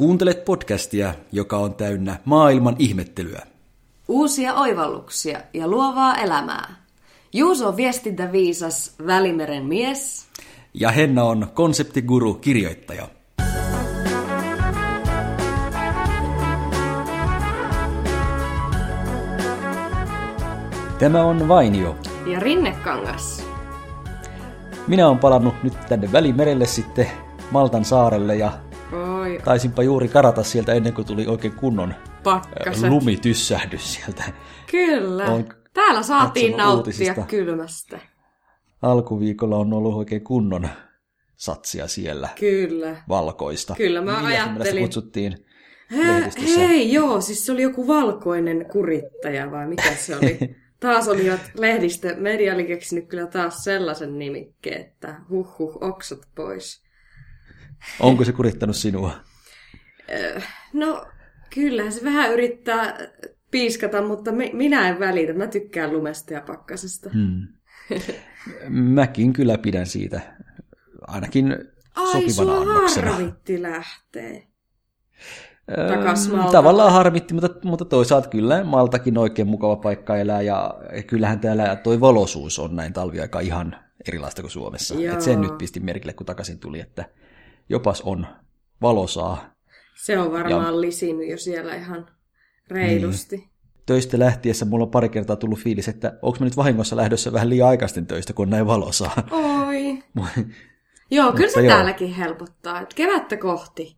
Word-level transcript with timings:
Kuuntelet 0.00 0.44
podcastia, 0.44 1.14
joka 1.32 1.56
on 1.56 1.74
täynnä 1.74 2.16
maailman 2.24 2.76
ihmettelyä. 2.78 3.42
Uusia 4.08 4.54
oivalluksia 4.54 5.40
ja 5.54 5.68
luovaa 5.68 6.16
elämää. 6.16 6.74
Juuso 7.32 7.68
on 7.68 7.76
viestintäviisas 7.76 8.94
Välimeren 9.06 9.64
mies. 9.64 10.26
Ja 10.74 10.90
Henna 10.90 11.24
on 11.24 11.48
konseptiguru 11.54 12.34
kirjoittaja. 12.34 13.08
Tämä 20.98 21.22
on 21.24 21.48
Vainio. 21.48 21.96
Ja 22.26 22.40
Rinnekangas. 22.40 23.46
Minä 24.86 25.08
olen 25.08 25.18
palannut 25.18 25.54
nyt 25.62 25.74
tänne 25.88 26.12
Välimerelle 26.12 26.66
sitten 26.66 27.06
Maltan 27.50 27.84
saarelle 27.84 28.36
ja 28.36 28.52
Oi, 29.20 29.38
taisinpa 29.44 29.82
juuri 29.82 30.08
karata 30.08 30.42
sieltä 30.42 30.72
ennen 30.72 30.92
kuin 30.94 31.06
tuli 31.06 31.26
oikein 31.26 31.54
kunnon 31.54 31.94
pakkaset. 32.22 32.90
lumityssähdys 32.90 33.94
sieltä. 33.94 34.24
Kyllä. 34.70 35.24
Olen 35.24 35.48
Täällä 35.74 36.02
saatiin 36.02 36.56
nauttia 36.56 36.76
uutisista. 36.76 37.22
kylmästä. 37.28 37.98
Alkuviikolla 38.82 39.56
on 39.56 39.72
ollut 39.72 39.94
oikein 39.94 40.24
kunnon 40.24 40.68
satsia 41.36 41.88
siellä, 41.88 42.28
Kyllä. 42.40 42.96
valkoista. 43.08 43.74
Kyllä, 43.76 44.02
mä 44.02 44.12
Millä 44.16 44.28
ajattelin- 44.28 44.82
kutsuttiin 44.82 45.46
lehdistössä. 45.90 46.60
hei, 46.60 46.92
joo, 46.92 47.20
siis 47.20 47.46
se 47.46 47.52
oli 47.52 47.62
joku 47.62 47.86
valkoinen 47.86 48.66
kurittaja 48.72 49.50
vai 49.50 49.66
mikä 49.68 49.94
se 49.94 50.16
oli? 50.16 50.38
Taas 50.80 51.08
olivat 51.08 51.40
lehdistö, 51.58 52.16
media 52.16 52.54
oli 52.54 52.64
keksinyt 52.64 53.06
kyllä 53.08 53.26
taas 53.26 53.64
sellaisen 53.64 54.18
nimikkeen, 54.18 54.80
että 54.80 55.14
huh 55.30 55.58
huh, 55.58 55.78
oksat 55.80 56.18
pois. 56.34 56.82
Onko 58.00 58.24
se 58.24 58.32
kurittanut 58.32 58.76
sinua? 58.76 59.12
No, 60.72 61.06
kyllähän 61.54 61.92
se 61.92 62.04
vähän 62.04 62.32
yrittää 62.32 62.98
piiskata, 63.50 64.02
mutta 64.02 64.32
me, 64.32 64.50
minä 64.52 64.88
en 64.88 65.00
välitä. 65.00 65.32
Mä 65.32 65.46
tykkään 65.46 65.92
lumesta 65.92 66.34
ja 66.34 66.40
pakkasesta. 66.40 67.10
Hmm. 67.10 67.48
Mäkin 68.68 69.32
kyllä 69.32 69.58
pidän 69.58 69.86
siitä 69.86 70.20
ainakin 71.06 71.56
Ai, 71.96 72.12
sopivana 72.12 72.60
annoksena. 72.60 73.10
harvitti 73.12 73.62
lähtee. 73.62 74.46
Öö. 75.78 75.88
Tavallaan 76.52 76.92
harmitti, 76.92 77.34
mutta, 77.34 77.48
mutta 77.64 77.84
toisaalta 77.84 78.28
kyllä 78.28 78.64
Maltakin 78.64 79.18
oikein 79.18 79.48
mukava 79.48 79.76
paikka 79.76 80.16
elää 80.16 80.42
ja 80.42 80.74
kyllähän 81.06 81.40
täällä 81.40 81.76
toi 81.76 82.00
valoisuus 82.00 82.58
on 82.58 82.76
näin 82.76 82.92
talviaika 82.92 83.40
ihan 83.40 83.76
erilaista 84.08 84.42
kuin 84.42 84.50
Suomessa. 84.50 84.94
Joo. 84.94 85.14
Et 85.14 85.20
sen 85.20 85.40
nyt 85.40 85.58
pistin 85.58 85.84
merkille, 85.84 86.12
kun 86.12 86.26
takaisin 86.26 86.58
tuli, 86.58 86.80
että 86.80 87.04
jopas 87.70 88.00
on 88.00 88.26
valosaa. 88.82 89.54
Se 89.94 90.18
on 90.18 90.32
varmaan 90.32 90.74
ja... 90.74 90.80
lisinyt 90.80 91.28
jo 91.28 91.38
siellä 91.38 91.74
ihan 91.74 92.06
reilusti. 92.70 93.36
Niin. 93.36 93.50
Töistä 93.86 94.18
lähtiessä 94.18 94.64
mulla 94.64 94.84
on 94.84 94.90
pari 94.90 95.08
kertaa 95.08 95.36
tullut 95.36 95.58
fiilis, 95.58 95.88
että 95.88 96.18
onko 96.22 96.38
mä 96.40 96.44
nyt 96.44 96.56
vahingossa 96.56 96.96
lähdössä 96.96 97.32
vähän 97.32 97.50
liian 97.50 97.68
aikaisten 97.68 98.06
töistä, 98.06 98.32
kun 98.32 98.50
näin 98.50 98.66
valosaa. 98.66 99.22
Oi. 99.30 100.02
Joo, 101.10 101.32
kyllä 101.32 101.50
se 101.50 101.60
joo. 101.60 101.74
täälläkin 101.74 102.14
helpottaa. 102.14 102.86
Kevättä 102.94 103.36
kohti. 103.36 103.96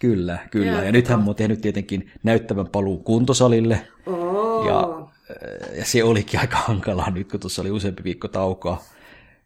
Kyllä, 0.00 0.38
kyllä. 0.50 0.72
Joo, 0.72 0.82
ja 0.82 0.92
nythän 0.92 1.18
mä 1.18 1.26
oon 1.26 1.34
tehnyt 1.34 1.60
tietenkin 1.60 2.12
näyttävän 2.22 2.68
paluun 2.68 3.04
kuntosalille. 3.04 3.86
Oo. 4.06 4.68
Ja, 4.68 4.78
äh, 4.80 5.78
ja 5.78 5.84
se 5.84 6.04
olikin 6.04 6.40
aika 6.40 6.56
hankalaa 6.56 7.10
nyt, 7.10 7.30
kun 7.30 7.40
tuossa 7.40 7.62
oli 7.62 7.70
useampi 7.70 8.04
viikko 8.04 8.28
taukoa. 8.28 8.82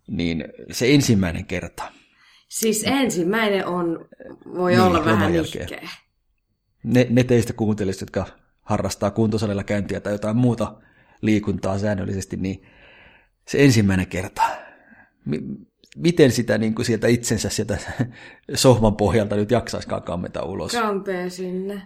Niin 0.09 0.45
se 0.71 0.95
ensimmäinen 0.95 1.47
kerta. 1.47 1.98
Siis 2.49 2.85
ensimmäinen 2.87 3.67
on, 3.67 4.09
voi 4.55 4.71
Niin, 4.71 4.81
olla 4.81 5.05
vähän 5.05 5.33
nihkeä. 5.33 5.89
Ne, 6.85 7.07
ne 7.11 7.25
teistä 7.25 7.53
kuuntelisitte, 7.53 8.03
jotka 8.03 8.27
harrastaa 8.63 9.11
kuntosalilla 9.11 9.65
käyntiä 9.65 10.01
tai 10.01 10.13
jotain 10.13 10.37
muuta 10.37 10.81
liikuntaa 11.23 11.79
säännöllisesti, 11.79 12.37
niin 12.37 12.63
se 13.49 13.65
ensimmäinen 13.65 14.07
kerta. 14.07 14.43
Miten 15.97 16.33
sitä 16.33 16.59
niin 16.59 16.75
kuin 16.75 16.87
sieltä 16.87 17.07
itsensä 17.07 17.49
sieltä 17.49 17.79
sohvan 18.55 18.97
pohjalta 18.97 19.37
nyt 19.37 19.51
jaksaiskaan 19.51 20.03
kammeta 20.03 20.43
ulos? 20.43 20.73
Kampee 20.73 21.31
sinne. 21.31 21.83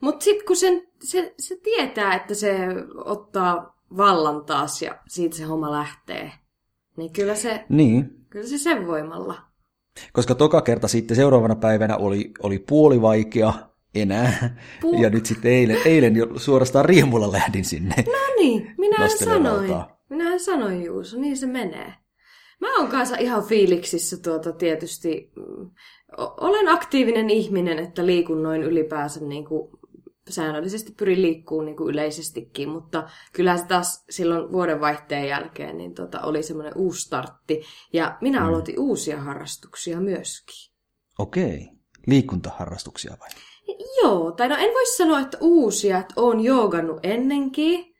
Mutta 0.00 0.24
sitten 0.24 0.46
kun 0.46 0.56
sen, 0.56 0.82
se, 1.02 1.34
se 1.38 1.56
tietää, 1.62 2.14
että 2.14 2.34
se 2.34 2.56
ottaa 3.04 3.80
vallan 3.96 4.44
taas 4.44 4.82
ja 4.82 4.98
siitä 5.08 5.36
se 5.36 5.44
homma 5.44 5.70
lähtee, 5.70 6.32
niin 6.96 7.12
kyllä 7.12 7.34
se, 7.34 7.64
Niin, 7.68 8.26
kyllä 8.30 8.46
se 8.46 8.58
sen 8.58 8.86
voimalla. 8.86 9.53
Koska 10.12 10.34
toka 10.34 10.60
kerta 10.60 10.88
sitten 10.88 11.16
seuraavana 11.16 11.54
päivänä 11.54 11.96
oli, 11.96 12.30
oli 12.42 12.58
puoli 12.58 13.02
vaikea 13.02 13.52
enää, 13.94 14.56
Puh. 14.80 15.00
ja 15.00 15.10
nyt 15.10 15.26
sitten 15.26 15.52
eilen, 15.52 15.78
eilen 15.84 16.16
jo 16.16 16.26
suorastaan 16.36 16.84
riemulla 16.84 17.32
lähdin 17.32 17.64
sinne. 17.64 17.94
No 18.06 18.34
niin, 18.42 18.74
minä 18.78 19.08
sanoin. 19.08 19.44
valtaa. 19.68 20.00
Minä 20.10 20.38
sanoin 20.38 20.84
Juuso, 20.84 21.20
niin 21.20 21.36
se 21.36 21.46
menee. 21.46 21.94
Mä 22.60 22.76
oon 22.76 22.88
kanssa 22.88 23.16
ihan 23.16 23.44
fiiliksissä 23.44 24.16
tuota 24.22 24.52
tietysti. 24.52 25.32
mm, 25.36 25.70
Olen 26.18 26.68
aktiivinen 26.68 27.30
ihminen, 27.30 27.78
että 27.78 28.06
liikun 28.06 28.42
noin 28.42 28.62
ylipäänsä 28.62 29.24
niin 29.24 29.44
kuin 29.44 29.70
säännöllisesti 30.30 30.92
pyrin 30.92 31.22
liikkuun 31.22 31.64
niin 31.64 31.76
kuin 31.76 31.90
yleisestikin, 31.90 32.68
mutta 32.68 33.08
kyllä 33.32 33.56
se 33.56 33.66
taas 33.66 34.04
silloin 34.10 34.52
vuodenvaihteen 34.52 35.28
jälkeen 35.28 35.78
niin 35.78 35.94
tota, 35.94 36.20
oli 36.20 36.42
semmoinen 36.42 36.76
uusi 36.76 37.00
startti. 37.00 37.62
Ja 37.92 38.18
minä 38.20 38.40
mm. 38.40 38.46
aloitin 38.46 38.80
uusia 38.80 39.20
harrastuksia 39.20 40.00
myöskin. 40.00 40.72
Okei, 41.18 41.68
liikuntaharrastuksia 42.06 43.16
vai? 43.20 43.28
Joo, 44.02 44.32
tai 44.32 44.48
no 44.48 44.56
en 44.58 44.74
voi 44.74 44.86
sanoa, 44.86 45.20
että 45.20 45.38
uusia, 45.40 45.98
että 45.98 46.14
oon 46.16 46.40
joogannut 46.40 46.98
ennenkin. 47.02 47.94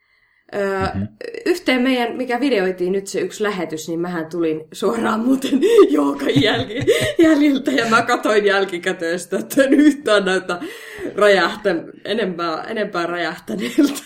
Öö, 0.54 0.80
mm-hmm. 0.80 1.08
Yhteen 1.46 1.82
meidän, 1.82 2.16
mikä 2.16 2.40
videoitiin 2.40 2.92
nyt 2.92 3.06
se 3.06 3.20
yksi 3.20 3.42
lähetys, 3.42 3.88
niin 3.88 4.00
mähän 4.00 4.26
tulin 4.30 4.64
suoraan 4.72 5.20
muuten 5.20 5.60
joogan 5.90 6.42
jälki, 6.42 6.74
jäljiltä 7.22 7.70
ja 7.70 7.86
mä 7.90 8.02
katoin 8.02 8.44
jälkikäteistä, 8.44 9.38
että 9.38 9.64
en 9.64 9.74
yhtään 9.74 10.24
näytä 10.24 10.60
räjähtä, 11.16 11.75
enempää, 12.04 12.62
enempää 12.62 13.06
räjähtäneeltä. 13.06 14.02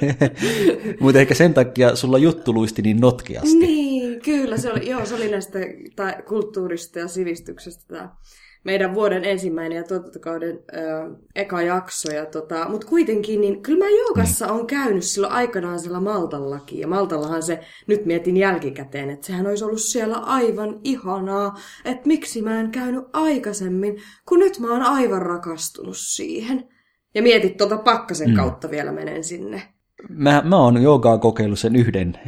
Mutta 1.00 1.20
ehkä 1.20 1.34
sen 1.34 1.54
takia 1.54 1.96
sulla 1.96 2.18
juttu 2.18 2.54
luisti 2.54 2.82
niin 2.82 3.00
notkeasti. 3.00 3.58
niin, 3.58 4.20
kyllä, 4.20 4.56
se 4.58 4.72
oli, 4.72 4.90
joo, 4.90 5.06
se 5.06 5.14
oli 5.14 5.28
näistä 5.30 5.58
tai 5.96 6.14
kulttuurista 6.28 6.98
ja 6.98 7.08
sivistyksestä 7.08 7.84
tämä 7.94 8.16
meidän 8.64 8.94
vuoden 8.94 9.24
ensimmäinen 9.24 9.76
ja 9.76 9.82
tuotantokauden 9.82 10.58
ö, 10.76 10.80
eka 11.34 11.62
jakso. 11.62 12.12
Ja 12.12 12.26
tota, 12.26 12.68
Mutta 12.68 12.86
kuitenkin, 12.86 13.40
niin 13.40 13.62
kyllä 13.62 13.84
mä 13.84 13.90
joogassa 13.90 14.52
on 14.52 14.66
käynyt 14.66 15.04
silloin 15.04 15.32
aikanaan 15.32 15.80
siellä 15.80 16.00
Maltallakin. 16.00 16.78
Ja 16.78 16.88
Maltallahan 16.88 17.42
se, 17.42 17.60
nyt 17.86 18.06
mietin 18.06 18.36
jälkikäteen, 18.36 19.10
että 19.10 19.26
sehän 19.26 19.46
olisi 19.46 19.64
ollut 19.64 19.82
siellä 19.82 20.16
aivan 20.16 20.80
ihanaa. 20.84 21.58
Että 21.84 22.06
miksi 22.06 22.42
mä 22.42 22.60
en 22.60 22.70
käynyt 22.70 23.04
aikaisemmin, 23.12 23.96
kun 24.28 24.38
nyt 24.38 24.58
mä 24.58 24.72
oon 24.72 24.82
aivan 24.82 25.22
rakastunut 25.22 25.96
siihen. 25.96 26.68
Ja 27.14 27.22
mietit 27.22 27.56
tuota 27.56 27.78
pakkasen 27.78 28.30
mm. 28.30 28.36
kautta 28.36 28.70
vielä 28.70 28.92
menen 28.92 29.24
sinne. 29.24 29.62
Mä, 30.08 30.42
mä 30.44 30.56
oon 30.56 30.82
joogaa 30.82 31.18
kokeillut 31.18 31.58
sen 31.58 31.76
yhden 31.76 32.18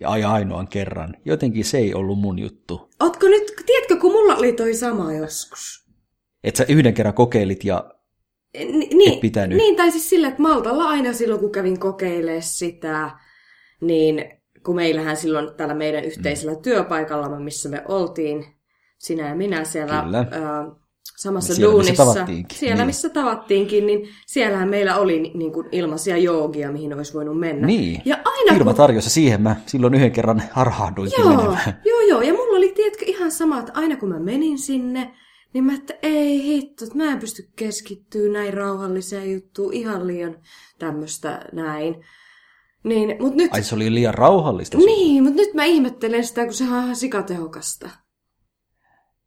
ja 0.00 0.32
ainoan 0.32 0.68
kerran. 0.68 1.16
Jotenkin 1.24 1.64
se 1.64 1.78
ei 1.78 1.94
ollut 1.94 2.18
mun 2.18 2.38
juttu. 2.38 2.90
Ootko 3.00 3.26
nyt, 3.26 3.52
tiedätkö, 3.66 3.96
kun 3.96 4.12
mulla 4.12 4.36
oli 4.36 4.52
toi 4.52 4.74
sama 4.74 5.12
joskus. 5.12 5.90
Et 6.44 6.56
sä 6.56 6.64
yhden 6.68 6.94
kerran 6.94 7.14
kokeilit 7.14 7.64
ja 7.64 7.90
Ni, 8.58 8.66
niin, 8.72 9.12
Et 9.12 9.20
pitänyt. 9.20 9.58
Niin, 9.58 9.76
tai 9.76 9.90
siis 9.90 10.10
sillä, 10.10 10.28
että 10.28 10.42
Maltalla 10.42 10.84
aina 10.84 11.12
silloin, 11.12 11.40
kun 11.40 11.52
kävin 11.52 11.80
kokeilemaan 11.80 12.42
sitä, 12.42 13.10
niin 13.80 14.30
kun 14.64 14.76
meillähän 14.76 15.16
silloin 15.16 15.54
tällä 15.54 15.74
meidän 15.74 16.04
yhteisellä 16.04 16.54
mm. 16.54 16.62
työpaikalla, 16.62 17.40
missä 17.40 17.68
me 17.68 17.82
oltiin, 17.88 18.46
sinä 18.98 19.28
ja 19.28 19.34
minä 19.34 19.64
siellä 19.64 20.02
Kyllä. 20.02 20.18
Ö, 20.18 20.79
samassa 21.22 21.54
Siellä, 21.54 21.68
missä 21.76 21.82
duunissa, 21.86 22.04
tavattiinkin, 22.04 22.58
siellä 22.58 22.76
niin. 22.76 22.86
missä 22.86 23.08
tavattiinkin, 23.08 23.86
niin 23.86 24.08
siellähän 24.26 24.68
meillä 24.68 24.96
oli 24.96 25.20
ni- 25.20 25.32
niin 25.34 25.52
kuin 25.52 25.68
ilmaisia 25.72 26.16
joogia, 26.16 26.72
mihin 26.72 26.94
olisi 26.94 27.14
voinut 27.14 27.38
mennä. 27.38 27.66
niin, 27.66 28.02
Ja 28.04 28.16
aina 28.24 28.64
kun... 28.64 28.74
tarjosi 28.74 29.10
siihen 29.10 29.42
mä 29.42 29.56
silloin 29.66 29.94
yhden 29.94 30.12
kerran 30.12 30.42
harhahduinkin 30.52 31.20
Joo, 31.20 31.30
menemään. 31.36 31.80
joo, 31.84 32.00
joo, 32.00 32.20
ja 32.22 32.32
mulla 32.32 32.56
oli, 32.56 32.72
tiedätkö, 32.72 33.04
ihan 33.06 33.30
sama, 33.30 33.58
että 33.58 33.72
aina 33.74 33.96
kun 33.96 34.08
mä 34.08 34.18
menin 34.18 34.58
sinne, 34.58 35.14
niin 35.52 35.64
mä, 35.64 35.74
että 35.74 35.94
ei 36.02 36.42
hitto, 36.44 36.84
että 36.84 36.96
mä 36.98 37.12
en 37.12 37.18
pysty 37.18 37.48
keskittyä 37.56 38.32
näin 38.32 38.54
rauhalliseen 38.54 39.32
juttuun, 39.32 39.72
ihan 39.72 40.06
liian 40.06 40.36
tämmöistä 40.78 41.44
näin. 41.52 41.96
Niin, 42.84 43.16
mut 43.20 43.34
nyt, 43.34 43.52
Ai 43.54 43.62
se 43.62 43.74
oli 43.74 43.94
liian 43.94 44.14
rauhallista. 44.14 44.78
sulle. 44.78 44.90
niin, 44.90 45.22
mut 45.24 45.34
nyt 45.34 45.54
mä 45.54 45.64
ihmettelen 45.64 46.24
sitä, 46.26 46.44
kun 46.44 46.54
sehän 46.54 46.78
on 46.78 46.84
ihan 46.84 46.96
sikatehokasta. 46.96 47.90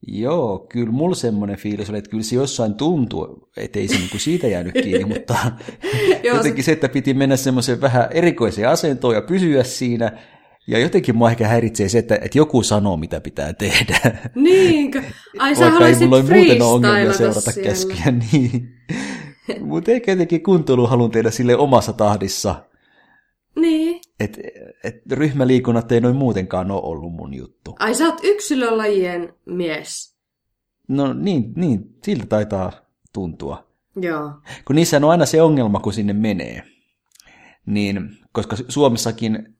Joo, 0.07 0.65
kyllä 0.69 0.91
mulla 0.91 1.15
semmoinen 1.15 1.57
fiilis 1.57 1.89
oli, 1.89 1.97
että 1.97 2.09
kyllä 2.09 2.23
se 2.23 2.35
jossain 2.35 2.73
tuntuu, 2.73 3.49
ettei 3.57 3.87
se 3.87 3.95
niinku 3.95 4.19
siitä 4.19 4.47
jäänyt 4.47 4.73
kiinni, 4.73 5.05
mutta 5.05 5.35
jotenkin 6.23 6.63
se, 6.63 6.71
että 6.71 6.89
piti 6.89 7.13
mennä 7.13 7.35
semmoiseen 7.35 7.81
vähän 7.81 8.07
erikoiseen 8.11 8.69
asentoon 8.69 9.15
ja 9.15 9.21
pysyä 9.21 9.63
siinä, 9.63 10.11
Ja 10.67 10.79
jotenkin 10.79 11.15
mua 11.15 11.31
ehkä 11.31 11.47
häiritsee 11.47 11.89
se, 11.89 11.97
että, 11.97 12.15
että 12.15 12.37
joku 12.37 12.63
sanoo, 12.63 12.97
mitä 12.97 13.21
pitää 13.21 13.53
tehdä. 13.53 14.17
Niinkö? 14.35 15.01
Ai 15.39 15.55
sä 15.55 15.61
Vaikka 15.61 15.65
ei 15.65 15.71
haluaisit 15.71 16.09
mulla 16.09 16.15
ole 16.15 16.35
muuten 16.35 16.61
ole 16.61 16.73
ongelmia 16.73 17.13
seurata 17.13 17.51
siellä. 17.51 17.69
käskyjä. 17.69 18.13
Niin. 18.31 18.69
Mutta 19.59 19.91
ehkä 19.91 20.11
jotenkin 20.11 20.43
kuntoilu 20.43 20.87
haluan 20.87 21.11
tehdä 21.11 21.31
sille 21.31 21.57
omassa 21.57 21.93
tahdissa. 21.93 22.65
Niin. 23.55 24.01
Että 24.19 24.41
et 24.83 25.11
ryhmäliikunnat 25.11 25.91
ei 25.91 26.01
noin 26.01 26.15
muutenkaan 26.15 26.71
ole 26.71 26.81
ollut 26.83 27.13
mun 27.13 27.33
juttu. 27.33 27.75
Ai 27.79 27.95
sä 27.95 28.05
oot 28.05 28.19
yksilölajien 28.23 29.33
mies. 29.45 30.15
No 30.87 31.13
niin, 31.13 31.53
niin 31.55 31.95
siltä 32.03 32.25
taitaa 32.25 32.71
tuntua. 33.13 33.67
Joo. 33.95 34.31
Kun 34.65 34.75
niissä 34.75 34.97
on 34.97 35.03
aina 35.03 35.25
se 35.25 35.41
ongelma, 35.41 35.79
kun 35.79 35.93
sinne 35.93 36.13
menee. 36.13 36.63
Niin, 37.65 38.09
koska 38.31 38.55
Suomessakin 38.67 39.57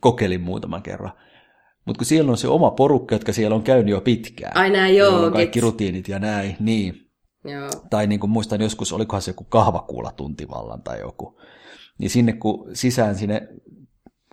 kokeilin 0.00 0.40
muutaman 0.40 0.82
kerran. 0.82 1.12
Mutta 1.86 1.98
kun 1.98 2.06
siellä 2.06 2.30
on 2.30 2.38
se 2.38 2.48
oma 2.48 2.70
porukka, 2.70 3.14
jotka 3.14 3.32
siellä 3.32 3.56
on 3.56 3.62
käynyt 3.62 3.90
jo 3.90 4.00
pitkään. 4.00 4.56
Ai 4.56 4.70
nää 4.70 4.88
joilla 4.88 5.16
on 5.16 5.22
joogit. 5.22 5.36
kaikki 5.36 5.60
rutiinit 5.60 6.08
ja 6.08 6.18
näin, 6.18 6.56
niin. 6.60 6.94
Joo. 7.44 7.70
Tai 7.90 8.06
niin 8.06 8.20
kuin 8.20 8.30
muistan 8.30 8.60
joskus, 8.60 8.92
olikohan 8.92 9.22
se 9.22 9.30
joku 9.30 9.44
kahvakuula 9.44 10.12
tuntivallan 10.12 10.82
tai 10.82 11.00
joku. 11.00 11.40
Niin 11.98 12.10
sinne 12.10 12.32
kun 12.32 12.70
sisään 12.72 13.14
sinne 13.14 13.48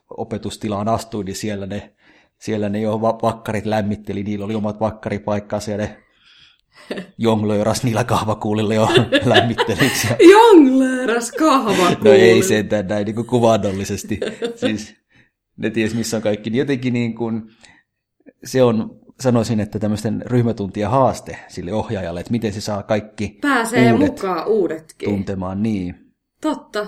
opetustilaan 0.09 0.88
astuin, 0.88 1.25
niin 1.25 1.35
siellä 1.35 1.65
ne, 1.65 1.94
siellä 2.39 2.69
ne 2.69 2.81
jo 2.81 3.01
va- 3.01 3.19
vakkarit 3.21 3.65
lämmitteli, 3.65 4.23
niillä 4.23 4.45
oli 4.45 4.56
omat 4.56 4.79
vakkaripaikkansa 4.79 5.71
ja 5.71 5.77
ne 5.77 5.97
jonglööras 7.17 7.83
niillä 7.83 8.03
kahvakuulilla 8.03 8.73
jo 8.73 8.88
lämmitteliksi. 9.33 10.07
Ja... 10.07 10.15
Jongleeras 10.31 11.31
kahva 11.31 11.89
No 12.03 12.11
ei 12.11 12.44
sentään 12.44 12.88
näin 12.88 13.06
niin 13.06 13.15
kuin 13.15 13.27
kuvaannollisesti. 13.27 14.19
Siis 14.56 14.95
ne 15.57 15.69
ties 15.69 15.95
missä 15.95 16.17
on 16.17 16.23
kaikki. 16.23 16.50
Niin 16.50 16.59
jotenkin 16.59 16.94
niin 16.94 17.15
kuin, 17.15 17.41
se 18.44 18.63
on, 18.63 19.00
sanoisin, 19.19 19.59
että 19.59 19.79
tämmöisten 19.79 20.21
ryhmätuntien 20.25 20.89
haaste 20.89 21.38
sille 21.47 21.73
ohjaajalle, 21.73 22.19
että 22.19 22.31
miten 22.31 22.53
se 22.53 22.61
saa 22.61 22.83
kaikki 22.83 23.38
Pääsee 23.41 23.94
uudet 23.94 24.11
mukaan 24.11 24.47
uudetkin. 24.47 25.09
tuntemaan 25.09 25.63
niin. 25.63 25.95
Totta. 26.41 26.88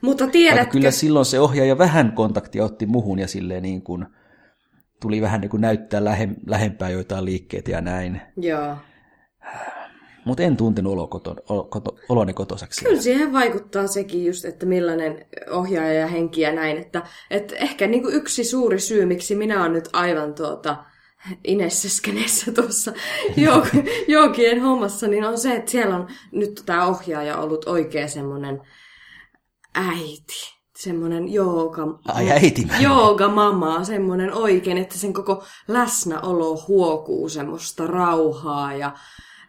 Mutta 0.00 0.24
Vaikka 0.24 0.32
tiedätkö, 0.32 0.72
kyllä 0.72 0.90
silloin 0.90 1.26
se 1.26 1.40
ohjaaja 1.40 1.78
vähän 1.78 2.12
kontaktia 2.12 2.64
otti 2.64 2.86
muhun 2.86 3.18
ja 3.18 3.28
silleen 3.28 3.62
niin 3.62 3.82
kuin, 3.82 4.06
tuli 5.00 5.20
vähän 5.20 5.40
niin 5.40 5.50
kuin 5.50 5.60
näyttää 5.60 6.04
lähem, 6.04 6.36
lähempää 6.46 6.90
joitain 6.90 7.24
liikkeitä 7.24 7.70
ja 7.70 7.80
näin. 7.80 8.20
Joo. 8.36 8.76
Mutta 10.24 10.42
en 10.42 10.56
tuntenut 10.56 10.92
olo 10.92 11.06
koto, 11.06 11.36
olo, 11.48 11.64
koto, 11.64 11.96
oloni 12.08 12.32
kotosaksi. 12.32 12.84
Kyllä 12.84 13.00
siihen 13.00 13.32
vaikuttaa 13.32 13.86
sekin 13.86 14.24
just, 14.24 14.44
että 14.44 14.66
millainen 14.66 15.26
ohjaaja 15.50 15.92
ja 15.92 16.06
henki 16.06 16.40
ja 16.40 16.52
näin. 16.52 16.78
Että, 16.78 17.02
että 17.30 17.56
ehkä 17.56 17.86
niin 17.86 18.02
kuin 18.02 18.14
yksi 18.14 18.44
suuri 18.44 18.80
syy, 18.80 19.06
miksi 19.06 19.34
minä 19.34 19.60
olen 19.60 19.72
nyt 19.72 19.88
aivan 19.92 20.34
tuota 20.34 20.84
Inesseskenessä 21.44 22.52
tuossa 22.52 22.92
joukien 24.08 24.60
hommassa, 24.60 25.08
niin 25.08 25.24
on 25.24 25.38
se, 25.38 25.54
että 25.54 25.70
siellä 25.70 25.96
on 25.96 26.08
nyt 26.32 26.62
tämä 26.66 26.86
ohjaaja 26.86 27.38
ollut 27.38 27.64
oikein 27.64 28.08
semmoinen 28.08 28.60
äiti. 29.74 30.60
Semmoinen 30.76 31.32
jooga... 31.32 31.82
Ai 32.08 32.30
äiti 32.30 32.64
mä. 32.64 32.78
Jooga 32.80 33.28
mama, 33.28 33.84
semmoinen 33.84 34.34
oikein, 34.34 34.78
että 34.78 34.98
sen 34.98 35.12
koko 35.12 35.44
läsnäolo 35.68 36.64
huokuu 36.68 37.28
semmoista 37.28 37.86
rauhaa 37.86 38.74
ja 38.74 38.92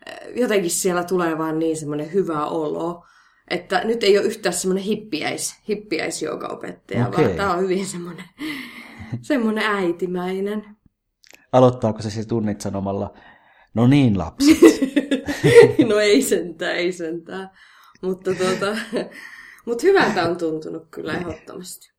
eh, 0.05 0.35
jotenkin 0.35 0.71
siellä 0.71 1.03
tulee 1.03 1.37
vaan 1.37 1.59
niin 1.59 1.77
semmoinen 1.77 2.13
hyvä 2.13 2.45
olo. 2.45 3.05
Että 3.49 3.83
nyt 3.83 4.03
ei 4.03 4.17
ole 4.17 4.27
yhtään 4.27 4.53
semmoinen 4.53 4.83
hippiäis, 4.83 5.55
hippiäisjoogaopettaja, 5.69 7.07
Okei. 7.07 7.25
vaan 7.25 7.37
tämä 7.37 7.53
on 7.53 7.59
hyvin 7.59 7.85
semmoinen, 7.85 8.25
semmoinen 9.21 9.63
äitimäinen. 9.65 10.65
Aloittaako 11.51 12.01
se 12.01 12.09
se 12.09 12.25
tunnit 12.25 12.61
sanomalla, 12.61 13.13
no 13.73 13.87
niin 13.87 14.17
lapsi, 14.17 14.59
no 15.89 15.97
ei 15.97 16.21
sentään, 16.21 16.75
ei 16.75 16.91
sentään. 16.91 17.49
Mutta 18.01 18.31
tuota, 18.35 18.77
mut 19.65 19.83
hyvältä 19.83 20.23
on 20.25 20.37
tuntunut 20.37 20.87
kyllä 20.91 21.13
ehdottomasti. 21.13 21.91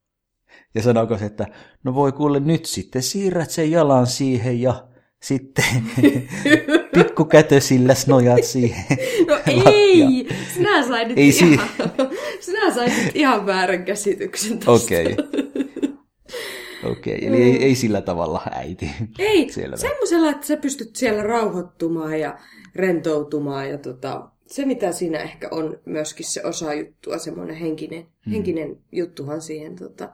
ja 0.74 0.82
sanooko 0.82 1.18
se, 1.18 1.24
että 1.24 1.46
no 1.84 1.94
voi 1.94 2.12
kuule 2.12 2.40
nyt 2.40 2.64
sitten 2.64 3.02
siirrät 3.02 3.50
sen 3.50 3.70
jalan 3.70 4.06
siihen 4.06 4.60
ja 4.60 4.88
sitten 5.22 5.64
pikkukätösillä 6.94 7.94
nojat 8.06 8.44
siihen. 8.44 8.84
No 9.28 9.38
ei! 9.46 10.28
Sinä 10.54 10.86
sait 10.88 11.08
nyt, 11.08 11.18
Ei 11.18 11.28
ihan, 11.28 11.68
sinä 12.40 12.74
sait 12.74 12.92
nyt 13.04 13.16
ihan 13.16 13.46
väärän 13.46 13.84
käsityksen 13.84 14.58
tästä. 14.58 14.70
Okei. 14.72 15.16
Okei, 16.84 17.26
eli 17.26 17.42
ei, 17.42 17.64
ei 17.64 17.74
sillä 17.74 18.00
tavalla 18.00 18.42
äiti. 18.52 18.90
Ei, 19.18 19.52
Selvä. 19.52 19.76
semmoisella, 19.76 20.30
että 20.30 20.46
sä 20.46 20.56
pystyt 20.56 20.96
siellä 20.96 21.22
rauhoittumaan 21.22 22.20
ja 22.20 22.38
rentoutumaan. 22.74 23.70
Ja 23.70 23.78
tota, 23.78 24.28
se, 24.52 24.66
mitä 24.66 24.92
siinä 24.92 25.18
ehkä 25.18 25.48
on 25.50 25.80
myöskin 25.84 26.26
se 26.26 26.44
osa 26.44 26.74
juttua, 26.74 27.18
semmoinen 27.18 27.56
henkinen, 27.56 28.02
hmm. 28.02 28.32
henkinen 28.32 28.78
juttuhan 28.92 29.40
siihen, 29.40 29.76
tota, 29.76 30.12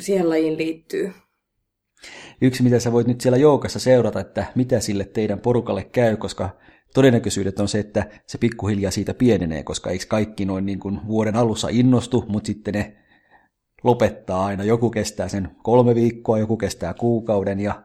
siihen 0.00 0.28
lajiin 0.28 0.58
liittyy. 0.58 1.12
Yksi, 2.40 2.62
mitä 2.62 2.80
sä 2.80 2.92
voit 2.92 3.06
nyt 3.06 3.20
siellä 3.20 3.38
joukassa 3.38 3.78
seurata, 3.78 4.20
että 4.20 4.44
mitä 4.54 4.80
sille 4.80 5.04
teidän 5.04 5.40
porukalle 5.40 5.84
käy, 5.84 6.16
koska 6.16 6.50
todennäköisyydet 6.94 7.60
on 7.60 7.68
se, 7.68 7.78
että 7.78 8.10
se 8.26 8.38
pikkuhiljaa 8.38 8.90
siitä 8.90 9.14
pienenee, 9.14 9.62
koska 9.62 9.90
eikö 9.90 10.04
kaikki 10.08 10.44
noin 10.44 10.66
niin 10.66 10.80
kuin 10.80 11.00
vuoden 11.06 11.36
alussa 11.36 11.68
innostu, 11.70 12.24
mutta 12.28 12.46
sitten 12.46 12.74
ne 12.74 12.96
lopettaa 13.84 14.44
aina. 14.46 14.64
Joku 14.64 14.90
kestää 14.90 15.28
sen 15.28 15.48
kolme 15.62 15.94
viikkoa, 15.94 16.38
joku 16.38 16.56
kestää 16.56 16.94
kuukauden 16.94 17.60
ja 17.60 17.82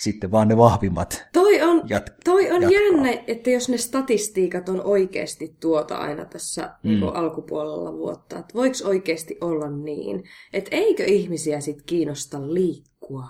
sitten 0.00 0.30
vaan 0.30 0.48
ne 0.48 0.56
vahvimmat. 0.56 1.24
Toi 1.32 1.62
on, 1.62 1.80
Jat- 1.80 2.14
toi 2.24 2.50
on 2.50 2.62
jatkaa. 2.62 2.80
jännä, 2.80 3.22
että 3.26 3.50
jos 3.50 3.68
ne 3.68 3.76
statistiikat 3.78 4.68
on 4.68 4.84
oikeasti 4.84 5.56
tuota 5.60 5.96
aina 5.96 6.24
tässä 6.24 6.62
mm. 6.62 6.90
niin 6.90 7.04
alkupuolella 7.04 7.92
vuotta, 7.92 8.38
että 8.38 8.54
voiko 8.54 8.76
oikeasti 8.84 9.38
olla 9.40 9.70
niin, 9.70 10.22
että 10.52 10.68
eikö 10.72 11.04
ihmisiä 11.04 11.60
sit 11.60 11.82
kiinnosta 11.82 12.54
liikkua? 12.54 13.26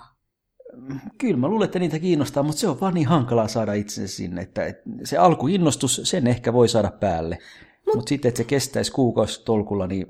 Kyllä 1.17 1.37
mä 1.37 1.47
luulen, 1.47 1.65
että 1.65 1.79
niitä 1.79 1.99
kiinnostaa, 1.99 2.43
mutta 2.43 2.59
se 2.59 2.67
on 2.67 2.79
vaan 2.79 2.93
niin 2.93 3.07
hankalaa 3.07 3.47
saada 3.47 3.73
itsensä 3.73 4.15
sinne, 4.15 4.41
että 4.41 4.73
se 5.03 5.17
alkuinnostus, 5.17 6.01
sen 6.03 6.27
ehkä 6.27 6.53
voi 6.53 6.67
saada 6.69 6.91
päälle. 6.91 7.37
Mutta 7.85 7.97
Mut 7.97 8.07
sitten, 8.07 8.29
että 8.29 8.37
se 8.37 8.43
kestäisi 8.43 8.91
kuukausitolkulla, 8.91 9.87
niin 9.87 10.07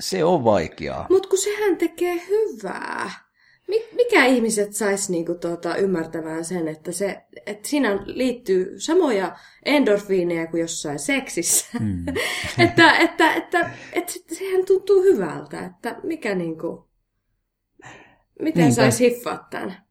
se 0.00 0.24
on 0.24 0.44
vaikeaa. 0.44 1.06
Mutta 1.10 1.28
kun 1.28 1.38
sehän 1.38 1.76
tekee 1.76 2.22
hyvää. 2.28 3.10
Mi- 3.70 3.88
Mikä 3.96 4.26
ihmiset 4.26 4.72
sais 4.72 5.10
niinku 5.10 5.34
tuota 5.34 5.76
ymmärtämään 5.76 6.44
sen, 6.44 6.68
että, 6.68 6.92
se, 6.92 7.24
että 7.46 7.68
siinä 7.68 8.02
liittyy 8.06 8.80
samoja 8.80 9.36
endorfiineja 9.64 10.46
kuin 10.46 10.60
jossain 10.60 10.98
seksissä. 10.98 11.66
Mm. 11.80 12.04
että, 12.64 12.98
että, 12.98 13.34
että, 13.34 13.34
että, 13.34 13.70
että 13.92 14.34
sehän 14.34 14.66
tuntuu 14.66 15.02
hyvältä, 15.02 15.66
että 15.66 16.00
mikä 16.02 16.34
niinku... 16.34 16.90
Miten 18.42 18.64
Niinpä. 18.64 18.74
sais 18.74 19.00
hiffaa 19.00 19.46
tämän? 19.50 19.90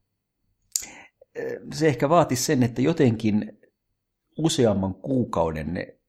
se 1.74 1.88
ehkä 1.88 2.10
vaatisi 2.10 2.44
sen, 2.44 2.64
että 2.64 2.82
jotenkin 2.82 3.60
useamman 4.38 4.96
kuukauden 4.96 5.74
ne 5.74 6.00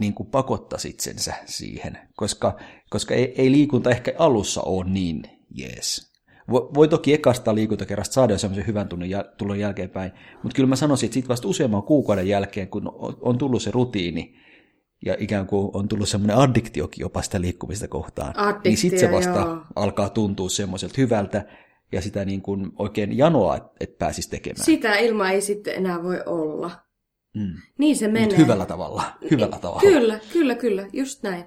niin 0.00 0.14
kuin 0.14 0.30
pakottaisi 0.30 0.88
itsensä 0.88 1.34
siihen, 1.46 1.98
koska, 2.16 2.58
koska 2.90 3.14
ei, 3.14 3.34
ei 3.36 3.52
liikunta 3.52 3.90
ehkä 3.90 4.12
alussa 4.18 4.62
ole 4.62 4.90
niin 4.90 5.22
jees. 5.50 6.09
Voi, 6.50 6.88
toki 6.88 7.14
ekasta 7.14 7.54
liikuntakerrasta 7.54 8.12
saada 8.12 8.32
jo 8.32 8.38
semmoisen 8.38 8.66
hyvän 8.66 8.88
tunnin 8.88 9.10
jäl- 9.10 9.34
tulon 9.38 9.58
jälkeenpäin, 9.58 10.12
mutta 10.42 10.56
kyllä 10.56 10.68
mä 10.68 10.76
sanoisin, 10.76 11.06
että 11.06 11.14
sitten 11.14 11.28
vasta 11.28 11.48
useamman 11.48 11.82
kuukauden 11.82 12.28
jälkeen, 12.28 12.68
kun 12.68 12.92
on, 12.94 13.16
on 13.20 13.38
tullut 13.38 13.62
se 13.62 13.70
rutiini, 13.70 14.34
ja 15.06 15.16
ikään 15.18 15.46
kuin 15.46 15.70
on 15.72 15.88
tullut 15.88 16.08
semmoinen 16.08 16.36
addiktiokin 16.36 17.02
jopa 17.02 17.22
sitä 17.22 17.40
liikkumista 17.40 17.88
kohtaan, 17.88 18.38
Addiktio, 18.38 18.70
niin 18.70 18.78
sitten 18.78 19.00
se 19.00 19.10
vasta 19.10 19.40
joo. 19.40 19.62
alkaa 19.76 20.08
tuntua 20.08 20.48
semmoiselta 20.48 20.94
hyvältä, 20.98 21.44
ja 21.92 22.02
sitä 22.02 22.24
niin 22.24 22.42
kuin 22.42 22.72
oikein 22.78 23.18
janoa, 23.18 23.56
että 23.56 23.70
et 23.80 23.98
pääsisi 23.98 24.30
tekemään. 24.30 24.64
Sitä 24.64 24.98
ilman 24.98 25.30
ei 25.30 25.40
sitten 25.40 25.74
enää 25.74 26.02
voi 26.02 26.22
olla. 26.26 26.70
Mm. 27.34 27.54
Niin 27.78 27.96
se 27.96 28.08
menee. 28.08 28.28
Mut 28.28 28.38
hyvällä 28.38 28.66
tavalla. 28.66 29.02
Hyvällä 29.30 29.58
tavalla. 29.58 29.80
Kyllä, 29.80 30.20
kyllä, 30.32 30.54
kyllä, 30.54 30.86
just 30.92 31.22
näin. 31.22 31.44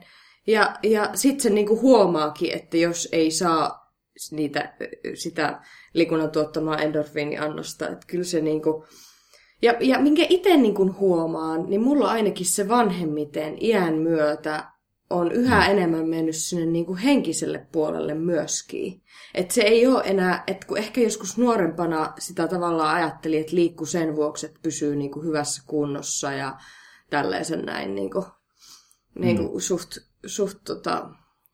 Ja, 0.48 0.76
ja 0.84 1.10
sitten 1.14 1.42
se 1.42 1.50
niinku 1.50 1.82
huomaakin, 1.82 2.52
että 2.52 2.78
jos 2.78 3.10
ei 3.12 3.32
saa 3.32 3.83
niitä, 4.32 4.74
sitä 5.14 5.62
liikunnan 5.94 6.32
tuottamaa 6.32 6.78
endorfiiniannosta, 6.78 7.90
että 7.90 8.08
kyllä 8.08 8.24
se 8.24 8.42
niinku... 8.42 8.86
Ja, 9.62 9.74
ja 9.80 10.00
minkä 10.00 10.26
itse 10.30 10.58
niinku 10.58 10.96
huomaan, 11.00 11.66
niin 11.70 11.82
mulla 11.82 12.12
ainakin 12.12 12.46
se 12.46 12.70
vanhemmiten 12.70 13.58
iän 13.62 13.94
myötä 13.94 14.74
on 15.10 15.32
yhä 15.32 15.66
enemmän 15.66 16.08
mennyt 16.08 16.36
sinne 16.36 16.66
niinku 16.66 16.98
henkiselle 17.04 17.68
puolelle 17.72 18.14
myöskin. 18.14 19.02
Että 19.34 19.54
se 19.54 19.62
ei 19.62 19.88
ole 19.88 20.02
enää, 20.06 20.44
että 20.48 20.68
kun 20.68 20.78
ehkä 20.78 21.02
joskus 21.02 21.38
nuorempana 21.38 22.14
sitä 22.20 22.48
tavallaan 22.48 22.96
ajatteli, 22.96 23.38
että 23.38 23.56
liikkuu 23.56 23.86
sen 23.86 24.16
vuoksi, 24.16 24.46
että 24.46 24.60
pysyy 24.64 24.96
niinku 24.96 25.22
hyvässä 25.22 25.64
kunnossa 25.68 26.32
ja 26.32 26.58
tällaisen 27.10 27.66
näin 27.66 27.96
niinku, 27.96 28.26
niinku 29.20 29.60
suht, 29.60 29.98
suht 30.26 30.58
tota, 30.66 31.10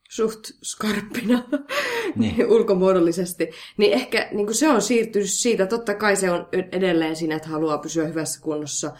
suht 0.09 0.39
skarppina 0.63 1.43
niin. 2.15 2.47
ulkomuodollisesti, 2.55 3.49
niin 3.77 3.93
ehkä 3.93 4.29
niin 4.31 4.45
kuin 4.45 4.55
se 4.55 4.69
on 4.69 4.81
siirtynyt 4.81 5.29
siitä, 5.29 5.65
totta 5.65 5.93
kai 5.93 6.15
se 6.15 6.31
on 6.31 6.47
edelleen 6.51 7.15
siinä, 7.15 7.35
että 7.35 7.49
haluaa 7.49 7.77
pysyä 7.77 8.07
hyvässä 8.07 8.41
kunnossa 8.41 8.91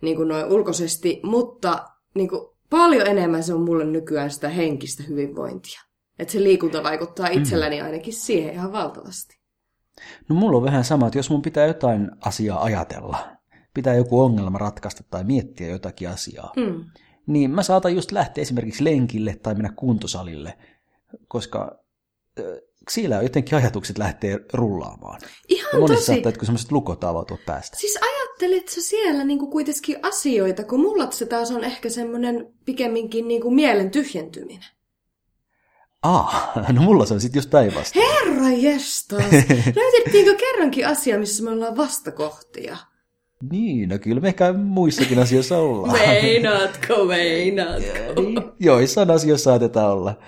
niin 0.00 0.16
kuin 0.16 0.28
noin 0.28 0.46
ulkoisesti, 0.46 1.20
mutta 1.22 1.88
niin 2.14 2.28
kuin 2.28 2.48
paljon 2.70 3.06
enemmän 3.06 3.42
se 3.42 3.54
on 3.54 3.60
mulle 3.60 3.84
nykyään 3.84 4.30
sitä 4.30 4.48
henkistä 4.48 5.02
hyvinvointia. 5.02 5.80
Että 6.18 6.32
se 6.32 6.42
liikunta 6.42 6.82
vaikuttaa 6.82 7.28
itselläni 7.28 7.80
mm. 7.80 7.86
ainakin 7.86 8.12
siihen 8.12 8.54
ihan 8.54 8.72
valtavasti. 8.72 9.38
No 10.28 10.36
mulla 10.36 10.56
on 10.56 10.64
vähän 10.64 10.84
sama, 10.84 11.06
että 11.06 11.18
jos 11.18 11.30
mun 11.30 11.42
pitää 11.42 11.66
jotain 11.66 12.10
asiaa 12.20 12.62
ajatella, 12.62 13.28
pitää 13.74 13.94
joku 13.94 14.20
ongelma 14.20 14.58
ratkaista 14.58 15.02
tai 15.10 15.24
miettiä 15.24 15.68
jotakin 15.68 16.08
asiaa, 16.08 16.52
mm. 16.56 16.84
Niin 17.28 17.50
mä 17.50 17.62
saatan 17.62 17.94
just 17.94 18.12
lähteä 18.12 18.42
esimerkiksi 18.42 18.84
lenkille 18.84 19.36
tai 19.42 19.54
mennä 19.54 19.72
kuntosalille, 19.76 20.58
koska 21.28 21.78
siellä 22.90 23.22
jotenkin 23.22 23.58
ajatukset 23.58 23.98
lähtee 23.98 24.40
rullaamaan. 24.52 25.20
Ihan 25.48 25.70
ja 25.72 25.78
monesti 25.78 26.04
saattaa, 26.04 26.28
että 26.30 26.38
kun 26.38 26.46
sellaiset 26.46 26.72
lukot 26.72 27.04
avautua 27.04 27.38
päästä. 27.46 27.76
Siis 27.76 27.98
ajattelet 28.02 28.68
sä 28.68 28.80
siellä 28.80 29.24
niinku 29.24 29.46
kuitenkin 29.46 29.96
asioita, 30.02 30.64
kun 30.64 30.80
mulla 30.80 31.10
se 31.10 31.26
taas 31.26 31.50
on 31.50 31.64
ehkä 31.64 31.88
semmoinen 31.88 32.54
pikemminkin 32.64 33.28
niinku 33.28 33.50
mielen 33.50 33.90
tyhjentyminen. 33.90 34.64
Ah, 36.02 36.50
no 36.72 36.82
mulla 36.82 37.06
se 37.06 37.14
on 37.14 37.20
sitten 37.20 37.38
just 37.38 37.50
päinvastoin. 37.50 38.06
Herra 38.06 38.48
jestas! 38.48 39.22
Löytettiinkö 39.76 40.34
kerrankin 40.34 40.86
asia, 40.86 41.18
missä 41.18 41.44
me 41.44 41.50
ollaan 41.50 41.76
vastakohtia? 41.76 42.76
Niin, 43.50 43.88
no 43.88 43.98
kyllä 43.98 44.20
me 44.20 44.28
ehkä 44.28 44.52
muissakin 44.52 45.18
asioissa 45.18 45.58
ollaan. 45.58 45.98
Meinaatko, 45.98 47.04
meinaatko? 47.04 48.20
Niin, 48.20 48.42
joissain 48.60 49.10
asioissa 49.10 49.50
saatetaan 49.50 49.92
olla. 49.92 50.18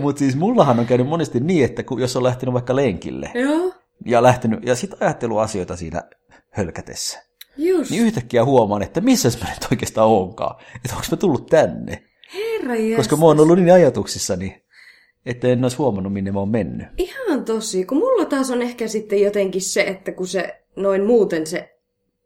Mutta 0.00 0.18
siis 0.18 0.36
mullahan 0.36 0.78
on 0.78 0.86
käynyt 0.86 1.06
monesti 1.06 1.40
niin, 1.40 1.64
että 1.64 1.82
kun, 1.82 2.00
jos 2.00 2.16
on 2.16 2.22
lähtenyt 2.22 2.52
vaikka 2.52 2.76
lenkille 2.76 3.30
Joo. 3.34 3.72
ja 4.06 4.22
lähtenyt, 4.22 4.60
ja 4.66 4.74
sitten 4.74 5.02
ajattelu 5.02 5.38
asioita 5.38 5.76
siinä 5.76 6.02
hölkätessä, 6.50 7.22
Just. 7.56 7.90
niin 7.90 8.02
yhtäkkiä 8.02 8.44
huomaan, 8.44 8.82
että 8.82 9.00
missä 9.00 9.28
mä 9.42 9.50
nyt 9.50 9.68
oikeastaan 9.70 10.08
onkaan. 10.08 10.56
Että 10.76 10.94
onko 10.96 11.06
mä 11.10 11.16
tullut 11.16 11.46
tänne. 11.46 12.02
Herra 12.34 12.74
jestas. 12.74 12.96
Koska 12.96 13.16
mä 13.16 13.24
oon 13.24 13.40
ollut 13.40 13.58
niin 13.58 13.72
ajatuksissani, 13.72 14.62
että 15.26 15.48
en 15.48 15.64
olisi 15.64 15.76
huomannut, 15.76 16.12
minne 16.12 16.32
mä 16.32 16.38
oon 16.38 16.48
mennyt. 16.48 16.86
Ihan 16.98 17.44
tosi, 17.44 17.84
kun 17.84 17.98
mulla 17.98 18.24
taas 18.24 18.50
on 18.50 18.62
ehkä 18.62 18.88
sitten 18.88 19.22
jotenkin 19.22 19.62
se, 19.62 19.82
että 19.82 20.12
kun 20.12 20.26
se 20.26 20.62
noin 20.76 21.04
muuten 21.04 21.46
se 21.46 21.77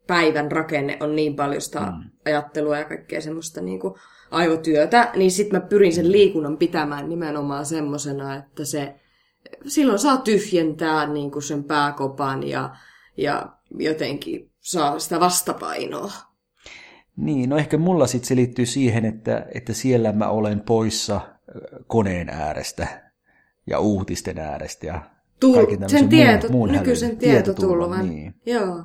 päivän 0.06 0.52
rakenne 0.52 0.96
on 1.00 1.16
niin 1.16 1.36
paljon 1.36 1.60
sitä 1.60 1.80
mm. 1.80 2.10
ajattelua 2.24 2.78
ja 2.78 2.84
kaikkea 2.84 3.20
semmoista 3.20 3.60
niin 3.60 3.80
kuin 3.80 3.94
aivotyötä, 4.30 5.10
niin 5.16 5.30
sitten 5.30 5.60
mä 5.60 5.66
pyrin 5.66 5.92
sen 5.92 6.12
liikunnan 6.12 6.58
pitämään 6.58 7.08
nimenomaan 7.08 7.66
semmosena, 7.66 8.34
että 8.34 8.64
se 8.64 8.94
silloin 9.66 9.98
saa 9.98 10.16
tyhjentää 10.16 11.06
niin 11.06 11.30
kuin 11.30 11.42
sen 11.42 11.64
pääkopan 11.64 12.48
ja, 12.48 12.76
ja 13.16 13.46
jotenkin 13.78 14.50
saa 14.60 14.98
sitä 14.98 15.20
vastapainoa. 15.20 16.12
Niin, 17.16 17.50
no 17.50 17.56
ehkä 17.56 17.78
mulla 17.78 18.06
sitten 18.06 18.28
se 18.28 18.36
liittyy 18.36 18.66
siihen, 18.66 19.04
että, 19.04 19.46
että 19.54 19.72
siellä 19.72 20.12
mä 20.12 20.28
olen 20.28 20.60
poissa 20.60 21.20
koneen 21.86 22.28
äärestä 22.28 23.12
ja 23.66 23.78
uutisten 23.78 24.38
äärestä 24.38 24.86
ja 24.86 25.02
Tull- 25.44 25.88
sen 25.88 26.08
tieto, 26.08 26.48
muun, 26.48 26.68
muun 26.68 26.78
nykyisen 26.78 27.16
tietotulvan. 27.16 28.08
Niin. 28.08 28.34
Joo. 28.46 28.84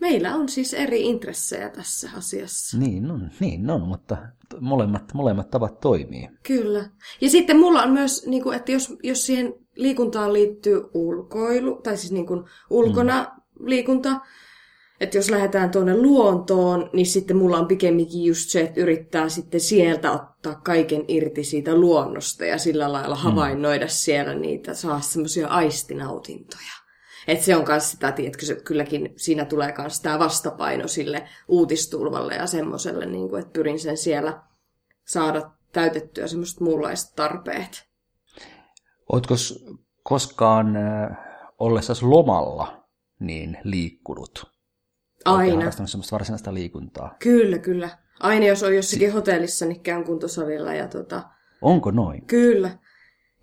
Meillä 0.00 0.34
on 0.34 0.48
siis 0.48 0.74
eri 0.74 1.02
intressejä 1.02 1.68
tässä 1.68 2.10
asiassa. 2.16 2.78
Niin 2.78 3.10
on, 3.10 3.30
niin 3.40 3.70
on, 3.70 3.80
mutta 3.80 4.16
molemmat, 4.60 5.14
molemmat 5.14 5.50
tavat 5.50 5.80
toimii. 5.80 6.28
Kyllä. 6.42 6.90
Ja 7.20 7.30
sitten 7.30 7.58
mulla 7.58 7.82
on 7.82 7.90
myös, 7.90 8.26
niin 8.26 8.42
kuin, 8.42 8.56
että 8.56 8.72
jos, 8.72 8.94
jos 9.02 9.26
siihen 9.26 9.54
liikuntaan 9.74 10.32
liittyy 10.32 10.82
ulkoilu, 10.94 11.80
tai 11.82 11.96
siis 11.96 12.12
niin 12.12 12.26
kuin 12.26 12.44
ulkona 12.70 13.22
mm. 13.22 13.66
liikunta, 13.66 14.20
että 15.00 15.18
jos 15.18 15.30
lähdetään 15.30 15.70
tuonne 15.70 15.96
luontoon, 15.96 16.90
niin 16.92 17.06
sitten 17.06 17.36
mulla 17.36 17.58
on 17.58 17.66
pikemminkin 17.66 18.24
just 18.24 18.50
se, 18.50 18.60
että 18.60 18.80
yrittää 18.80 19.28
sitten 19.28 19.60
sieltä 19.60 20.12
ottaa 20.12 20.54
kaiken 20.54 21.04
irti 21.08 21.44
siitä 21.44 21.74
luonnosta 21.74 22.44
ja 22.44 22.58
sillä 22.58 22.92
lailla 22.92 23.14
mm. 23.14 23.20
havainnoida 23.20 23.84
mm. 23.84 23.90
siellä 23.90 24.34
niitä, 24.34 24.74
saa 24.74 25.00
semmoisia 25.00 25.48
aistinautintoja. 25.48 26.77
Että 27.28 27.44
se 27.44 27.56
on 27.56 27.64
myös 27.68 27.90
sitä, 27.90 28.12
tiedätkö, 28.12 28.46
se 28.46 28.54
kylläkin 28.54 29.14
siinä 29.16 29.44
tulee 29.44 29.74
myös 29.78 30.00
tämä 30.00 30.18
vastapaino 30.18 30.88
sille 30.88 31.28
uutistulvalle 31.48 32.34
ja 32.34 32.46
semmoiselle, 32.46 33.06
niin 33.06 33.28
kuin, 33.28 33.40
että 33.40 33.52
pyrin 33.52 33.80
sen 33.80 33.96
siellä 33.96 34.42
saada 35.04 35.50
täytettyä 35.72 36.26
semmoiset 36.26 36.60
muunlaiset 36.60 37.16
tarpeet. 37.16 37.88
Oletko 39.12 39.34
koskaan 40.02 40.76
ollessasi 41.58 42.04
lomalla 42.04 42.84
niin 43.20 43.58
liikkunut? 43.64 44.52
Aina. 45.24 45.54
harrastanut 45.54 45.90
semmoista 45.90 46.14
varsinaista 46.14 46.54
liikuntaa. 46.54 47.16
Kyllä, 47.18 47.58
kyllä. 47.58 47.90
Aina 48.20 48.46
jos 48.46 48.62
on 48.62 48.76
jossakin 48.76 49.08
si- 49.08 49.14
hotellissa, 49.14 49.66
niin 49.66 49.80
käyn 49.80 50.04
kuntosalilla. 50.04 50.74
Ja 50.74 50.88
tota, 50.88 51.22
Onko 51.62 51.90
noin? 51.90 52.26
Kyllä. 52.26 52.70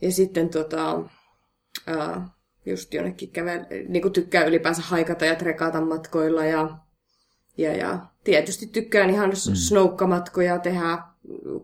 Ja 0.01 0.11
sitten 0.11 0.49
tota, 0.49 0.95
uh, 0.95 2.21
just 2.65 2.93
jonnekin 2.93 3.29
kävel, 3.29 3.65
niin 3.87 4.01
kuin 4.01 4.13
tykkää 4.13 4.45
ylipäänsä 4.45 4.81
haikata 4.81 5.25
ja 5.25 5.35
trekata 5.35 5.81
matkoilla. 5.81 6.45
Ja, 6.45 6.77
ja, 7.57 7.75
ja 7.75 7.99
tietysti 8.23 8.67
tykkään 8.67 9.09
ihan 9.09 9.29
mm. 9.29 9.55
snoukkamatkoja 9.55 10.59
tehdä, 10.59 10.97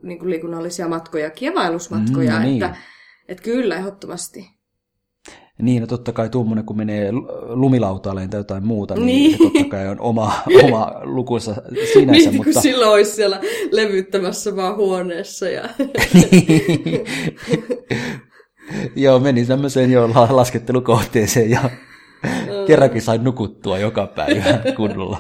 niin 0.04 0.20
kuin 0.20 0.30
liikunnallisia 0.30 0.88
matkoja, 0.88 1.30
kievailusmatkoja. 1.30 2.32
Mm, 2.32 2.38
no 2.38 2.44
niin. 2.44 2.64
että, 2.64 2.76
että 3.28 3.44
kyllä, 3.44 3.76
ehdottomasti. 3.76 4.50
Niin, 5.62 5.82
no 5.82 5.88
totta 5.88 6.12
kai 6.12 6.30
tuommoinen, 6.30 6.66
kun 6.66 6.78
menee 6.78 7.12
lumilautaaleen 7.48 8.30
tai 8.30 8.40
jotain 8.40 8.66
muuta, 8.66 8.96
niin, 8.96 9.06
niin 9.06 9.38
totta 9.38 9.70
kai 9.70 9.88
on 9.88 10.00
oma, 10.00 10.34
oma 10.64 10.92
lukunsa 11.04 11.56
sinänsä. 11.94 12.30
Niin, 12.30 12.36
mutta... 12.36 12.54
kun 12.54 12.62
silloin 12.62 12.92
olisi 12.92 13.12
siellä 13.12 13.42
levyttämässä 13.72 14.56
vaan 14.56 14.76
huoneessa. 14.76 15.50
Ja... 15.50 15.70
Joo, 18.96 19.20
meni 19.20 19.46
tämmöiseen 19.46 19.92
jo 19.92 20.10
laskettelukohteeseen 20.30 21.50
ja 21.50 21.70
kerrankin 22.68 23.02
sain 23.02 23.24
nukuttua 23.24 23.78
joka 23.78 24.08
päivä 24.08 24.60
kunnolla. 24.78 25.18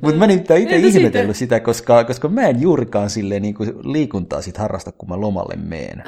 Mutta 0.00 0.18
mä 0.18 0.26
nimittäin 0.26 0.62
itse 0.62 0.76
ihmetellyt 0.76 1.36
sitä, 1.36 1.60
koska, 1.60 2.04
koska 2.04 2.28
mä 2.28 2.42
en 2.42 2.62
juurikaan 2.62 3.10
silleen 3.10 3.42
niin 3.42 3.54
kuin 3.54 3.92
liikuntaa 3.92 4.42
sit 4.42 4.56
harrasta, 4.56 4.92
kun 4.92 5.08
mä 5.08 5.20
lomalle 5.20 5.56
meen. 5.56 6.02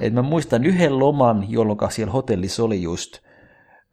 Et 0.00 0.12
mä 0.12 0.22
muistan 0.22 0.64
yhden 0.64 0.98
loman, 0.98 1.46
jolloin 1.48 1.78
siellä 1.90 2.12
hotellissa 2.12 2.64
oli 2.64 2.82
just 2.82 3.18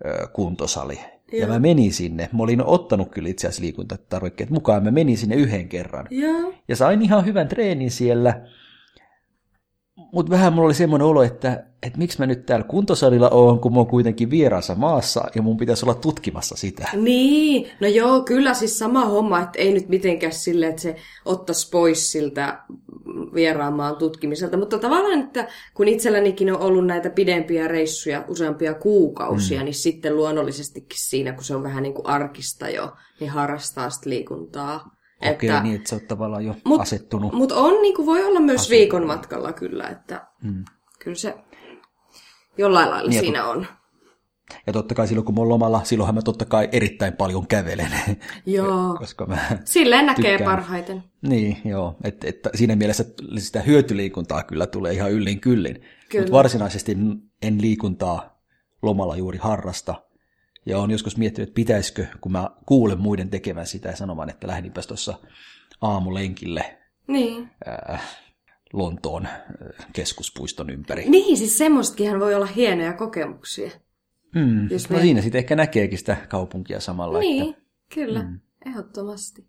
ö, 0.05 0.27
kuntosali. 0.27 0.99
Joo. 1.31 1.41
Ja 1.41 1.47
mä 1.47 1.59
menin 1.59 1.93
sinne. 1.93 2.29
Mä 2.33 2.43
olin 2.43 2.65
ottanut 2.65 3.11
kyllä 3.11 3.29
itse 3.29 3.47
asiassa 3.47 3.63
liikuntatarvikkeet 3.63 4.49
mukaan. 4.49 4.83
Mä 4.83 4.91
menin 4.91 5.17
sinne 5.17 5.35
yhden 5.35 5.69
kerran. 5.69 6.07
Joo. 6.09 6.53
Ja 6.67 6.75
sain 6.75 7.01
ihan 7.01 7.25
hyvän 7.25 7.47
treenin 7.47 7.91
siellä. 7.91 8.41
Mutta 10.11 10.29
vähän 10.29 10.53
mulla 10.53 10.65
oli 10.65 10.73
semmoinen 10.73 11.07
olo, 11.07 11.23
että, 11.23 11.63
että 11.83 11.97
miksi 11.97 12.19
mä 12.19 12.25
nyt 12.25 12.45
täällä 12.45 12.65
kuntosalilla 12.65 13.29
oon, 13.29 13.59
kun 13.59 13.73
mä 13.73 13.77
oon 13.77 13.87
kuitenkin 13.87 14.29
vieraassa 14.29 14.75
maassa 14.75 15.23
ja 15.35 15.41
mun 15.41 15.57
pitäisi 15.57 15.85
olla 15.85 15.93
tutkimassa 15.93 16.55
sitä. 16.55 16.89
Niin, 16.93 17.69
no 17.79 17.87
joo, 17.87 18.21
kyllä 18.21 18.53
siis 18.53 18.79
sama 18.79 19.05
homma, 19.05 19.39
että 19.39 19.59
ei 19.59 19.73
nyt 19.73 19.89
mitenkään 19.89 20.33
sille, 20.33 20.67
että 20.67 20.81
se 20.81 20.95
ottaisi 21.25 21.69
pois 21.69 22.11
siltä 22.11 22.59
vieraan 23.33 23.73
maan 23.73 23.95
tutkimiselta. 23.95 24.57
Mutta 24.57 24.79
tavallaan, 24.79 25.19
että 25.19 25.47
kun 25.73 25.87
itsellänikin 25.87 26.55
on 26.55 26.61
ollut 26.61 26.85
näitä 26.85 27.09
pidempiä 27.09 27.67
reissuja 27.67 28.25
useampia 28.27 28.73
kuukausia, 28.73 29.59
mm. 29.59 29.65
niin 29.65 29.75
sitten 29.75 30.15
luonnollisestikin 30.15 30.99
siinä, 30.99 31.33
kun 31.33 31.43
se 31.43 31.55
on 31.55 31.63
vähän 31.63 31.83
niin 31.83 31.93
kuin 31.93 32.07
arkista 32.07 32.69
jo, 32.69 32.93
niin 33.19 33.31
harrastaa 33.31 33.89
sitä 33.89 34.09
liikuntaa. 34.09 35.00
Okei, 35.21 35.49
että, 35.49 35.63
niin 35.63 35.75
että 35.75 35.89
se 35.89 35.95
on 35.95 36.01
tavallaan 36.07 36.45
jo 36.45 36.55
mut, 36.65 36.81
asettunut. 36.81 37.33
Mutta 37.33 37.55
on, 37.55 37.81
niin 37.81 37.95
kuin 37.95 38.05
voi 38.05 38.23
olla 38.23 38.39
myös 38.39 38.61
asettunut. 38.61 38.79
viikon 38.79 39.07
matkalla 39.07 39.53
kyllä, 39.53 39.87
että 39.87 40.27
mm. 40.43 40.65
kyllä 40.99 41.15
se 41.15 41.35
jollain 42.57 42.89
lailla 42.89 43.09
niin, 43.09 43.19
siinä 43.19 43.45
on. 43.45 43.67
Ja 44.67 44.73
totta 44.73 44.95
kai 44.95 45.07
silloin, 45.07 45.25
kun 45.25 45.35
mä 45.35 45.41
oon 45.41 45.49
lomalla, 45.49 45.83
silloinhan 45.83 46.15
mä 46.15 46.21
totta 46.21 46.45
kai 46.45 46.69
erittäin 46.71 47.13
paljon 47.13 47.47
kävelen. 47.47 47.91
Joo. 48.45 48.95
koska 48.99 49.25
mä 49.25 49.37
Silleen 49.65 50.05
näkee 50.05 50.31
tykkään. 50.31 50.51
parhaiten. 50.51 51.03
Niin, 51.21 51.57
joo. 51.65 51.95
Et, 52.03 52.23
et, 52.23 52.39
siinä 52.55 52.75
mielessä 52.75 53.05
sitä 53.37 53.61
hyötyliikuntaa 53.61 54.43
kyllä 54.43 54.67
tulee 54.67 54.93
ihan 54.93 55.11
yllin 55.11 55.39
kyllin. 55.39 55.81
Mutta 56.17 56.31
varsinaisesti 56.31 56.97
en 57.41 57.61
liikuntaa 57.61 58.41
lomalla 58.81 59.17
juuri 59.17 59.37
harrasta. 59.37 59.95
Ja 60.65 60.79
on 60.79 60.91
joskus 60.91 61.17
miettinyt, 61.17 61.49
että 61.49 61.55
pitäisikö, 61.55 62.05
kun 62.21 62.31
mä 62.31 62.49
kuulen 62.65 62.99
muiden 62.99 63.29
tekevän 63.29 63.67
sitä 63.67 63.89
ja 63.89 63.95
sanomaan, 63.95 64.29
että 64.29 64.47
lähdinpäs 64.47 64.87
tuossa 64.87 65.13
aamulenkille 65.81 66.77
niin. 67.07 67.49
ää, 67.65 67.99
Lontoon 68.73 69.27
keskuspuiston 69.93 70.69
ympäri. 70.69 71.09
Niin, 71.09 71.37
siis 71.37 71.57
semmoistakin 71.57 72.19
voi 72.19 72.35
olla 72.35 72.45
hienoja 72.45 72.93
kokemuksia. 72.93 73.71
Mm. 74.35 74.69
Jos 74.69 74.89
no 74.89 74.95
me... 74.95 75.01
siinä 75.01 75.21
sitten 75.21 75.39
ehkä 75.39 75.55
näkeekin 75.55 75.97
sitä 75.97 76.17
kaupunkia 76.29 76.79
samalla. 76.79 77.19
Niin, 77.19 77.49
että... 77.49 77.61
kyllä, 77.95 78.23
mm. 78.23 78.39
ehdottomasti. 78.65 79.47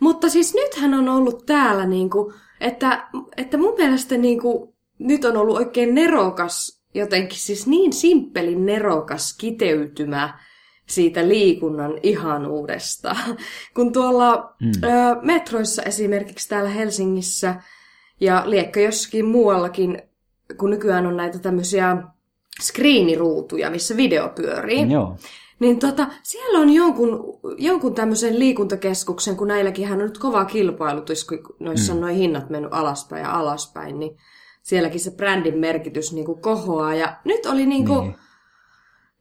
Mutta 0.00 0.28
siis 0.28 0.54
nythän 0.54 0.94
on 0.94 1.08
ollut 1.08 1.46
täällä, 1.46 1.86
niin 1.86 2.10
kuin, 2.10 2.34
että, 2.60 3.08
että 3.36 3.56
mun 3.56 3.74
mielestä 3.74 4.16
niin 4.16 4.40
kuin, 4.40 4.74
nyt 4.98 5.24
on 5.24 5.36
ollut 5.36 5.56
oikein 5.56 5.94
nerokas, 5.94 6.81
jotenkin 6.94 7.38
siis 7.38 7.66
niin 7.66 7.92
simppelin 7.92 8.66
nerokas 8.66 9.36
kiteytymä 9.38 10.38
siitä 10.86 11.28
liikunnan 11.28 11.98
ihanuudesta. 12.02 13.16
Kun 13.76 13.92
tuolla 13.92 14.54
mm. 14.60 14.70
ö, 14.84 14.88
metroissa 15.22 15.82
esimerkiksi 15.82 16.48
täällä 16.48 16.70
Helsingissä 16.70 17.54
ja 18.20 18.42
liekkö 18.46 18.80
jossakin 18.80 19.24
muuallakin, 19.24 20.02
kun 20.56 20.70
nykyään 20.70 21.06
on 21.06 21.16
näitä 21.16 21.38
tämmöisiä 21.38 21.96
skriiniruutuja, 22.60 23.70
missä 23.70 23.96
video 23.96 24.28
pyörii. 24.28 24.92
Joo. 24.92 25.16
Niin 25.60 25.78
tota, 25.78 26.06
siellä 26.22 26.58
on 26.58 26.70
jonkun, 26.70 27.40
jonkun 27.58 27.94
tämmöisen 27.94 28.38
liikuntakeskuksen, 28.38 29.36
kun 29.36 29.48
näilläkin 29.48 29.92
on 29.92 29.98
nyt 29.98 30.18
kova 30.18 30.44
kilpailutus, 30.44 31.24
kun 31.24 31.38
noissa 31.60 31.92
mm. 31.92 31.96
on 31.96 32.00
noin 32.00 32.16
hinnat 32.16 32.50
mennyt 32.50 32.74
alaspäin 32.74 33.22
ja 33.22 33.32
alaspäin, 33.32 33.98
niin 33.98 34.16
sielläkin 34.62 35.00
se 35.00 35.10
brändin 35.10 35.58
merkitys 35.58 36.12
niin 36.12 36.26
kuin 36.26 36.42
kohoaa. 36.42 36.94
Ja 36.94 37.16
nyt 37.24 37.46
oli 37.46 37.66
niin 37.66 37.86
kuin, 37.86 38.00
niin. 38.00 38.16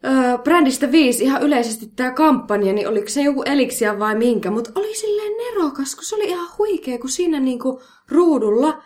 Öö, 0.06 0.38
brändistä 0.38 0.92
viisi 0.92 1.24
ihan 1.24 1.44
yleisesti 1.44 1.88
tämä 1.96 2.12
kampanja, 2.12 2.74
niin 2.74 2.88
oliko 2.88 3.10
se 3.10 3.22
joku 3.22 3.44
eliksia 3.44 4.00
vai 4.00 4.16
minkä, 4.16 4.52
mutta 4.52 4.72
oli 4.76 4.96
silleen 4.96 5.32
nerokas, 5.38 5.96
kun 5.96 6.04
se 6.04 6.16
oli 6.16 6.30
ihan 6.30 6.50
huikea, 6.58 6.98
kun 6.98 7.10
siinä 7.10 7.40
niinku 7.40 7.82
ruudulla 8.10 8.84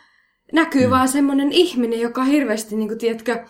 näkyy 0.53 0.85
mm. 0.85 0.89
vaan 0.91 1.07
semmoinen 1.07 1.51
ihminen, 1.51 1.99
joka 1.99 2.23
hirveästi, 2.23 2.75
niinku, 2.75 2.95
tiedätkö, 2.95 3.45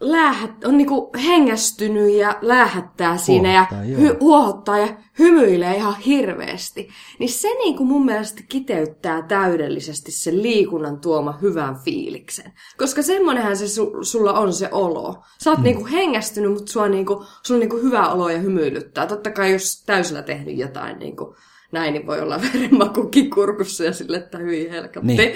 läähät, 0.00 0.64
on 0.64 0.78
niinku 0.78 1.10
hengästynyt 1.24 2.14
ja 2.14 2.38
läähättää 2.40 3.16
siinä 3.16 3.52
huohottaa, 3.52 3.84
ja 3.84 3.98
hy, 3.98 4.16
huohottaa 4.20 4.78
ja 4.78 4.88
hymyilee 5.18 5.76
ihan 5.76 5.96
hirveästi. 5.96 6.88
Niin 7.18 7.30
se 7.30 7.48
niinku 7.48 7.84
mun 7.84 8.04
mielestä 8.04 8.42
kiteyttää 8.48 9.22
täydellisesti 9.22 10.12
sen 10.12 10.42
liikunnan 10.42 11.00
tuoma 11.00 11.38
hyvän 11.42 11.76
fiiliksen. 11.76 12.52
Koska 12.78 13.02
semmonenhän 13.02 13.56
se 13.56 13.68
su, 13.68 13.92
sulla 14.02 14.32
on 14.32 14.52
se 14.52 14.68
olo. 14.72 15.22
Sä 15.44 15.50
oot 15.50 15.58
mm. 15.58 15.64
niinku 15.64 15.86
hengästynyt, 15.86 16.52
mutta 16.52 16.72
sua 16.72 16.88
niinku, 16.88 17.24
sulla 17.42 17.56
on 17.56 17.60
niinku 17.60 17.76
hyvä 17.76 18.08
olo 18.08 18.28
ja 18.28 18.38
hymyilyttää. 18.38 19.06
Totta 19.06 19.30
kai 19.30 19.52
jos 19.52 19.82
täysillä 19.86 20.22
tehnyt 20.22 20.58
jotain 20.58 20.98
niinku, 20.98 21.36
näin, 21.72 21.92
niin 21.92 22.06
voi 22.06 22.20
olla 22.20 22.40
verenmakukin 22.52 23.30
kurkussa 23.30 23.84
ja 23.84 23.92
sille, 23.92 24.16
että 24.16 24.38
hyvin 24.38 24.70
helkatti. 24.70 25.06
Niin. 25.06 25.34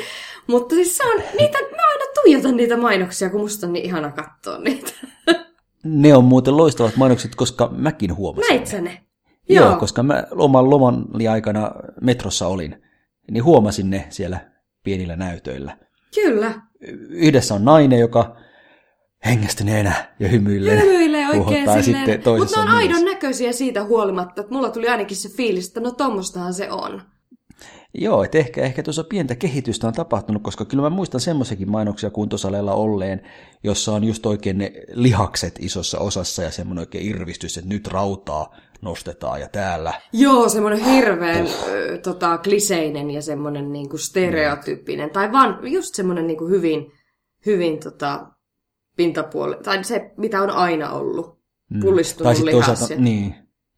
Mutta 0.49 0.75
siis 0.75 0.97
se 0.97 1.05
on, 1.05 1.23
niitä, 1.39 1.59
mä 1.59 1.83
aina 1.91 2.05
tuijotan 2.15 2.57
niitä 2.57 2.77
mainoksia, 2.77 3.31
kun 3.31 3.41
musta 3.41 3.67
on 3.67 3.73
niin 3.73 3.85
ihana 3.85 4.13
katsoa 4.13 4.59
niitä. 4.59 4.93
Ne 5.85 6.15
on 6.15 6.25
muuten 6.25 6.57
loistavat 6.57 6.97
mainokset, 6.97 7.35
koska 7.35 7.69
mäkin 7.77 8.17
huomasin 8.17 8.49
Näit 8.51 8.67
sä 8.67 8.81
ne? 8.81 9.01
Joo, 9.49 9.67
Joo 9.67 9.77
koska 9.79 10.03
mä 10.03 10.25
oman 10.31 10.71
lomani 10.71 11.29
aikana 11.29 11.71
metrossa 12.01 12.47
olin, 12.47 12.83
niin 13.31 13.45
huomasin 13.45 13.91
ne 13.91 14.07
siellä 14.11 14.41
pienillä 14.83 15.17
näytöillä. 15.17 15.77
Kyllä. 16.15 16.55
Yhdessä 17.09 17.55
on 17.55 17.65
nainen, 17.65 17.99
joka 17.99 18.37
hengästyneenä 19.27 19.93
ja 20.21 20.29
hymyilee. 20.29 20.81
Hymyilee 20.81 21.27
oikein 21.29 21.85
silleen. 21.85 22.21
Mutta 22.39 22.65
ne 22.65 22.71
on 22.71 22.77
aidon 22.77 23.05
näköisiä 23.05 23.53
siitä 23.53 23.85
huolimatta, 23.85 24.41
että 24.41 24.55
mulla 24.55 24.71
tuli 24.71 24.89
ainakin 24.89 25.17
se 25.17 25.29
fiilis, 25.29 25.69
että 25.69 25.81
no 25.81 25.91
tommostahan 25.91 26.55
se 26.55 26.71
on. 26.71 27.03
Joo, 27.95 28.25
että 28.25 28.39
ehkä, 28.39 28.65
ehkä 28.65 28.83
tuossa 28.83 29.05
pientä 29.05 29.35
kehitystä 29.35 29.87
on 29.87 29.93
tapahtunut, 29.93 30.43
koska 30.43 30.65
kyllä 30.65 30.83
mä 30.83 30.91
muistan 30.91 31.21
semmoisiakin 31.21 31.71
mainoksia 31.71 32.11
kuntosaleilla 32.11 32.75
olleen, 32.75 33.23
jossa 33.65 33.93
on 33.93 34.05
just 34.05 34.27
oikein 34.27 34.59
ne 34.59 34.73
lihakset 34.93 35.59
isossa 35.61 35.99
osassa 35.99 36.43
ja 36.43 36.51
semmoinen 36.51 36.83
oikein 36.83 37.07
irvistys, 37.07 37.59
että 37.59 37.69
nyt 37.69 37.87
rautaa 37.87 38.57
nostetaan 38.83 39.41
ja 39.41 39.49
täällä. 39.49 39.95
Joo, 40.13 40.49
semmoinen 40.49 40.85
hirveän 40.85 41.47
ö, 41.69 41.99
tota, 41.99 42.39
kliseinen 42.39 43.11
ja 43.11 43.23
semmoinen 43.23 43.73
niinku 43.73 43.99
stereotyyppinen, 43.99 45.11
tai 45.11 45.33
vaan 45.33 45.59
just 45.63 45.95
semmoinen 45.95 46.27
niinku 46.27 46.47
hyvin, 46.49 46.93
hyvin 47.47 47.81
tota, 47.81 48.27
pintapuoli, 48.97 49.57
tai 49.63 49.85
se 49.85 50.11
mitä 50.17 50.43
on 50.43 50.51
aina 50.51 50.93
ollut, 50.93 51.39
mm. 51.71 51.81
pullistunut 51.81 52.39
mm. 52.39 52.45
lihas. 52.45 52.91
Niin. 52.97 53.35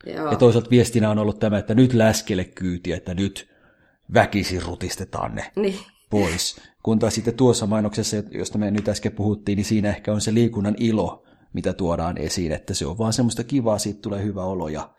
Joo. 0.07 0.31
Ja 0.31 0.37
toisaalta 0.37 0.71
viestinä 0.71 1.11
on 1.11 1.19
ollut 1.19 1.39
tämä, 1.39 1.59
että 1.59 1.75
nyt 1.75 1.93
läskele 1.93 2.45
kyytiä, 2.45 2.97
että 2.97 3.15
nyt 3.15 3.50
väkisin 4.15 4.63
rutistetaan 4.63 5.35
ne 5.35 5.53
niin. 5.57 5.79
pois. 6.11 6.61
Kun 6.83 6.99
taas 6.99 7.15
sitten 7.15 7.35
tuossa 7.35 7.67
mainoksessa, 7.67 8.17
josta 8.31 8.59
me 8.59 8.71
nyt 8.71 8.89
äsken 8.89 9.13
puhuttiin, 9.13 9.57
niin 9.57 9.65
siinä 9.65 9.89
ehkä 9.89 10.13
on 10.13 10.21
se 10.21 10.35
liikunnan 10.35 10.77
ilo, 10.79 11.25
mitä 11.53 11.73
tuodaan 11.73 12.19
esiin, 12.19 12.53
että 12.53 12.75
se 12.75 12.87
on 12.87 12.99
vaan 12.99 13.13
semmoista 13.13 13.45
kivaa, 13.45 13.79
siitä 13.79 14.01
tulee 14.01 14.23
hyvä 14.23 14.45
olo 14.45 14.69
ja 14.69 14.91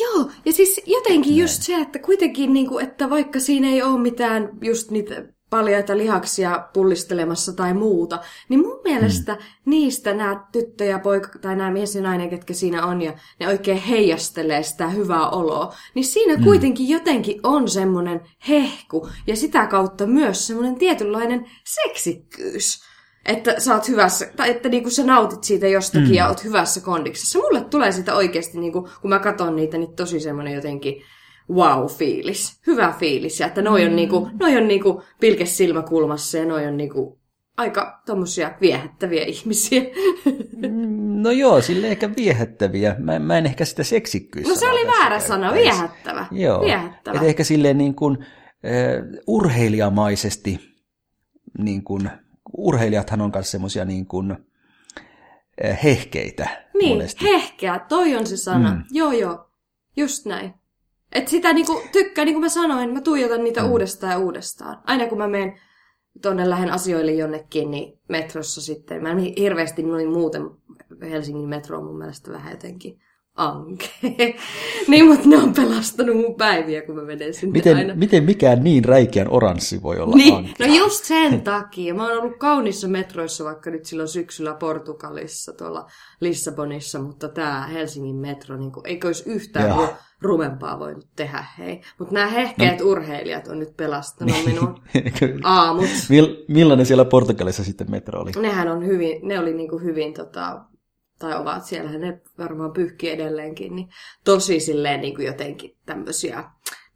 Joo, 0.00 0.30
ja 0.44 0.52
siis 0.52 0.80
jotenkin 0.86 1.30
Näin. 1.30 1.40
just 1.40 1.62
se, 1.62 1.74
että 1.74 1.98
kuitenkin, 1.98 2.52
niin 2.52 2.68
kuin, 2.68 2.84
että 2.84 3.10
vaikka 3.10 3.40
siinä 3.40 3.68
ei 3.68 3.82
ole 3.82 4.00
mitään 4.00 4.48
just 4.62 4.90
niitä 4.90 5.14
paljaita 5.50 5.96
lihaksia 5.96 6.68
pullistelemassa 6.72 7.52
tai 7.52 7.74
muuta, 7.74 8.18
niin 8.48 8.60
mun 8.60 8.80
mielestä 8.84 9.32
mm. 9.32 9.38
niistä 9.64 10.14
nämä 10.14 10.46
tyttö 10.52 10.84
ja 10.84 10.98
poika, 10.98 11.38
tai 11.38 11.56
nämä 11.56 11.70
mies 11.70 11.94
ja 11.94 12.02
nainen, 12.02 12.30
ketkä 12.30 12.54
siinä 12.54 12.86
on, 12.86 13.02
ja 13.02 13.12
ne 13.40 13.48
oikein 13.48 13.78
heijastelee 13.78 14.62
sitä 14.62 14.88
hyvää 14.88 15.28
oloa, 15.28 15.74
niin 15.94 16.04
siinä 16.04 16.36
mm. 16.36 16.44
kuitenkin 16.44 16.88
jotenkin 16.88 17.40
on 17.42 17.68
semmoinen 17.68 18.20
hehku, 18.48 19.08
ja 19.26 19.36
sitä 19.36 19.66
kautta 19.66 20.06
myös 20.06 20.46
semmoinen 20.46 20.76
tietynlainen 20.76 21.50
seksikkyys. 21.64 22.90
Että 23.26 23.60
sä 23.60 23.74
oot 23.74 23.88
hyvässä, 23.88 24.30
tai 24.36 24.50
että 24.50 24.68
niinku 24.68 24.90
sä 24.90 25.04
nautit 25.04 25.44
siitä 25.44 25.68
jostakin 25.68 26.08
mm. 26.08 26.14
ja 26.14 26.28
oot 26.28 26.44
hyvässä 26.44 26.80
kondiksessa. 26.80 27.38
Mulle 27.38 27.60
tulee 27.60 27.92
sitä 27.92 28.14
oikeasti, 28.14 28.58
niinku, 28.58 28.88
kun 29.00 29.10
mä 29.10 29.18
katson 29.18 29.56
niitä, 29.56 29.78
niin 29.78 29.96
tosi 29.96 30.20
semmoinen 30.20 30.54
jotenkin 30.54 31.02
wow-fiilis, 31.50 32.60
hyvä 32.66 32.94
fiilis. 32.98 33.40
Ja 33.40 33.46
että 33.46 33.62
noi 33.62 33.84
on, 33.84 33.90
mm. 33.90 33.96
niinku, 33.96 34.28
noi 34.40 34.56
on 34.56 34.68
niinku 34.68 35.02
pilke 35.20 35.46
silmäkulmassa 35.46 36.38
ja 36.38 36.44
noi 36.44 36.66
on 36.66 36.76
niinku 36.76 37.20
aika 37.56 38.02
tommosia 38.06 38.54
viehättäviä 38.60 39.24
ihmisiä. 39.34 39.82
Mm, 40.56 41.22
no 41.22 41.30
joo, 41.30 41.60
sille 41.60 41.88
ehkä 41.88 42.10
viehättäviä. 42.16 42.96
Mä, 42.98 43.18
mä 43.18 43.38
en 43.38 43.46
ehkä 43.46 43.64
sitä 43.64 43.84
seksikkyys 43.84 44.48
No 44.48 44.54
se 44.54 44.70
oli 44.70 44.86
väärä 44.86 45.20
sana, 45.20 45.52
viehättävä. 45.52 46.26
Joo, 46.30 46.60
viehättävä. 46.64 47.16
Et 47.20 47.26
ehkä 47.26 47.44
silleen 47.44 47.78
niin 47.78 47.94
kuin, 47.94 48.18
uh, 48.18 48.24
urheilijamaisesti, 49.26 50.60
niin 51.58 51.84
kuin, 51.84 52.10
urheilijathan 52.56 53.20
on 53.20 53.30
myös 53.34 53.50
semmoisia 53.50 53.84
niin 53.84 54.06
kuin, 54.06 54.32
uh, 54.32 54.38
hehkeitä. 55.84 56.48
Niin, 56.74 56.96
monesti. 56.96 57.24
hehkeä, 57.24 57.78
toi 57.88 58.16
on 58.16 58.26
se 58.26 58.36
sana. 58.36 58.74
Mm. 58.74 58.84
Joo, 58.90 59.12
joo, 59.12 59.50
just 59.96 60.26
näin. 60.26 60.59
Et 61.12 61.28
sitä 61.28 61.52
niinku, 61.52 61.82
tykkää, 61.92 62.24
niin 62.24 62.34
kuin 62.34 62.44
mä 62.44 62.48
sanoin, 62.48 62.92
mä 62.92 63.00
tuijotan 63.00 63.44
niitä 63.44 63.62
mm. 63.62 63.70
uudestaan 63.70 64.12
ja 64.12 64.18
uudestaan. 64.18 64.82
Aina 64.84 65.06
kun 65.06 65.18
mä 65.18 65.28
menen 65.28 65.60
tuonne 66.22 66.50
lähden 66.50 66.72
asioille 66.72 67.12
jonnekin, 67.12 67.70
niin 67.70 68.00
metrossa 68.08 68.60
sitten, 68.60 69.02
mä 69.02 69.10
en 69.10 69.18
hirveästi 69.18 69.82
noin 69.82 70.12
muuten 70.12 70.42
Helsingin 71.02 71.48
metro 71.48 71.78
on 71.78 71.84
mun 71.84 71.98
mielestä 71.98 72.32
vähän 72.32 72.52
jotenkin 72.52 73.00
anke. 73.40 73.88
niin, 74.88 75.06
mutta 75.06 75.28
ne 75.28 75.36
on 75.36 75.52
pelastanut 75.54 76.16
mun 76.16 76.34
päiviä, 76.34 76.82
kun 76.82 76.94
mä 76.94 77.02
menen 77.02 77.34
sinne 77.34 77.52
miten, 77.52 77.76
aina. 77.76 77.94
Miten 77.94 78.24
mikään 78.24 78.64
niin 78.64 78.84
räikeän 78.84 79.30
oranssi 79.30 79.82
voi 79.82 79.98
olla 79.98 80.16
niin? 80.16 80.54
No 80.58 80.66
just 80.66 81.04
sen 81.04 81.42
takia. 81.42 81.94
Mä 81.94 82.08
oon 82.08 82.18
ollut 82.18 82.38
kaunissa 82.38 82.88
metroissa 82.88 83.44
vaikka 83.44 83.70
nyt 83.70 83.84
silloin 83.84 84.08
syksyllä 84.08 84.54
Portugalissa, 84.54 85.52
tuolla 85.52 85.86
Lissabonissa, 86.20 86.98
mutta 86.98 87.28
tämä 87.28 87.66
Helsingin 87.66 88.16
metro, 88.16 88.56
niin 88.56 88.72
kuin, 88.72 88.86
eikö 88.86 89.06
olisi 89.06 89.30
yhtään 89.30 89.68
Joo. 89.68 89.88
rumempaa 90.20 90.78
voinut 90.78 91.06
tehdä, 91.16 91.44
hei. 91.58 91.80
Mutta 91.98 92.14
nämä 92.14 92.26
hehkeät 92.26 92.80
no. 92.80 92.86
urheilijat 92.86 93.48
on 93.48 93.58
nyt 93.58 93.76
pelastanut 93.76 94.34
niin. 94.34 94.48
minun 94.48 94.80
aamut. 95.44 95.88
Mill, 96.08 96.26
millainen 96.48 96.86
siellä 96.86 97.04
Portugalissa 97.04 97.64
sitten 97.64 97.90
metro 97.90 98.20
oli? 98.20 98.30
Nehän 98.40 98.68
on 98.68 98.86
hyvin, 98.86 99.28
ne 99.28 99.38
oli 99.38 99.54
niin 99.54 99.68
kuin 99.68 99.84
hyvin 99.84 100.14
tota, 100.14 100.60
tai 101.20 101.40
ovat 101.40 101.64
siellä, 101.64 101.90
ne 101.90 102.20
varmaan 102.38 102.72
pyyhki 102.72 103.10
edelleenkin, 103.10 103.76
niin 103.76 103.88
tosi 104.24 104.60
silleen 104.60 105.00
niin 105.00 105.14
kuin 105.14 105.26
jotenkin 105.26 105.76
tämmöisiä 105.86 106.44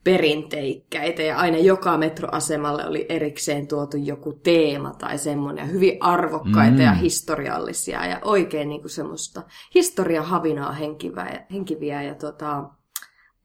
perinteikkäitä 0.04 1.22
ja 1.22 1.38
aina 1.38 1.58
joka 1.58 1.98
metroasemalle 1.98 2.86
oli 2.86 3.06
erikseen 3.08 3.66
tuotu 3.66 3.96
joku 3.96 4.32
teema 4.32 4.94
tai 4.94 5.18
semmoinen 5.18 5.72
hyvin 5.72 5.96
arvokkaita 6.00 6.76
mm. 6.76 6.80
ja 6.80 6.94
historiallisia 6.94 8.06
ja 8.06 8.20
oikein 8.24 8.68
niin 8.68 8.80
kuin 8.80 8.90
semmoista 8.90 9.42
historiahavinaa 9.74 10.72
henkiviä, 10.72 11.28
ja, 11.32 11.40
henkiviä 11.52 12.02
ja 12.02 12.14
tota, 12.14 12.64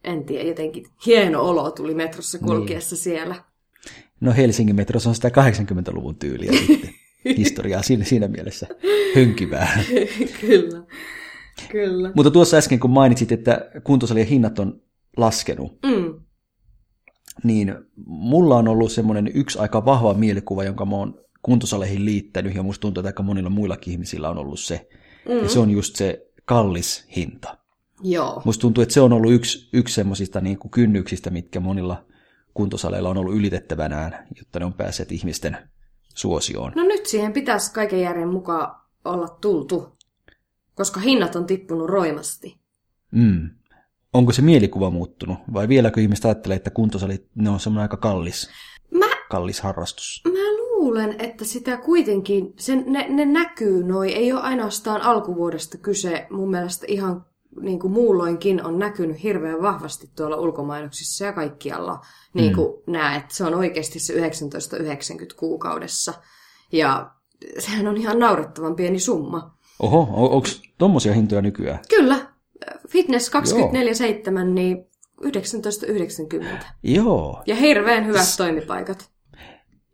en 0.04 0.26
tiedä, 0.26 0.48
jotenkin 0.48 0.86
hieno 1.06 1.42
olo 1.42 1.72
tuli 1.72 1.94
metrossa 1.94 2.38
niin. 2.38 2.46
kulkiessa 2.46 2.96
niin. 2.96 3.04
siellä. 3.04 3.36
No 4.22 4.34
Helsingin 4.34 4.76
metrossa 4.76 5.10
on 5.10 5.16
sitä 5.16 5.30
80-luvun 5.30 6.16
tyyliä 6.16 6.52
sitten. 6.52 6.90
historiaa 7.38 7.82
siinä, 7.82 8.04
siinä 8.04 8.28
mielessä 8.28 8.68
hönkivää. 9.16 9.80
kyllä, 10.42 10.84
kyllä. 11.72 12.12
Mutta 12.16 12.32
tuossa 12.32 12.58
äsken 12.58 12.80
kun 12.80 12.90
mainitsit, 12.90 13.32
että 13.32 13.72
kuntosalien 13.84 14.28
hinnat 14.28 14.60
on 14.60 14.82
laskenut, 15.18 15.80
mm. 15.86 16.14
niin 17.44 17.76
mulla 18.06 18.58
on 18.58 18.68
ollut 18.68 18.92
semmoinen 18.92 19.32
yksi 19.34 19.60
aika 19.60 19.86
vahva 19.86 20.14
mielikuva, 20.14 20.64
jonka 20.64 20.86
mä 20.86 20.96
oon 20.96 21.22
kuntosaleihin 21.42 22.06
liittänyt, 22.06 22.56
ja 22.56 22.64
musta 22.64 22.82
tuntuu, 22.82 23.02
että 23.02 23.10
aika 23.10 23.24
monilla 23.24 23.50
muillakin 23.50 23.92
ihmisillä 23.92 24.30
on 24.30 24.38
ollut 24.38 24.60
se. 24.60 24.90
Mm. 25.30 25.38
Ja 25.38 25.50
se 25.50 25.60
on 25.60 25.70
just 25.70 25.96
se 25.96 26.28
kallis 26.46 27.08
hinta. 27.16 27.58
Joo. 28.04 28.42
Musta 28.46 28.62
tuntuu, 28.62 28.82
että 28.82 28.94
se 28.94 29.02
on 29.02 29.14
ollut 29.14 29.32
yksi, 29.32 29.70
yksi 29.74 29.96
semmoisista 29.96 30.42
niin 30.42 30.58
kynnyksistä, 30.72 31.30
mitkä 31.30 31.60
monilla 31.60 32.06
kuntosaleilla 32.54 33.10
on 33.10 33.18
ollut 33.18 33.36
ylitettävänään, 33.36 34.28
jotta 34.38 34.60
ne 34.60 34.66
on 34.66 34.74
päässeet 34.74 35.12
ihmisten 35.12 35.58
suosioon. 36.20 36.72
No 36.76 36.84
nyt 36.84 37.06
siihen 37.06 37.34
pitäisi 37.34 37.74
kaiken 37.74 38.02
järjen 38.02 38.28
mukaan 38.30 38.76
olla 39.06 39.28
tultu, 39.42 39.98
koska 40.76 41.00
hinnat 41.00 41.36
on 41.36 41.46
tippunut 41.46 41.90
roimasti. 41.90 42.60
Mm. 43.12 43.50
Onko 44.14 44.32
se 44.32 44.42
mielikuva 44.42 44.90
muuttunut 44.90 45.38
vai 45.54 45.68
vieläkö 45.68 46.02
ihmiset 46.02 46.26
ajattelee, 46.26 46.56
että 46.56 46.70
kuntosalit 46.70 47.28
ne 47.36 47.50
on 47.50 47.60
semmoinen 47.60 47.82
aika 47.82 47.98
kallis, 47.98 48.50
Mä, 48.92 49.06
kallis 49.30 49.62
harrastus? 49.62 50.22
mä 50.28 50.58
luulen, 50.58 51.16
että 51.20 51.46
sitä 51.46 51.78
kuitenkin, 51.78 52.54
sen, 52.60 52.84
ne, 52.88 53.06
ne 53.10 53.26
näkyy 53.26 53.84
noi, 53.84 54.14
ei 54.14 54.32
ole 54.34 54.42
ainoastaan 54.42 55.02
alkuvuodesta 55.02 55.78
kyse, 55.78 56.28
mun 56.30 56.50
mielestä 56.52 56.86
ihan 56.90 57.26
niin 57.62 57.80
kuin 57.80 57.94
muulloinkin 57.94 58.66
on 58.66 58.80
näkynyt 58.80 59.24
hirveän 59.24 59.62
vahvasti 59.62 60.10
tuolla 60.16 60.38
ulkomainoksissa 60.38 61.26
ja 61.26 61.34
kaikkialla. 61.34 62.02
Niin 62.34 62.56
kuin 62.56 62.68
mm. 62.88 62.92
näet, 62.92 63.32
se 63.32 63.44
on 63.44 63.54
oikeasti 63.56 64.00
se 64.00 64.14
1990 64.14 65.36
kuukaudessa. 65.40 66.14
Ja 66.72 67.12
sehän 67.60 67.88
on 67.88 67.98
ihan 67.98 68.20
naurettavan 68.20 68.76
pieni 68.76 69.00
summa. 69.00 69.56
Oho, 69.80 70.00
on, 70.00 70.32
onko 70.32 70.48
tommosia 70.78 71.14
hintoja 71.14 71.42
nykyään? 71.42 71.80
Kyllä, 71.90 72.28
Fitness 72.90 73.32
24-7, 73.32 74.44
niin 74.44 74.86
1990. 75.22 76.66
Joo. 76.84 77.44
Ja 77.48 77.56
hirveän 77.56 78.06
hyvät 78.06 78.28
toimipaikat. 78.38 79.10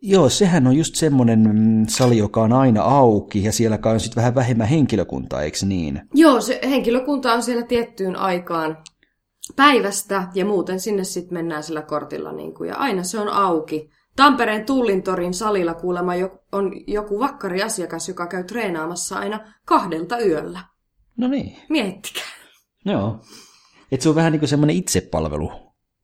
Joo, 0.07 0.29
sehän 0.29 0.67
on 0.67 0.75
just 0.75 0.95
semmoinen 0.95 1.39
mm, 1.39 1.85
sali, 1.87 2.17
joka 2.17 2.41
on 2.41 2.53
aina 2.53 2.81
auki 2.81 3.43
ja 3.43 3.51
siellä 3.51 3.79
on 3.85 3.99
sitten 3.99 4.21
vähän 4.21 4.35
vähemmän 4.35 4.67
henkilökuntaa, 4.67 5.41
eikö 5.41 5.57
niin? 5.65 6.01
Joo, 6.13 6.41
se 6.41 6.59
henkilökunta 6.63 7.33
on 7.33 7.43
siellä 7.43 7.65
tiettyyn 7.65 8.15
aikaan 8.15 8.77
päivästä 9.55 10.27
ja 10.33 10.45
muuten 10.45 10.79
sinne 10.79 11.03
sitten 11.03 11.33
mennään 11.33 11.63
sillä 11.63 11.81
kortilla 11.81 12.31
niin 12.31 12.53
kuin, 12.53 12.67
ja 12.67 12.75
aina 12.75 13.03
se 13.03 13.19
on 13.19 13.29
auki. 13.29 13.89
Tampereen 14.15 14.65
Tullintorin 14.65 15.33
salilla 15.33 15.73
kuulemma 15.73 16.11
on 16.51 16.71
joku 16.87 17.19
vakkari 17.19 17.63
asiakas, 17.63 18.07
joka 18.07 18.27
käy 18.27 18.43
treenaamassa 18.43 19.19
aina 19.19 19.53
kahdelta 19.65 20.19
yöllä. 20.19 20.59
No 21.17 21.27
niin, 21.27 21.57
Miettikää. 21.69 22.23
joo. 22.85 23.19
Et 23.91 24.01
se 24.01 24.09
on 24.09 24.15
vähän 24.15 24.31
niin 24.31 24.39
kuin 24.39 24.49
semmoinen 24.49 24.75
itsepalvelu 24.75 25.51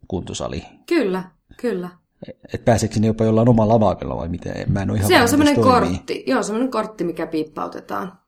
kuntosali. 0.08 0.64
Kyllä, 0.88 1.24
kyllä. 1.58 2.01
Että 2.28 2.66
pääseekö 2.66 2.94
sinne 2.94 3.08
jopa 3.08 3.24
jollain 3.24 3.50
omalla 3.50 3.74
lavakalla 3.74 4.18
vai 4.18 4.30
miten? 4.30 4.72
Mä 4.72 4.82
en 4.82 4.90
ole 4.90 4.98
ihan 4.98 5.08
Se 5.08 5.22
on 5.22 5.28
semmoinen 5.28 5.62
kortti. 5.62 6.24
Joo, 6.28 6.44
semmoinen 6.44 6.72
kortti, 6.72 7.04
mikä 7.04 7.28
piippautetaan. 7.28 8.20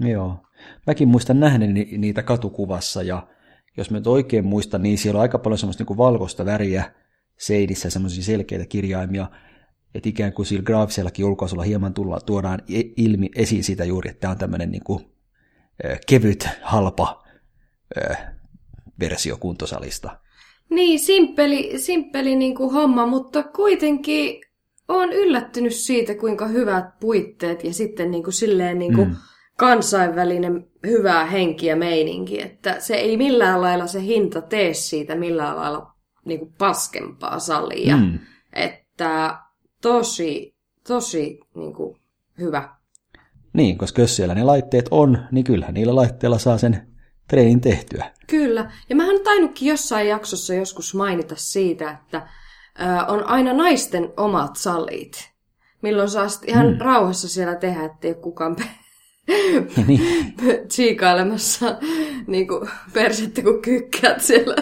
Joo. 0.00 0.36
Mäkin 0.86 1.08
muistan 1.08 1.40
nähneeni 1.40 1.88
niitä 1.98 2.22
katukuvassa 2.22 3.02
ja 3.02 3.26
jos 3.76 3.90
mä 3.90 3.96
nyt 3.96 4.06
oikein 4.06 4.46
muistan, 4.46 4.82
niin 4.82 4.98
siellä 4.98 5.18
on 5.18 5.22
aika 5.22 5.38
paljon 5.38 5.58
semmoista 5.58 5.80
niin 5.80 5.86
kuin 5.86 5.98
valkoista 5.98 6.44
väriä 6.44 6.92
seinissä, 7.38 7.90
semmoisia 7.90 8.24
selkeitä 8.24 8.66
kirjaimia, 8.66 9.26
että 9.94 10.08
ikään 10.08 10.32
kuin 10.32 10.46
sillä 10.46 10.62
graafisellakin 10.62 11.24
ulkoasulla 11.24 11.62
hieman 11.62 11.94
tulla, 11.94 12.20
tuodaan 12.20 12.60
ilmi 12.96 13.30
esiin 13.34 13.64
sitä 13.64 13.84
juuri, 13.84 14.10
että 14.10 14.20
tämä 14.20 14.30
on 14.30 14.38
tämmöinen 14.38 14.70
niin 14.70 14.84
kuin, 14.84 15.04
kevyt, 16.06 16.48
halpa 16.62 17.24
ö, 17.96 18.14
versio 19.00 19.36
kuntosalista. 19.36 20.20
Niin, 20.70 20.98
simppeli, 20.98 21.72
simppeli 21.78 22.36
niin 22.36 22.54
kuin 22.54 22.72
homma, 22.72 23.06
mutta 23.06 23.42
kuitenkin 23.42 24.40
olen 24.88 25.12
yllättynyt 25.12 25.74
siitä, 25.74 26.14
kuinka 26.14 26.46
hyvät 26.46 26.98
puitteet 27.00 27.64
ja 27.64 27.72
sitten 27.72 28.10
niin 28.10 28.22
kuin 28.22 28.34
silleen 28.34 28.78
niin 28.78 28.94
kuin 28.94 29.08
Mm. 29.08 29.14
kansainvälinen 29.56 30.66
hyvä 30.86 31.24
henki 31.24 31.66
ja 31.66 31.76
meininki. 31.76 32.42
Että 32.42 32.80
se 32.80 32.94
ei 32.94 33.16
millään 33.16 33.62
lailla 33.62 33.86
se 33.86 34.02
hinta 34.02 34.40
tee 34.42 34.74
siitä 34.74 35.14
millään 35.14 35.56
lailla 35.56 35.94
niin 36.24 36.38
kuin 36.38 36.52
paskempaa 36.58 37.38
salia. 37.38 37.96
Mm. 37.96 38.18
Että 38.52 39.38
tosi, 39.82 40.54
tosi 40.88 41.40
niin 41.54 41.74
kuin 41.74 41.96
hyvä. 42.38 42.68
Niin, 43.52 43.78
koska 43.78 44.02
jos 44.02 44.16
siellä 44.16 44.34
ne 44.34 44.44
laitteet 44.44 44.88
on, 44.90 45.18
niin 45.32 45.44
kyllähän 45.44 45.74
niillä 45.74 45.94
laitteilla 45.94 46.38
saa 46.38 46.58
sen 46.58 46.93
treenin 47.28 47.60
tehtyä. 47.60 48.10
Kyllä. 48.26 48.70
Ja 48.88 48.96
mähän 48.96 49.16
on 49.16 49.24
tainnutkin 49.24 49.68
jossain 49.68 50.08
jaksossa 50.08 50.54
joskus 50.54 50.94
mainita 50.94 51.34
siitä, 51.38 51.90
että 51.90 52.28
ö, 52.80 53.12
on 53.12 53.24
aina 53.26 53.52
naisten 53.52 54.12
omat 54.16 54.56
salit. 54.56 55.30
Milloin 55.82 56.08
saa 56.08 56.26
ihan 56.46 56.66
mm. 56.66 56.78
rauhassa 56.78 57.28
siellä 57.28 57.54
tehdä, 57.54 57.84
ettei 57.84 58.10
ole 58.10 58.20
kukaan 58.20 58.56
pe- 58.56 58.64
niin. 59.86 60.34
tsiikailemassa 60.68 61.78
niin 62.26 62.48
kuin 62.48 62.70
persettä, 62.92 63.42
kun 63.42 63.62
kykkäät 63.62 64.20
siellä. 64.22 64.54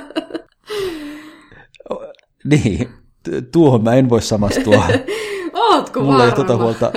Niin, 2.45 2.89
tuohon 3.53 3.85
mä 3.85 3.95
en 3.95 4.09
voi 4.09 4.23
samastua. 4.23 4.85
Ootko 5.53 6.01
Mulla 6.01 6.13
varma? 6.19 6.31
ei 6.31 6.37
tota 6.37 6.57
huolta. 6.57 6.93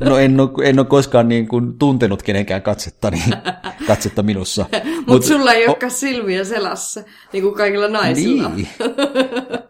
No 0.00 0.18
en 0.18 0.40
ole, 0.40 0.50
en 0.68 0.78
ole 0.78 0.86
koskaan 0.86 1.28
niin 1.28 1.48
kuin 1.48 1.78
tuntenut 1.78 2.22
kenenkään 2.22 2.62
katsetta, 2.62 3.10
niin, 3.10 3.34
katsetta 3.86 4.22
minussa. 4.22 4.66
Mutta 4.72 5.12
Mut 5.12 5.24
sulla 5.24 5.52
ei 5.52 5.66
olekaan 5.68 5.90
silmiä 5.90 6.44
selässä, 6.44 7.04
niin 7.32 7.42
kuin 7.42 7.54
kaikilla 7.54 7.88
naisilla. 7.88 8.48
Niin. 8.48 8.68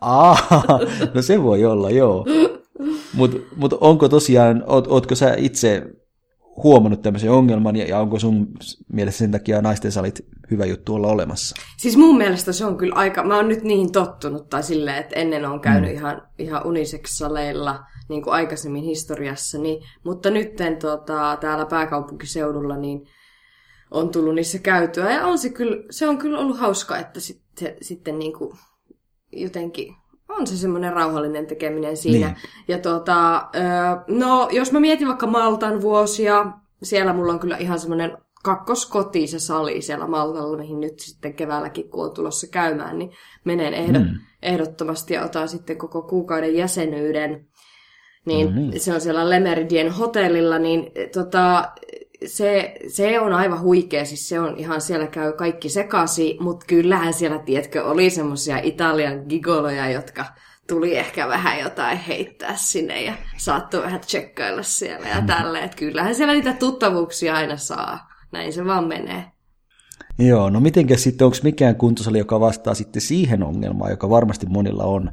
Aa, 0.00 0.38
no 1.14 1.22
se 1.22 1.42
voi 1.42 1.64
olla, 1.64 1.90
joo. 1.90 2.26
Mutta 3.14 3.36
mut 3.56 3.72
onko 3.80 4.08
tosiaan, 4.08 4.64
oot, 4.66 4.86
ootko 4.86 5.14
sä 5.14 5.34
itse 5.38 5.82
huomannut 6.56 7.02
tämmöisen 7.02 7.30
ongelman 7.30 7.76
ja, 7.76 7.84
ja 7.84 7.98
onko 7.98 8.18
sun 8.18 8.48
mielestä 8.92 9.18
sen 9.18 9.30
takia 9.30 9.62
naisten 9.62 9.92
salit 9.92 10.26
hyvä 10.50 10.64
juttu 10.64 10.94
olla 10.94 11.08
olemassa? 11.08 11.56
Siis 11.78 11.96
mun 11.96 12.16
mielestä 12.16 12.52
se 12.52 12.64
on 12.64 12.76
kyllä 12.76 12.94
aika, 12.94 13.22
mä 13.22 13.36
oon 13.36 13.48
nyt 13.48 13.62
niihin 13.62 13.92
tottunut, 13.92 14.48
tai 14.48 14.62
silleen, 14.62 14.96
että 14.96 15.16
ennen 15.16 15.44
on 15.44 15.60
käynyt 15.60 15.90
mm. 15.90 15.96
ihan, 15.96 16.22
ihan 16.38 16.66
unisex-saleilla, 16.66 17.84
niin 18.08 18.22
kuin 18.22 18.34
aikaisemmin 18.34 18.84
historiassa, 18.84 19.58
niin, 19.58 19.82
mutta 20.04 20.30
nyt 20.30 20.52
tota, 20.80 21.38
täällä 21.40 21.66
pääkaupunkiseudulla 21.66 22.76
niin 22.76 23.06
on 23.90 24.10
tullut 24.10 24.34
niissä 24.34 24.58
käytyä, 24.58 25.12
ja 25.12 25.26
on 25.26 25.38
se, 25.38 25.50
kyllä, 25.50 25.76
se 25.90 26.08
on 26.08 26.18
kyllä 26.18 26.38
ollut 26.38 26.58
hauska, 26.58 26.98
että 26.98 27.20
sitten, 27.20 27.74
sitten 27.82 28.18
niin 28.18 28.32
kuin 28.32 28.58
jotenkin 29.32 29.96
on 30.30 30.46
se 30.46 30.56
semmoinen 30.56 30.92
rauhallinen 30.92 31.46
tekeminen 31.46 31.96
siinä. 31.96 32.26
Niin. 32.26 32.36
Ja 32.68 33.50
ö, 33.54 33.60
no, 34.08 34.48
jos 34.52 34.72
mä 34.72 34.80
mietin 34.80 35.08
vaikka 35.08 35.26
Maltan 35.26 35.80
vuosia, 35.80 36.52
siellä 36.82 37.12
mulla 37.12 37.32
on 37.32 37.40
kyllä 37.40 37.56
ihan 37.56 37.80
semmoinen 37.80 38.18
kakkoskoti 38.42 39.26
se 39.26 39.38
sali 39.38 39.82
siellä 39.82 40.06
Maltalla, 40.06 40.56
mihin 40.56 40.80
nyt 40.80 41.00
sitten 41.00 41.34
keväälläkin, 41.34 41.90
kun 41.90 42.04
on 42.04 42.14
tulossa 42.14 42.46
käymään, 42.46 42.98
niin 42.98 43.10
menen 43.44 43.74
ehdot, 43.74 44.02
mm. 44.02 44.18
ehdottomasti 44.42 45.14
ja 45.14 45.24
otan 45.24 45.48
sitten 45.48 45.78
koko 45.78 46.02
kuukauden 46.02 46.54
jäsenyyden. 46.54 47.46
Niin, 48.26 48.46
No 48.46 48.60
niin. 48.60 48.80
se 48.80 48.94
on 48.94 49.00
siellä 49.00 49.30
Lemeridien 49.30 49.90
hotellilla, 49.90 50.58
niin 50.58 50.92
tota, 51.12 51.72
se, 52.26 52.74
se 52.88 53.20
on 53.20 53.32
aivan 53.32 53.60
huikea, 53.60 54.04
siis 54.04 54.28
se 54.28 54.40
on 54.40 54.56
ihan, 54.56 54.80
siellä 54.80 55.06
käy 55.06 55.32
kaikki 55.32 55.68
sekasi, 55.68 56.36
mutta 56.40 56.66
kyllähän 56.66 57.14
siellä, 57.14 57.38
tiedätkö, 57.38 57.84
oli 57.84 58.10
semmoisia 58.10 58.58
Italian 58.58 59.24
gigoloja, 59.28 59.90
jotka 59.90 60.24
tuli 60.68 60.96
ehkä 60.96 61.28
vähän 61.28 61.60
jotain 61.60 61.98
heittää 61.98 62.56
sinne 62.56 63.02
ja 63.02 63.12
saattoi 63.36 63.82
vähän 63.82 64.00
tsekkailla 64.00 64.62
siellä 64.62 65.08
ja 65.08 65.22
tälleen, 65.26 65.64
että 65.64 65.76
kyllähän 65.76 66.14
siellä 66.14 66.34
niitä 66.34 66.52
tuttavuuksia 66.52 67.34
aina 67.34 67.56
saa, 67.56 68.08
näin 68.32 68.52
se 68.52 68.64
vaan 68.64 68.88
menee. 68.88 69.24
Joo, 70.18 70.50
no 70.50 70.60
mitenkäs 70.60 71.02
sitten, 71.02 71.24
onko 71.24 71.36
mikään 71.42 71.76
kuntosali, 71.76 72.18
joka 72.18 72.40
vastaa 72.40 72.74
sitten 72.74 73.02
siihen 73.02 73.42
ongelmaan, 73.42 73.90
joka 73.90 74.10
varmasti 74.10 74.46
monilla 74.46 74.84
on? 74.84 75.12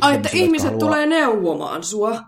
Ai, 0.00 0.14
että 0.14 0.28
ihmiset 0.32 0.70
jotka 0.70 0.86
tulee 0.86 1.06
neuvomaan 1.06 1.84
sua. 1.84 2.20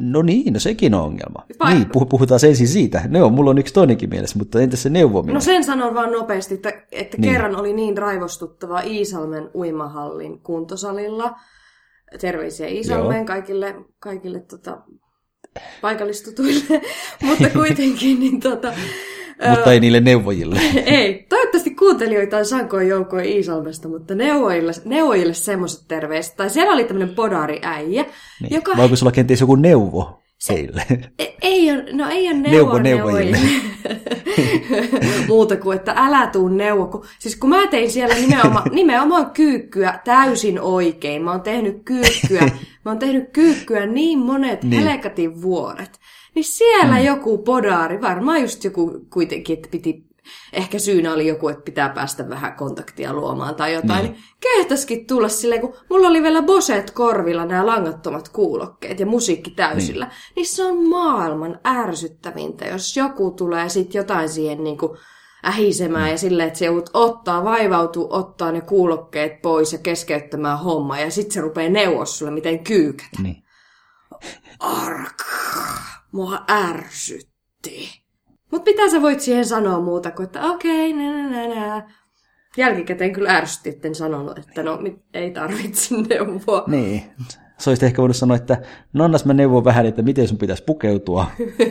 No 0.00 0.22
niin, 0.22 0.52
no 0.52 0.60
sekin 0.60 0.94
on 0.94 1.02
ongelma. 1.02 1.44
Vai- 1.60 1.74
Niin, 1.74 1.86
puh- 1.86 2.06
puhutaan 2.08 2.40
ensin 2.48 2.68
siitä. 2.68 3.02
Ne 3.08 3.22
on, 3.22 3.32
mulla 3.32 3.50
on 3.50 3.58
yksi 3.58 3.74
toinenkin 3.74 4.10
mielessä, 4.10 4.38
mutta 4.38 4.60
entäs 4.60 4.82
se 4.82 4.90
neuvominen? 4.90 5.34
No 5.34 5.40
sen 5.40 5.64
sanon 5.64 5.94
vaan 5.94 6.12
nopeasti, 6.12 6.54
että, 6.54 6.68
että 6.92 7.16
Niin. 7.16 7.20
niin. 7.20 7.32
kerran 7.32 7.56
oli 7.56 7.72
niin 7.72 7.98
raivostuttava 7.98 8.80
Iisalmen 8.80 9.50
uimahallin 9.54 10.40
kuntosalilla. 10.40 11.36
Terveisiä 12.20 12.66
Iisalmeen 12.68 13.18
Joo. 13.18 13.26
kaikille, 13.26 13.74
kaikille 13.98 14.40
tota, 14.40 14.78
paikallistutuille, 15.80 16.80
mutta 17.26 17.48
kuitenkin 17.50 18.20
niin 18.20 18.40
tota, 18.40 18.72
Mutta 19.50 19.72
ei 19.72 19.80
niille 19.80 20.00
neuvojille. 20.00 20.60
ei. 20.86 21.26
Toivottavasti 21.28 21.70
kuuntelijoita 21.70 22.36
on 22.36 22.44
sankoin 22.46 22.88
joukkoja 22.88 23.24
Iisalmesta, 23.24 23.88
mutta 23.88 24.14
neuvojille, 24.14 24.72
neuvojille 24.84 25.34
semmoiset 25.34 25.84
terveiset. 25.88 26.36
Tai 26.36 26.50
siellä 26.50 26.72
oli 26.72 26.84
tämmöinen 26.84 27.14
podari-äijä, 27.14 28.04
Niin. 28.42 28.54
joka 28.54 28.76
Vai 28.76 28.84
onko 28.84 28.96
sulla 28.96 29.12
kenties 29.12 29.40
joku 29.40 29.54
neuvo 29.54 30.22
heille? 30.48 30.82
E- 31.18 31.26
Ei 31.42 31.70
ole, 31.72 31.84
no 31.92 32.08
ei 32.10 32.26
ole 32.26 32.34
Neuvo 32.34 32.48
neuvoa 32.48 32.78
neuvojille. 32.82 33.36
neuvojille. 33.36 33.70
Muuta 35.28 35.56
kuin, 35.56 35.76
että 35.76 35.92
älä 35.96 36.26
tuu 36.26 36.48
neuvo. 36.48 36.86
Kun, 36.86 37.04
siis 37.18 37.36
kun 37.36 37.50
mä 37.50 37.66
tein 37.66 37.90
siellä 37.90 38.14
nimenomaan, 38.14 38.70
nimenomaan 38.74 39.30
kyykkyä 39.30 40.00
täysin 40.04 40.60
oikein. 40.60 41.22
Mä 41.22 41.30
oon 41.30 41.40
tehnyt 41.40 41.82
kyykkyä, 41.84 42.40
mä 42.84 42.90
oon 42.90 42.98
tehnyt 42.98 43.28
kyykkyä 43.32 43.86
niin 43.86 44.18
monet 44.18 44.62
Niin. 44.64 44.82
helkatin 44.84 45.42
vuodet. 45.42 45.90
Niin 46.34 46.44
siellä 46.44 46.98
mm. 46.98 47.04
joku 47.04 47.38
podaari, 47.38 48.00
varmaan 48.00 48.42
just 48.42 48.64
joku 48.64 49.06
kuitenkin, 49.10 49.56
että 49.56 49.68
piti 49.70 50.10
ehkä 50.52 50.78
syynä 50.78 51.12
oli 51.12 51.26
joku, 51.26 51.48
että 51.48 51.62
pitää 51.62 51.88
päästä 51.88 52.28
vähän 52.28 52.56
kontaktia 52.56 53.12
luomaan 53.12 53.54
tai 53.54 53.74
jotain, 53.74 54.04
niin, 54.04 54.12
niin 54.12 54.22
kehtäskin 54.40 55.06
tulla 55.06 55.28
silleen, 55.28 55.60
kun 55.60 55.74
mulla 55.90 56.08
oli 56.08 56.22
vielä 56.22 56.42
Boset 56.42 56.90
korvilla 56.90 57.44
nämä 57.44 57.66
langattomat 57.66 58.28
kuulokkeet 58.28 59.00
ja 59.00 59.06
musiikki 59.06 59.50
täysillä, 59.50 60.04
niin, 60.04 60.14
niin 60.36 60.46
se 60.46 60.64
on 60.64 60.88
maailman 60.88 61.60
ärsyttävintä, 61.66 62.64
jos 62.64 62.96
joku 62.96 63.30
tulee 63.30 63.68
sitten 63.68 63.98
jotain 63.98 64.28
siihen 64.28 64.64
niin 64.64 64.78
kuin 64.78 64.98
ähisemään 65.46 66.04
mm. 66.04 66.10
ja 66.10 66.18
silleen, 66.18 66.46
että 66.46 66.58
se 66.58 66.64
joudut 66.64 66.90
ottaa, 66.94 67.44
vaivautuu 67.44 68.06
ottaa 68.10 68.52
ne 68.52 68.60
kuulokkeet 68.60 69.42
pois 69.42 69.72
ja 69.72 69.78
keskeyttämään 69.78 70.58
hommaa 70.58 71.00
ja 71.00 71.10
sitten 71.10 71.32
se 71.32 71.40
rupeaa 71.40 71.70
neuvoa 71.70 72.04
sulle, 72.04 72.32
miten 72.32 72.64
kyykätä. 72.64 73.22
Niin. 73.22 73.42
Ark, 74.60 75.24
mua 76.12 76.44
ärsytti. 76.50 78.02
Mutta 78.50 78.70
mitä 78.70 78.90
sä 78.90 79.02
voit 79.02 79.20
siihen 79.20 79.46
sanoa 79.46 79.80
muuta 79.80 80.10
kuin, 80.10 80.24
että 80.24 80.42
okei, 80.42 80.92
okay, 80.92 81.02
nä, 81.02 81.28
nä, 81.28 81.54
nä. 81.54 81.90
Jälkikäteen 82.56 83.12
kyllä 83.12 83.30
ärsytti, 83.30 83.68
etten 83.68 83.94
sanonut, 83.94 84.38
että 84.38 84.62
no 84.62 84.78
ei 85.14 85.30
tarvitse 85.30 85.94
neuvoa. 86.08 86.64
Niin, 86.66 87.02
sä 87.58 87.70
olisit 87.70 87.82
ehkä 87.82 88.02
voinut 88.02 88.16
sanoa, 88.16 88.36
että 88.36 88.62
no 88.92 89.04
annas 89.04 89.24
mä 89.24 89.32
neuvon 89.32 89.64
vähän, 89.64 89.86
että 89.86 90.02
miten 90.02 90.28
sun 90.28 90.38
pitäisi 90.38 90.64
pukeutua. 90.64 91.26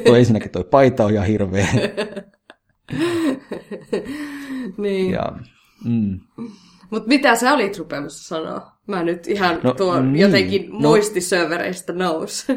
Tuo 0.06 0.16
ensinnäkin 0.16 0.52
toi 0.52 0.64
paita 0.64 1.06
on 1.06 1.14
ihan 1.14 1.28
hirveä. 1.28 1.68
niin. 4.78 5.12
Ja, 5.12 5.32
mm. 5.86 6.20
Mutta 6.92 7.08
mitä 7.08 7.36
sä 7.36 7.54
olit 7.54 7.78
rupeamassa 7.78 8.36
sanoa? 8.36 8.72
Mä 8.88 9.04
nyt 9.04 9.28
ihan 9.28 9.60
no, 9.64 9.74
tuo 9.74 10.02
niin. 10.02 10.16
jotenkin 10.16 10.70
no, 10.70 10.80
muistisövereistä 10.80 11.94
nous. 11.94 12.46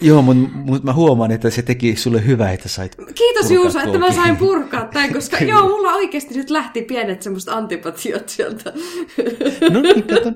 Joo, 0.00 0.22
mutta 0.22 0.48
mut 0.54 0.84
mä 0.84 0.92
huomaan, 0.92 1.30
että 1.30 1.50
se 1.50 1.62
teki 1.62 1.96
sulle 1.96 2.26
hyvää, 2.26 2.52
että 2.52 2.68
sait 2.68 2.96
Kiitos 3.14 3.50
Juuso, 3.50 3.78
että 3.80 3.98
mä 3.98 4.12
sain 4.12 4.36
purkaa 4.36 4.84
tämän, 4.84 5.12
koska 5.14 5.36
joo, 5.38 5.68
mulla 5.68 5.92
oikeasti 5.92 6.34
nyt 6.34 6.50
lähti 6.50 6.82
pienet 6.82 7.22
semmoista 7.22 7.54
antipatiot 7.54 8.28
sieltä. 8.28 8.72
no 9.72 9.80
niin, 9.80 10.02
kato. 10.02 10.32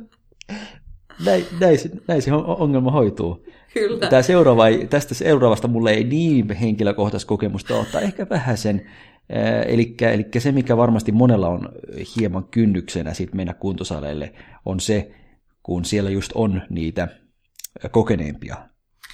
Näin, 1.25 1.45
näin, 1.61 1.79
näin 2.09 2.23
se 2.23 2.33
ongelma 2.33 2.91
hoituu. 2.91 3.47
Kyllä. 3.75 4.09
Tämä 4.09 4.23
seuraava, 4.23 4.65
tästä 4.91 5.15
seuraavasta 5.15 5.69
mulle 5.69 5.91
ei 5.91 6.05
niin 6.05 6.51
henkilökohtaista 6.51 7.29
kokemusta 7.29 7.75
ottaa, 7.75 8.01
ehkä 8.01 8.27
vähän 8.31 8.59
sen. 8.59 8.91
Eli, 9.67 9.97
eli 10.01 10.27
se, 10.39 10.53
mikä 10.53 10.77
varmasti 10.77 11.13
monella 11.13 11.49
on 11.49 11.69
hieman 12.17 12.45
kynnyksenä 12.45 13.15
sit 13.15 13.35
mennä 13.35 13.55
kuntosaleille, 13.55 14.35
on 14.65 14.81
se, 14.81 15.15
kun 15.63 15.85
siellä 15.85 16.11
just 16.11 16.33
on 16.35 16.63
niitä 16.71 17.09
kokeneempia 17.91 18.57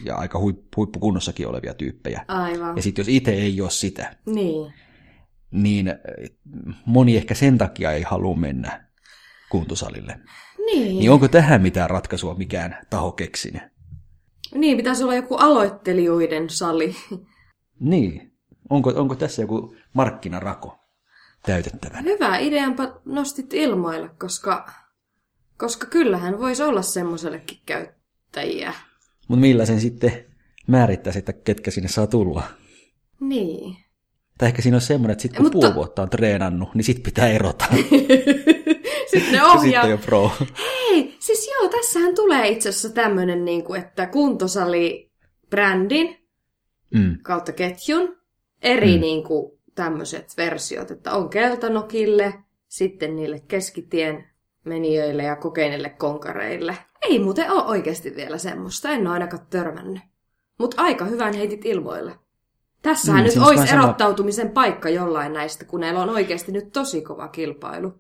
ja 0.05 0.17
aika 0.17 0.39
huippukunnossakin 0.77 1.49
olevia 1.49 1.75
tyyppejä. 1.75 2.25
Aivan. 2.29 2.77
Ja 2.77 2.83
sitten 2.83 3.03
jos 3.03 3.09
itse 3.09 3.33
ei 3.33 3.61
ole 3.61 3.71
sitä, 3.71 4.17
niin. 4.27 4.73
niin 5.51 5.95
moni 6.87 7.17
ehkä 7.17 7.35
sen 7.35 7.59
takia 7.59 7.93
ei 7.93 8.03
halua 8.03 8.37
mennä 8.37 8.89
kuntosalille. 9.51 10.21
Niin. 10.67 10.99
Niin 10.99 11.11
onko 11.11 11.29
tähän 11.29 11.63
mitään 11.63 11.91
ratkaisua 11.91 12.35
mikään 12.35 12.79
taho 12.91 13.13
keksinyt? 13.13 13.63
Niin, 14.55 14.77
pitäisi 14.77 15.03
olla 15.03 15.15
joku 15.15 15.35
aloittelijoiden 15.35 16.51
sali. 16.51 16.95
Niin. 17.81 18.34
Onko, 18.71 18.93
onko 18.97 19.15
tässä 19.15 19.43
joku 19.43 19.77
markkinarako 19.93 20.79
täytettävänä? 21.43 22.03
Hyvä 22.03 22.39
ideanpa 22.39 23.01
nostit 23.05 23.55
ilmoille, 23.55 24.11
koska, 24.19 24.73
koska 25.59 25.87
kyllähän 25.87 26.39
voisi 26.39 26.63
olla 26.63 26.83
semmoisellekin 26.83 27.59
käyttäjiä. 27.67 28.75
Mutta 29.29 29.41
millä 29.41 29.67
sen 29.67 29.81
sitten 29.81 30.25
määrittäisi, 30.67 31.19
että 31.19 31.33
ketkä 31.33 31.71
sinne 31.71 31.89
saa 31.89 32.07
tulla? 32.07 32.43
Niin. 33.21 33.77
Tai 34.39 34.49
ehkä 34.49 34.63
siinä 34.63 34.77
on 34.77 34.81
semmoinen, 34.81 35.13
että 35.13 35.23
sitten 35.23 35.37
kun 35.37 35.45
Mutta... 35.45 35.59
puoli 35.59 35.75
vuotta 35.75 36.03
on 36.03 36.11
treenannut, 36.11 36.75
niin 36.75 36.85
sitten 36.85 37.03
pitää 37.03 37.29
erota. 37.29 37.65
sitten 39.13 39.33
ne 39.33 39.43
ohjaa. 39.45 39.83
sitten 39.83 39.91
jo 39.91 39.99
pro. 39.99 40.31
Hei, 40.59 41.17
siis 41.19 41.49
joo, 41.49 41.69
tässähän 41.69 42.15
tulee 42.15 42.49
itse 42.49 42.69
asiassa 42.69 42.91
tämmöinen, 42.91 43.45
niin 43.45 43.65
kuin, 43.65 43.81
että 43.81 44.07
kuntosali 44.07 45.13
brändin 45.51 46.17
mm. 46.95 47.19
kautta 47.23 47.53
ketjun 47.53 48.17
eri 48.65 48.95
mm. 48.95 49.01
niin 49.01 49.25
kuin, 49.25 49.53
tämmöiset 49.75 50.35
versiot, 50.37 50.91
että 50.91 51.13
on 51.13 51.29
keltanokille, 51.29 52.35
sitten 52.69 53.17
niille 53.17 53.41
keskitien 53.49 54.25
menijöille 54.65 55.23
ja 55.23 55.37
kokeneille 55.37 55.89
konkareille. 55.89 56.77
Ei 57.03 57.19
muuten 57.19 57.51
ole 57.51 57.65
oikeasti 57.65 58.17
vielä 58.17 58.39
semmoista, 58.39 58.91
en 58.91 59.07
ole 59.07 59.15
ainakaan 59.15 59.47
törmännyt. 59.51 60.03
Mutta 60.59 60.83
aika 60.83 61.05
hyvän 61.05 61.35
heitit 61.35 61.67
ilmoille. 61.67 62.15
Tässähän 62.83 63.21
mm, 63.21 63.25
nyt 63.25 63.47
olisi 63.47 63.75
erottautumisen 63.75 64.47
sama... 64.47 64.53
paikka 64.53 64.89
jollain 64.89 65.33
näistä, 65.33 65.65
kun 65.65 65.81
näillä 65.81 66.03
on 66.03 66.11
oikeasti 66.11 66.53
nyt 66.53 66.73
tosi 66.73 67.03
kova 67.03 67.29
kilpailu. 67.29 67.93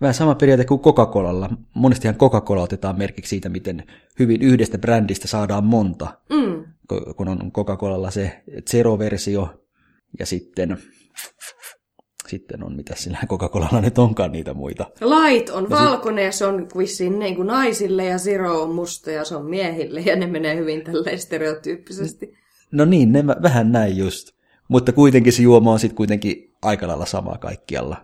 Vähän 0.00 0.14
sama 0.14 0.34
periaate 0.34 0.64
kuin 0.64 0.80
Coca-Colalla. 0.80 1.50
Monestihan 1.74 2.16
Coca-Cola 2.16 2.62
otetaan 2.62 2.98
merkiksi 2.98 3.28
siitä, 3.28 3.48
miten 3.48 3.84
hyvin 4.18 4.42
yhdestä 4.42 4.78
brändistä 4.78 5.28
saadaan 5.28 5.64
monta. 5.64 6.18
Mm. 6.30 6.64
Kun 7.16 7.28
on 7.28 7.52
Coca-Colalla 7.52 8.10
se 8.10 8.42
Zero-versio 8.70 9.63
ja 10.18 10.26
sitten 10.26 10.78
sitten 12.28 12.64
on, 12.64 12.76
mitä 12.76 12.94
sillä 12.96 13.18
Coca-Colalla 13.26 13.80
nyt 13.80 13.98
onkaan 13.98 14.32
niitä 14.32 14.54
muita. 14.54 14.86
Light 15.00 15.48
on 15.48 15.64
ja 15.64 15.70
valkoinen 15.70 16.24
ja 16.24 16.32
se 16.32 16.46
on 16.46 16.68
vissiin 16.78 17.18
niin 17.18 17.36
kuin 17.36 17.46
naisille 17.46 18.04
ja 18.04 18.18
Zero 18.18 18.62
on 18.62 18.74
musta 18.74 19.10
ja 19.10 19.24
se 19.24 19.36
on 19.36 19.46
miehille 19.46 20.00
ja 20.00 20.16
ne 20.16 20.26
menee 20.26 20.56
hyvin 20.56 20.84
tälleen 20.84 21.18
stereotyyppisesti. 21.18 22.34
No 22.72 22.84
niin, 22.84 23.12
ne 23.12 23.26
vähän 23.26 23.72
näin 23.72 23.96
just. 23.96 24.28
Mutta 24.68 24.92
kuitenkin 24.92 25.32
se 25.32 25.42
juoma 25.42 25.72
on 25.72 25.78
sitten 25.78 25.96
kuitenkin 25.96 26.54
aika 26.62 26.88
lailla 26.88 27.06
sama 27.06 27.38
kaikkialla. 27.38 27.96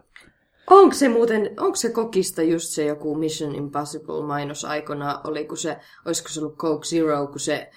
Onko 0.70 0.94
se 0.94 1.09
muuten, 1.09 1.51
onko 1.61 1.77
se 1.77 1.90
kokista 1.90 2.42
just 2.42 2.68
se 2.68 2.85
joku 2.85 3.14
Mission 3.14 3.55
Impossible 3.55 4.27
mainos 4.27 4.64
aikana, 4.64 5.20
oli 5.25 5.44
kun 5.44 5.57
se, 5.57 5.77
olisiko 6.07 6.29
se 6.29 6.40
ollut 6.40 6.57
Coke 6.57 6.87
Zero, 6.87 7.27
kun 7.27 7.40
se 7.40 7.70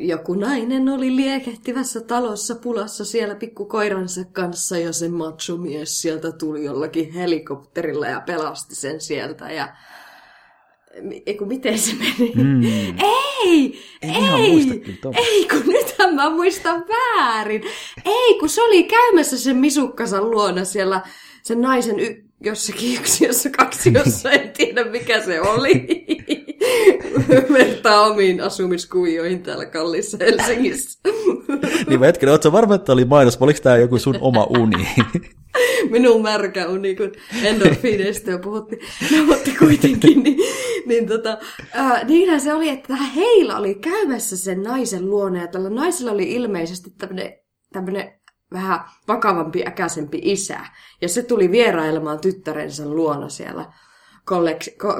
joku 0.00 0.34
nainen 0.34 0.88
oli 0.88 1.16
liekehtivässä 1.16 2.00
talossa 2.00 2.54
pulassa 2.54 3.04
siellä 3.04 3.34
pikkukoiransa 3.34 4.24
kanssa 4.32 4.78
ja 4.78 4.92
se 4.92 5.08
machomies 5.08 6.02
sieltä 6.02 6.32
tuli 6.32 6.64
jollakin 6.64 7.12
helikopterilla 7.12 8.06
ja 8.06 8.20
pelasti 8.20 8.74
sen 8.74 9.00
sieltä 9.00 9.52
ja 9.52 9.68
Eiku, 11.26 11.46
miten 11.46 11.78
se 11.78 11.92
meni? 11.94 12.32
Mm. 12.34 12.62
Ei! 13.42 13.80
Ei! 14.02 14.82
Ei, 15.16 15.48
kun 15.48 15.72
nythän 15.72 16.14
mä 16.14 16.30
muistan 16.30 16.84
väärin. 16.88 17.62
Ei, 18.04 18.38
kun 18.38 18.48
se 18.48 18.62
oli 18.62 18.84
käymässä 18.84 19.38
sen 19.38 19.56
misukkansa 19.56 20.22
luona 20.22 20.64
siellä 20.64 21.02
sen 21.42 21.60
naisen 21.60 22.00
y- 22.00 22.24
jossakin 22.44 23.00
yksiössä, 23.00 23.50
kaksiossa, 23.50 24.30
en 24.40 24.50
tiedä 24.50 24.84
mikä 24.84 25.20
se 25.20 25.40
oli. 25.40 25.86
Vertaa 27.58 28.00
omiin 28.00 28.40
asumiskuvioihin 28.40 29.42
täällä 29.42 29.66
kallissa 29.66 30.18
Helsingissä. 30.20 31.00
niin 31.88 32.00
mä 32.00 32.06
hetken, 32.06 32.28
ootko 32.28 32.52
varma, 32.52 32.74
että 32.74 32.92
oli 32.92 33.04
mainos, 33.04 33.38
oliko 33.40 33.60
tämä 33.62 33.76
joku 33.76 33.98
sun 33.98 34.18
oma 34.20 34.44
uni? 34.44 34.88
Minun 35.90 36.22
märkä 36.22 36.68
uni, 36.68 36.96
kun 36.96 37.12
endorfiineista 37.42 38.30
jo 38.30 38.38
puhuttiin. 38.38 38.82
No, 39.16 39.24
mutta 39.24 39.50
kuitenkin, 39.58 40.22
niin, 40.22 40.38
niin 40.86 41.06
tota, 41.06 41.38
ää, 41.74 42.04
niinhän 42.04 42.40
se 42.40 42.54
oli, 42.54 42.68
että 42.68 42.96
heillä 42.96 43.56
oli 43.56 43.74
käymässä 43.74 44.36
sen 44.36 44.62
naisen 44.62 45.10
luona, 45.10 45.40
ja 45.40 45.46
tällä 45.46 45.70
naisella 45.70 46.12
oli 46.12 46.32
ilmeisesti 46.32 46.90
tämmöinen 46.98 47.32
tämmöinen 47.72 48.12
vähän 48.52 48.80
vakavampi, 49.08 49.62
äkäisempi 49.66 50.20
isä. 50.22 50.60
Ja 51.02 51.08
se 51.08 51.22
tuli 51.22 51.50
vierailemaan 51.50 52.20
tyttärensä 52.20 52.88
luona 52.88 53.28
siellä 53.28 53.72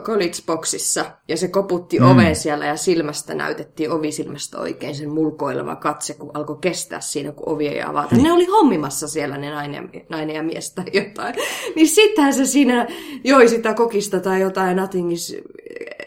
college 0.02 0.42
boxissa 0.46 1.04
ja 1.28 1.36
se 1.36 1.48
koputti 1.48 1.98
mm. 1.98 2.10
oveen 2.10 2.36
siellä 2.36 2.66
ja 2.66 2.76
silmästä 2.76 3.34
näytettiin 3.34 3.90
ovisilmästä 3.90 4.58
oikein 4.58 4.94
sen 4.94 5.10
mulkoileva 5.10 5.76
katse, 5.76 6.14
kun 6.14 6.30
alkoi 6.34 6.58
kestää 6.60 7.00
siinä, 7.00 7.32
kun 7.32 7.48
ovi 7.48 7.68
ei 7.68 7.82
avata. 7.82 8.14
Niin. 8.14 8.24
Ne 8.24 8.32
oli 8.32 8.44
hommimassa 8.44 9.08
siellä 9.08 9.38
ne 9.38 9.50
nainen, 9.50 9.90
nainen 10.08 10.36
ja 10.36 10.42
mies 10.42 10.74
tai 10.74 10.84
jotain. 10.92 11.34
Niin 11.76 11.88
sittenhän 11.88 12.34
se 12.34 12.44
siinä 12.44 12.86
joi 13.24 13.48
sitä 13.48 13.74
kokista 13.74 14.20
tai 14.20 14.40
jotain 14.40 14.76
nothing 14.76 15.12
is 15.12 15.36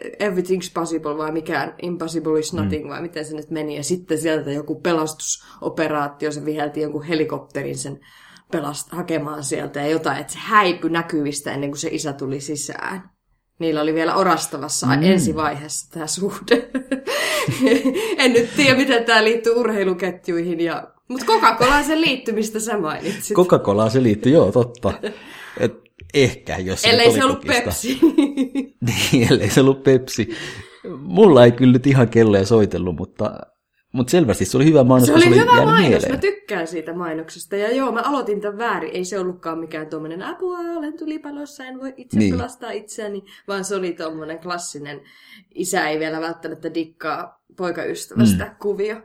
everything's 0.04 0.72
possible 0.74 1.18
vai 1.18 1.32
mikään 1.32 1.76
impossible 1.82 2.40
is 2.40 2.54
nothing 2.54 2.84
mm. 2.84 2.90
vai 2.90 3.02
miten 3.02 3.26
se 3.26 3.36
nyt 3.36 3.50
meni. 3.50 3.76
Ja 3.76 3.84
sitten 3.84 4.18
sieltä 4.18 4.52
joku 4.52 4.76
pelastusoperaatio, 4.76 6.32
se 6.32 6.46
vihelti 6.46 6.82
jonkun 6.82 7.04
helikopterin 7.04 7.78
sen 7.78 8.00
pelast 8.52 8.92
hakemaan 8.92 9.44
sieltä 9.44 9.80
ja 9.80 9.88
jotain, 9.88 10.18
että 10.18 10.34
se 10.34 10.40
häipy 10.42 10.90
näkyvistä 10.90 11.52
ennen 11.52 11.70
kuin 11.70 11.80
se 11.80 11.90
isä 11.92 12.14
tuli 12.14 12.40
sisään. 12.40 13.13
Niillä 13.64 13.82
oli 13.82 13.94
vielä 13.94 14.16
orastavassa 14.16 14.88
mm. 14.88 15.04
ensivaiheessa 15.04 15.92
tämä 15.92 16.08
suhde. 16.08 16.70
en 18.18 18.34
nyt 18.34 18.56
tiedä, 18.56 18.78
miten 18.78 19.04
tämä 19.04 19.24
liittyy 19.24 19.54
urheiluketjuihin. 19.54 20.60
Ja... 20.60 20.88
Mutta 21.08 21.26
Coca-Cola 21.26 21.84
se 21.84 22.02
liittyy, 22.02 22.34
mistä 22.34 22.60
sä 22.60 22.78
mainitsit. 22.78 23.38
Coca-Cola 23.38 23.90
se 23.90 24.04
liittyy, 24.04 24.32
joo, 24.32 24.52
totta. 24.52 24.94
Et 25.60 25.74
ehkä, 26.14 26.58
jos 26.58 26.86
Ellei 26.86 27.12
se 27.12 27.24
ollut 27.24 27.46
kokista. 27.46 27.64
Pepsi. 27.64 28.00
niin, 29.12 29.28
ellei 29.32 29.50
se 29.50 29.62
ollut 29.62 29.84
Pepsi. 29.84 30.30
Mulla 31.00 31.46
ei 31.46 31.52
kyllä 31.52 31.74
nyt 31.74 31.88
ihan 31.88 32.10
kelleen 32.10 32.46
soitellut, 32.46 32.96
mutta 32.96 33.32
Mutta 33.94 34.12
selvästi 34.12 34.46
se 34.46 34.58
oli 34.58 34.66
hyvä 34.66 34.84
mainos, 34.84 35.08
Se 35.08 35.14
kun 35.14 35.28
oli 35.28 35.40
hyvä 35.40 35.56
mainos, 35.56 35.80
mieleen. 35.88 36.12
mä 36.12 36.18
tykkään 36.18 36.68
siitä 36.68 36.94
mainoksesta. 36.94 37.56
Ja 37.56 37.72
joo, 37.76 37.92
mä 37.92 38.02
aloitin 38.02 38.42
tämän 38.42 38.58
väärin. 38.58 38.92
Ei 38.94 39.06
se 39.06 39.20
ollutkaan 39.20 39.60
mikään 39.60 39.88
tuommoinen 39.88 40.22
apua, 40.24 40.58
olen 40.60 40.98
tulipalossa, 40.98 41.66
en 41.66 41.80
voi 41.80 41.94
itse 41.98 42.18
Niin. 42.20 42.30
niin. 42.30 42.38
pelastaa 42.38 42.72
itseäni. 42.72 43.24
Vaan 43.48 43.66
se 43.66 43.76
oli 43.76 43.94
tuommoinen 43.94 44.40
klassinen, 44.40 45.02
isä 45.56 45.88
ei 45.90 46.00
vielä 46.00 46.22
välttämättä 46.22 46.74
dikkaa 46.74 47.44
poikaystävästä 47.58 48.44
mm. 48.46 48.56
kuvio. 48.62 48.96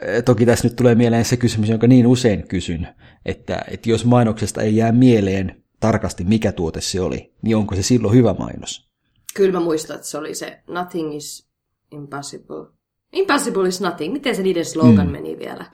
Eh, 0.00 0.22
Toki 0.24 0.46
tässä 0.46 0.68
nyt 0.68 0.76
tulee 0.76 0.94
mieleen 0.94 1.24
se 1.24 1.36
kysymys, 1.36 1.68
jonka 1.68 1.86
niin 1.86 2.06
usein 2.06 2.48
kysyn, 2.48 2.88
että, 3.24 3.64
että 3.70 3.90
jos 3.90 4.04
mainoksesta 4.04 4.62
ei 4.62 4.76
jää 4.76 4.92
mieleen 4.92 5.62
tarkasti, 5.80 6.24
mikä 6.24 6.52
tuote 6.52 6.80
se 6.80 7.00
oli, 7.00 7.32
niin 7.42 7.56
onko 7.56 7.74
se 7.76 7.82
silloin 7.82 8.14
hyvä 8.14 8.34
mainos? 8.38 8.90
Kyllä 9.34 9.52
mä 9.52 9.60
muistan, 9.60 9.96
että 9.96 10.08
se 10.08 10.18
oli 10.18 10.34
se 10.34 10.62
Nothing 10.68 11.14
is 11.16 11.48
impossible. 11.90 12.75
Impossible 13.12 13.68
is 13.68 13.80
nothing. 13.80 14.12
Miten 14.12 14.36
se 14.36 14.42
niiden 14.42 14.64
slogan 14.64 15.06
mm. 15.06 15.12
meni 15.12 15.38
vielä? 15.38 15.64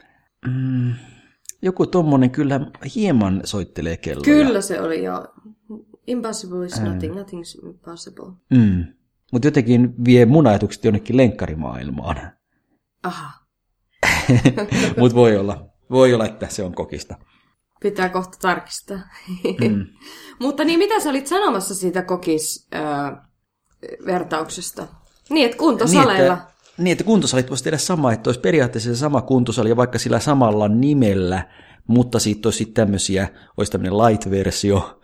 Mm, 0.47 0.95
joku 1.63 1.87
tommonen 1.87 2.31
kyllä 2.31 2.61
hieman 2.95 3.41
soittelee 3.45 3.97
kelloja. 3.97 4.25
Kyllä 4.25 4.61
se 4.61 4.81
oli 4.81 5.05
jo. 5.05 5.25
Impossible 6.07 6.67
is 6.67 6.81
nothing. 6.81 7.15
Nothing 7.15 7.43
is 7.43 7.55
impossible. 7.55 8.33
Mm. 8.51 8.85
Mutta 9.33 9.47
jotenkin 9.47 9.95
vie 10.05 10.27
mun 10.27 10.47
ajatukset 10.47 10.85
jonnekin 10.85 11.17
lenkkarimaailmaan. 11.17 12.33
Aha. 13.03 13.31
Mutta 14.99 15.17
voi 15.17 15.37
olla, 15.37 15.67
voi 15.91 16.15
olla, 16.15 16.27
että 16.27 16.49
se 16.49 16.63
on 16.63 16.75
kokista. 16.75 17.15
Pitää 17.81 18.09
kohta 18.09 18.39
tarkistaa. 18.41 18.99
Mm. 19.45 19.87
Mutta 20.45 20.65
niin, 20.65 20.79
mitä 20.79 21.01
sä 21.01 21.11
olit 21.11 21.27
sanomassa 21.27 21.75
siitä 21.75 22.03
kokis-vertauksesta? 22.03 24.87
Niin, 25.31 25.45
että 25.45 25.59
kuntosaleilla. 25.59 26.35
Niin, 26.35 26.43
että, 26.43 26.53
niin, 26.83 26.93
että 26.93 27.05
kuntosalit 27.05 27.51
voisi 27.51 27.65
tehdä 27.65 27.79
sama, 27.79 28.13
että 28.13 28.29
olisi 28.29 28.41
periaatteessa 28.41 28.95
se 28.95 28.99
sama 28.99 29.23
kuntosali 29.23 29.69
ja 29.69 29.77
vaikka 29.77 29.99
sillä 29.99 30.21
samalla 30.21 30.69
nimellä, 30.69 31.49
mutta 31.87 32.19
siitä 32.19 32.47
olisi 32.47 32.59
sitten 32.59 32.75
tämmöisiä, 32.75 33.29
olisi 33.57 33.73
tämmöinen 33.73 33.99
light-versio 33.99 35.01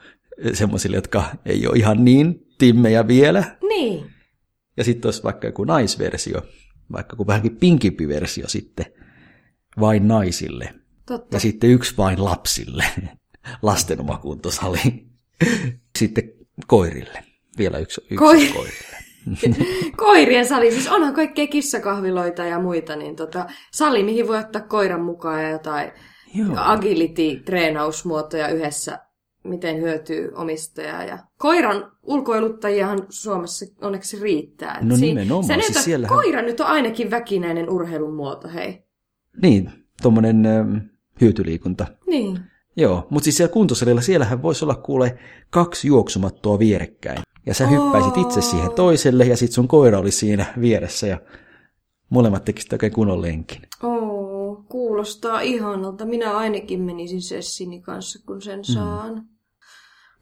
semmoisille, 0.53 0.97
jotka 0.97 1.25
ei 1.47 1.67
ole 1.67 1.77
ihan 1.77 2.05
niin 2.05 2.47
timmejä 2.59 3.09
vielä. 3.09 3.45
Niin. 3.69 4.11
Ja 4.77 4.85
sitten 4.85 5.07
olisi 5.09 5.23
vaikka 5.23 5.47
joku 5.47 5.65
naisversio, 5.65 6.43
vaikka 6.93 7.13
joku 7.13 7.27
vähänkin 7.27 7.57
pinkimpi 7.57 8.09
versio 8.09 8.49
sitten 8.49 8.87
vain 9.81 10.09
naisille. 10.09 10.75
Totta. 11.07 11.37
Ja 11.37 11.41
sitten 11.41 11.71
yksi 11.71 11.95
vain 11.97 12.25
lapsille, 12.25 12.85
lasten 13.63 14.01
oma 14.01 14.19
kuntosali. 14.19 14.81
Sitten 15.99 16.33
koirille, 16.67 17.25
vielä 17.59 17.79
yksi, 17.79 18.01
yksi 18.01 18.17
Koi- 18.17 18.53
koirille. 18.53 18.88
Koirien 19.97 20.47
sali, 20.47 20.71
siis 20.71 20.89
onhan 20.89 21.15
kaikkea 21.15 21.47
kissakahviloita 21.47 22.45
ja 22.45 22.59
muita, 22.59 22.97
niin 22.97 23.17
tota, 23.17 23.47
sali, 23.73 24.03
mihin 24.03 24.29
voi 24.29 24.39
ottaa 24.39 24.63
koiran 24.63 25.01
mukaan 25.05 25.43
ja 25.43 25.51
jotain 25.51 25.91
Joo. 26.35 26.57
agility-treenausmuotoja 26.57 28.49
yhdessä, 28.49 28.99
miten 29.45 29.81
hyötyy 29.81 30.33
omistajaa. 30.35 31.05
Ja 31.05 31.19
koiran 31.39 31.93
ulkoiluttajiahan 32.03 33.07
Suomessa 33.09 33.67
onneksi 33.81 34.19
riittää. 34.23 34.75
Et 34.81 34.83
No 34.89 34.97
siin- 34.97 35.15
nimenomaan, 35.17 35.45
Se 35.45 35.57
nyt 35.57 35.65
siis 35.65 35.85
siellähän- 35.85 36.17
Koira 36.17 36.43
nyt 36.43 36.61
on 36.61 36.67
ainakin 36.67 37.11
väkinäinen 37.11 37.71
urheilun 37.71 38.15
muoto, 38.15 38.49
hei. 38.49 38.83
Niin, 39.43 39.71
tuommoinen 40.03 40.43
hyötyliikunta. 41.21 41.87
Niin. 42.07 42.39
Joo, 42.77 43.07
mutta 43.11 43.25
siis 43.25 43.37
siellä 43.37 43.53
kuntosalilla, 43.53 44.01
siellähän 44.01 44.43
voisi 44.43 44.65
olla 44.65 44.75
kuule 44.75 45.19
kaksi 45.51 45.89
juoksumattoa 45.89 46.59
vierekkäin. 46.59 47.19
Ja 47.49 47.55
sä 47.55 47.67
hyppäisit 47.67 48.17
itse 48.17 48.41
siihen 48.41 48.73
toiselle 48.73 49.25
ja 49.25 49.37
sit 49.37 49.53
sun 49.53 49.69
koira 49.69 49.99
oli 49.99 50.11
siinä 50.11 50.55
vieressä 50.61 51.07
ja 51.07 51.21
molemmat 52.11 52.45
tekisivät 52.45 52.73
oikein 52.73 52.93
kunnon 52.93 53.23
lenkin. 53.23 53.63
Oo, 53.83 54.65
kuulostaa 54.69 55.41
ihanalta. 55.41 56.07
Minä 56.07 56.37
ainakin 56.37 56.81
menisin 56.83 57.23
Sessini 57.23 57.81
kanssa, 57.81 58.19
kun 58.27 58.43
sen 58.43 58.65
saan. 58.65 59.25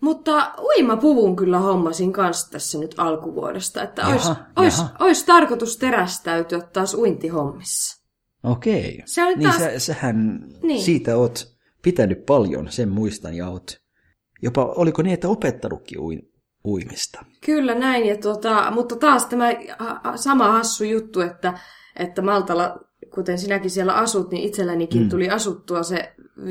Mutta 0.00 0.52
uimapuvun 0.62 1.36
kyllä 1.36 1.58
hommasin 1.58 2.12
kanssa 2.12 2.50
tässä 2.50 2.78
nyt 2.78 2.94
alkuvuodesta, 2.98 3.82
että 3.82 4.02
Jaha, 4.02 4.12
olisi 4.12 4.28
ois, 4.56 4.78
jaha. 4.78 4.90
ois 5.00 5.24
tarkoitus 5.24 5.76
terästäytyä 5.76 6.60
taas 6.60 6.94
uintihommissa. 6.94 8.02
Okei. 8.44 9.02
Se 9.04 9.24
oli 9.24 9.34
niin 9.36 9.42
taas- 9.50 9.58
sä, 9.58 9.78
sähän 9.78 10.40
Niin. 10.62 10.82
siitä 10.82 11.16
oot 11.16 11.56
pitänyt 11.82 12.26
paljon, 12.26 12.72
sen 12.72 12.88
muistan, 12.88 13.34
ja 13.34 13.48
oot 13.48 13.80
jopa, 14.42 14.64
oliko 14.64 15.02
niin, 15.02 15.14
että 15.14 15.28
opettanutkin 15.28 16.00
ui, 16.00 16.18
uimista? 16.66 17.24
Kyllä 17.44 17.74
näin, 17.74 18.06
ja 18.06 18.16
tuota, 18.16 18.70
mutta 18.70 18.96
taas 18.96 19.26
tämä 19.26 19.48
sama 20.16 20.52
hassu 20.52 20.84
juttu, 20.84 21.20
että, 21.20 21.58
että 21.96 22.22
Maltalla, 22.22 22.78
kuten 23.14 23.38
sinäkin 23.38 23.70
siellä 23.70 23.94
asut, 23.94 24.30
niin 24.30 24.44
itsellänikin 24.44 25.02
mm. 25.02 25.08
tuli 25.08 25.30
asuttua 25.30 25.82
se 25.82 26.14
5-6 26.38 26.42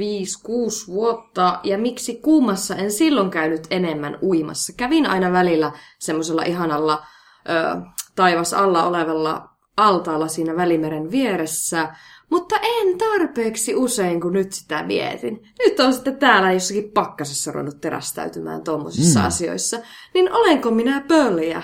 vuotta, 0.88 1.60
ja 1.64 1.78
miksi 1.78 2.16
kuumassa 2.16 2.76
en 2.76 2.92
silloin 2.92 3.30
käynyt 3.30 3.68
enemmän 3.70 4.18
uimassa. 4.22 4.74
Kävin 4.78 5.08
aina 5.08 5.32
välillä 5.32 5.72
semmoisella 6.00 6.44
ihanalla 6.44 7.04
ö, 7.50 7.82
taivas 8.16 8.54
alla 8.54 8.84
olevalla 8.84 9.50
altaalla 9.78 10.28
siinä 10.28 10.56
Välimeren 10.56 11.12
vieressä, 11.12 11.96
mutta 12.30 12.56
en 12.64 12.98
tarpeeksi 12.98 13.76
usein, 13.76 14.22
kun 14.22 14.34
nyt 14.34 14.54
sitä 14.54 14.84
mietin. 14.84 15.42
Nyt 15.60 15.80
on 15.80 15.94
sitten 15.94 16.18
täällä 16.18 16.52
jossakin 16.52 16.92
pakkasessa 16.92 17.52
ruvennut 17.52 17.82
terästäytymään 17.82 18.64
tuommoisissa 18.64 19.20
mm. 19.20 19.26
asioissa. 19.26 19.78
Niin 20.14 20.32
olenko 20.32 20.72
minä 20.72 21.06
pöliä? 21.08 21.64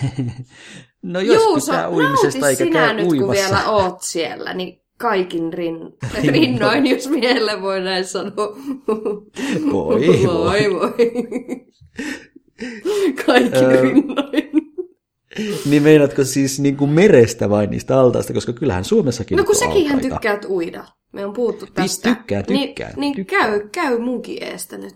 No 1.02 1.20
jos 1.20 1.42
Juuso, 1.42 1.72
pitää 1.72 1.90
uimisesta 1.90 2.48
eikä 2.48 2.64
sinä 2.64 2.92
nyt, 2.92 3.06
kun 3.06 3.12
uimassa. 3.12 3.32
vielä 3.32 3.70
oot 3.72 4.02
siellä, 4.02 4.54
niin 4.54 4.82
kaikin 4.98 5.52
rin, 5.52 5.76
rinnoin, 6.32 6.86
jos 6.86 7.08
miehelle 7.08 7.62
voi 7.62 7.80
näin 7.80 8.04
sanoa. 8.04 8.56
Voi, 9.72 10.06
voi. 10.06 10.24
voi. 10.26 10.74
voi. 10.74 10.96
Kaikin 13.26 13.80
rinnoin. 13.80 14.47
Niin 15.70 15.82
meinaatko 15.82 16.24
siis 16.24 16.60
niin 16.60 16.76
kuin 16.76 16.90
merestä 16.90 17.50
vai 17.50 17.66
niistä 17.66 18.00
altaista, 18.00 18.32
koska 18.32 18.52
kyllähän 18.52 18.84
Suomessakin 18.84 19.36
No 19.38 19.44
kun 19.44 19.54
on 19.54 19.58
säkin 19.60 19.82
altaita. 19.92 20.00
tykkäät 20.08 20.44
uida. 20.44 20.84
Me 21.12 21.24
on 21.26 21.32
puhuttu 21.32 21.66
tästä. 21.74 22.14
tykkään, 22.14 22.44
Niin, 22.48 22.68
tykkään, 22.68 22.92
niin 22.96 23.14
tykkään. 23.14 23.50
käy, 23.50 23.68
käy 23.72 23.98
munkin 23.98 24.42
eestä 24.42 24.78
nyt. 24.78 24.94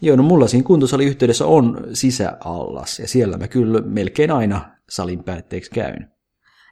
Joo, 0.00 0.16
no 0.16 0.22
mulla 0.22 0.46
siinä 0.46 0.64
kuntosaliyhteydessä 0.66 1.46
on 1.46 1.86
sisäallas, 1.92 2.98
ja 2.98 3.08
siellä 3.08 3.36
mä 3.36 3.48
kyllä 3.48 3.80
melkein 3.80 4.30
aina 4.30 4.70
salin 4.90 5.24
päätteeksi 5.24 5.70
käyn. 5.70 6.10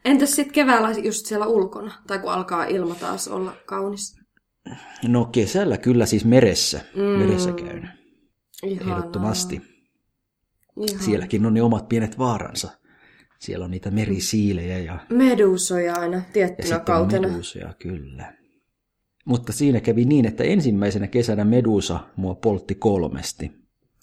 Entäs 0.04 0.30
sitten 0.36 0.54
keväällä 0.54 0.90
just 0.90 1.26
siellä 1.26 1.46
ulkona? 1.46 1.92
Tai 2.06 2.18
kun 2.18 2.32
alkaa 2.32 2.64
ilma 2.64 2.94
taas 2.94 3.28
olla 3.28 3.52
kaunis? 3.66 4.16
No 5.08 5.24
kesällä 5.24 5.76
kyllä 5.78 6.06
siis 6.06 6.24
meressä, 6.24 6.80
mm. 6.96 7.02
meressä 7.02 7.52
käyn, 7.52 7.88
Ihanaa. 8.62 8.98
ehdottomasti. 8.98 9.62
Ihanaa. 10.76 11.04
Sielläkin 11.04 11.46
on 11.46 11.54
ne 11.54 11.62
omat 11.62 11.88
pienet 11.88 12.18
vaaransa. 12.18 12.70
Siellä 13.38 13.64
on 13.64 13.70
niitä 13.70 13.90
merisiilejä 13.90 14.78
ja, 14.78 14.98
Medusoja 15.10 15.94
aina 15.94 16.16
ja 16.16 16.22
tiettynä 16.32 16.76
on 16.76 16.84
kautena. 16.84 17.28
meduusoja, 17.28 17.74
kyllä. 17.78 18.34
Mutta 19.24 19.52
siinä 19.52 19.80
kävi 19.80 20.04
niin, 20.04 20.26
että 20.26 20.44
ensimmäisenä 20.44 21.06
kesänä 21.06 21.44
medusa 21.44 22.00
mua 22.16 22.34
poltti 22.34 22.74
kolmesti. 22.74 23.52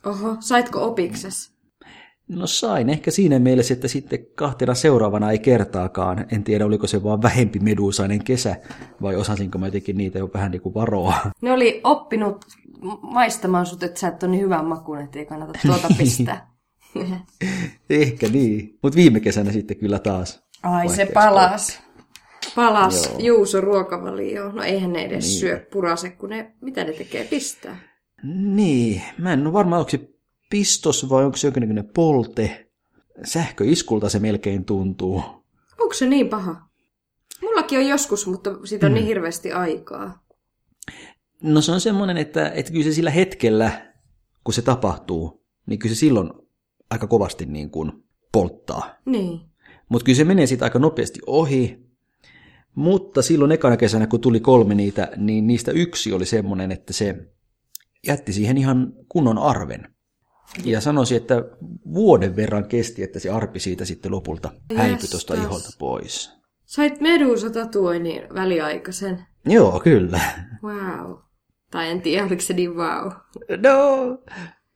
Oho, 0.05 0.35
saitko 0.39 0.85
opikses? 0.85 1.51
No 2.27 2.47
sain, 2.47 2.89
ehkä 2.89 3.11
siinä 3.11 3.39
mielessä, 3.39 3.73
että 3.73 3.87
sitten 3.87 4.19
kahtena 4.35 4.73
seuraavana 4.73 5.31
ei 5.31 5.39
kertaakaan. 5.39 6.25
En 6.31 6.43
tiedä, 6.43 6.65
oliko 6.65 6.87
se 6.87 7.03
vaan 7.03 7.21
vähempi 7.21 7.59
meduusainen 7.59 8.23
kesä, 8.23 8.55
vai 9.01 9.15
osasinko 9.15 9.57
mä 9.57 9.67
jotenkin 9.67 9.97
niitä 9.97 10.19
jo 10.19 10.29
vähän 10.33 10.51
niin 10.51 10.61
kuin 10.61 10.75
varoa. 10.75 11.13
Ne 11.41 11.51
oli 11.51 11.81
oppinut 11.83 12.45
maistamaan 13.01 13.65
sut, 13.65 13.83
että 13.83 13.99
sä 13.99 14.07
et 14.07 14.23
ole 14.23 14.31
niin 14.31 14.43
hyvän 14.43 14.65
makuun, 14.65 15.01
että 15.01 15.19
ei 15.19 15.25
kannata 15.25 15.59
tuota 15.67 15.87
pistää. 15.97 16.50
Ehkä 17.89 18.27
niin. 18.29 18.79
Mutta 18.83 18.97
viime 18.97 19.19
kesänä 19.19 19.51
sitten 19.51 19.77
kyllä 19.77 19.99
taas. 19.99 20.43
Ai 20.63 20.89
se 20.89 21.05
palas. 21.13 21.79
Palas 22.55 23.05
Joo. 23.05 23.19
Juuso 23.19 23.61
ruokavalio. 23.61 24.51
No 24.51 24.63
eihän 24.63 24.93
ne 24.93 25.01
edes 25.05 25.25
Niin. 25.27 25.39
syö 25.39 25.67
purase, 25.71 26.09
kun 26.09 26.29
ne, 26.29 26.55
mitä 26.61 26.83
ne 26.83 26.93
tekee, 26.93 27.23
pistää. 27.25 27.77
Niin, 28.33 29.01
mä 29.17 29.33
en 29.33 29.47
ole 29.47 29.53
varma, 29.53 29.77
onko 29.77 29.89
se 29.89 30.09
pistos 30.49 31.09
vai 31.09 31.25
onko 31.25 31.37
se 31.37 31.47
jonkinnäköinen 31.47 31.89
polte. 31.95 32.67
Sähköiskulta 33.23 34.09
se 34.09 34.19
melkein 34.19 34.65
tuntuu. 34.65 35.23
Onko 35.79 35.93
se 35.93 36.05
niin 36.05 36.29
paha? 36.29 36.61
Mullakin 37.41 37.79
on 37.79 37.87
joskus, 37.87 38.27
mutta 38.27 38.49
siitä 38.63 38.85
on 38.85 38.93
niin 38.93 39.05
hirveästi 39.05 39.51
aikaa. 39.51 40.23
No 41.43 41.61
se 41.61 41.71
on 41.71 41.81
semmoinen, 41.81 42.17
että, 42.17 42.49
että 42.49 42.71
kyllä 42.71 42.83
se 42.83 42.93
sillä 42.93 43.11
hetkellä, 43.11 43.93
kun 44.43 44.53
se 44.53 44.61
tapahtuu, 44.61 45.45
niin 45.65 45.79
kyllä 45.79 45.95
se 45.95 45.99
silloin 45.99 46.31
aika 46.91 47.07
kovasti 47.07 47.45
niin 47.45 47.69
kuin 47.69 47.91
polttaa. 48.31 48.95
Niin. 49.05 49.39
Mutta 49.89 50.05
kyllä 50.05 50.17
se 50.17 50.23
menee 50.23 50.45
siitä 50.45 50.65
aika 50.65 50.79
nopeasti 50.79 51.19
ohi. 51.27 51.91
Mutta 52.75 53.21
silloin 53.21 53.51
ekana 53.51 53.77
kesänä, 53.77 54.07
kun 54.07 54.21
tuli 54.21 54.39
kolme 54.39 54.75
niitä, 54.75 55.11
niin 55.17 55.47
niistä 55.47 55.71
yksi 55.71 56.13
oli 56.13 56.25
semmoinen, 56.25 56.71
että 56.71 56.93
se 56.93 57.15
jätti 58.07 58.33
siihen 58.33 58.57
ihan 58.57 58.93
kunnon 59.09 59.37
arven. 59.37 59.93
Ja 60.63 60.81
sanoisin, 60.81 61.17
että 61.17 61.43
vuoden 61.93 62.35
verran 62.35 62.67
kesti, 62.67 63.03
että 63.03 63.19
se 63.19 63.29
arpi 63.29 63.59
siitä 63.59 63.85
sitten 63.85 64.11
lopulta 64.11 64.51
häipyi 64.75 65.07
tuosta 65.07 65.33
iholta 65.33 65.69
pois. 65.79 66.31
Sait 66.65 67.01
Medusa-tatuoinnin 67.01 68.21
väliaikaisen. 68.35 69.25
Joo, 69.45 69.79
kyllä. 69.79 70.19
Wow. 70.63 71.17
Tai 71.71 71.89
en 71.89 72.01
tiedä, 72.01 72.25
oliko 72.25 72.41
se 72.41 72.53
niin 72.53 72.75
wow. 72.75 73.11
No, 73.63 74.17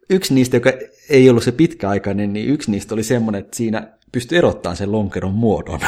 yksi 0.10 0.34
niistä, 0.34 0.58
joka 0.58 0.72
ei 1.10 1.30
ollut 1.30 1.44
se 1.44 1.52
pitkäaikainen, 1.52 2.34
niin 2.34 2.50
yksi 2.50 2.72
niistä 2.72 2.94
oli 2.94 3.04
semmoinen, 3.04 3.42
että 3.42 3.58
siinä 3.58 3.98
pystyi 4.12 4.38
erottamaan 4.38 4.78
sen 4.78 4.92
lonkeron 4.92 5.34
muodon. 5.34 5.80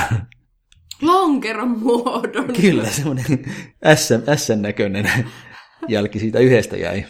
Lonkeron 1.01 1.79
muodon. 1.79 2.53
Kyllä, 2.61 2.89
semmoinen 2.89 3.25
S-näköinen 4.35 5.09
jälki 5.87 6.19
siitä 6.19 6.39
yhdestä 6.39 6.77
jäi. 6.77 7.05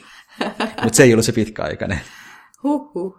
Mutta 0.83 0.97
se 0.97 1.03
ei 1.03 1.13
ollut 1.13 1.25
se 1.25 1.31
pitkäaikainen. 1.31 1.99
Huhhuh. 2.63 3.17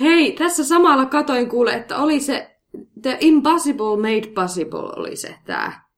Hei, 0.00 0.32
tässä 0.32 0.64
samalla 0.64 1.06
katoin 1.06 1.48
kuule, 1.48 1.72
että 1.72 1.96
oli 1.96 2.20
se 2.20 2.60
The 3.02 3.16
Impossible 3.20 3.96
Made 3.96 4.32
Possible 4.34 4.92
oli 4.96 5.16
se 5.16 5.38
tää. 5.46 5.88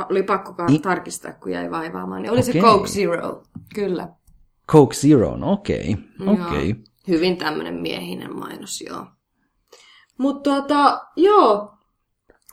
Pa- 0.00 0.06
oli 0.10 0.22
pakko 0.22 0.54
I... 0.72 0.78
tarkistaa, 0.78 1.32
kun 1.32 1.52
jäi 1.52 1.70
vaivaamaan. 1.70 2.22
Niin 2.22 2.32
oli 2.32 2.40
okay. 2.40 2.52
se 2.52 2.60
Coke 2.60 2.88
Zero, 2.88 3.42
kyllä. 3.74 4.08
Coke 4.72 4.94
Zero, 4.94 5.36
no 5.36 5.52
okei. 5.52 5.96
Okay. 6.20 6.34
Okay. 6.34 6.74
Hyvin 7.08 7.36
tämmönen 7.36 7.74
miehinen 7.74 8.38
mainos, 8.38 8.80
joo. 8.80 9.06
Mutta 10.18 10.50
tota, 10.50 11.00
joo, 11.16 11.78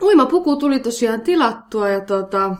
uimapuku 0.02 0.56
tuli 0.56 0.80
tosiaan 0.80 1.22
tilattua 1.22 1.90
ja 1.90 2.02
tota, 2.02 2.56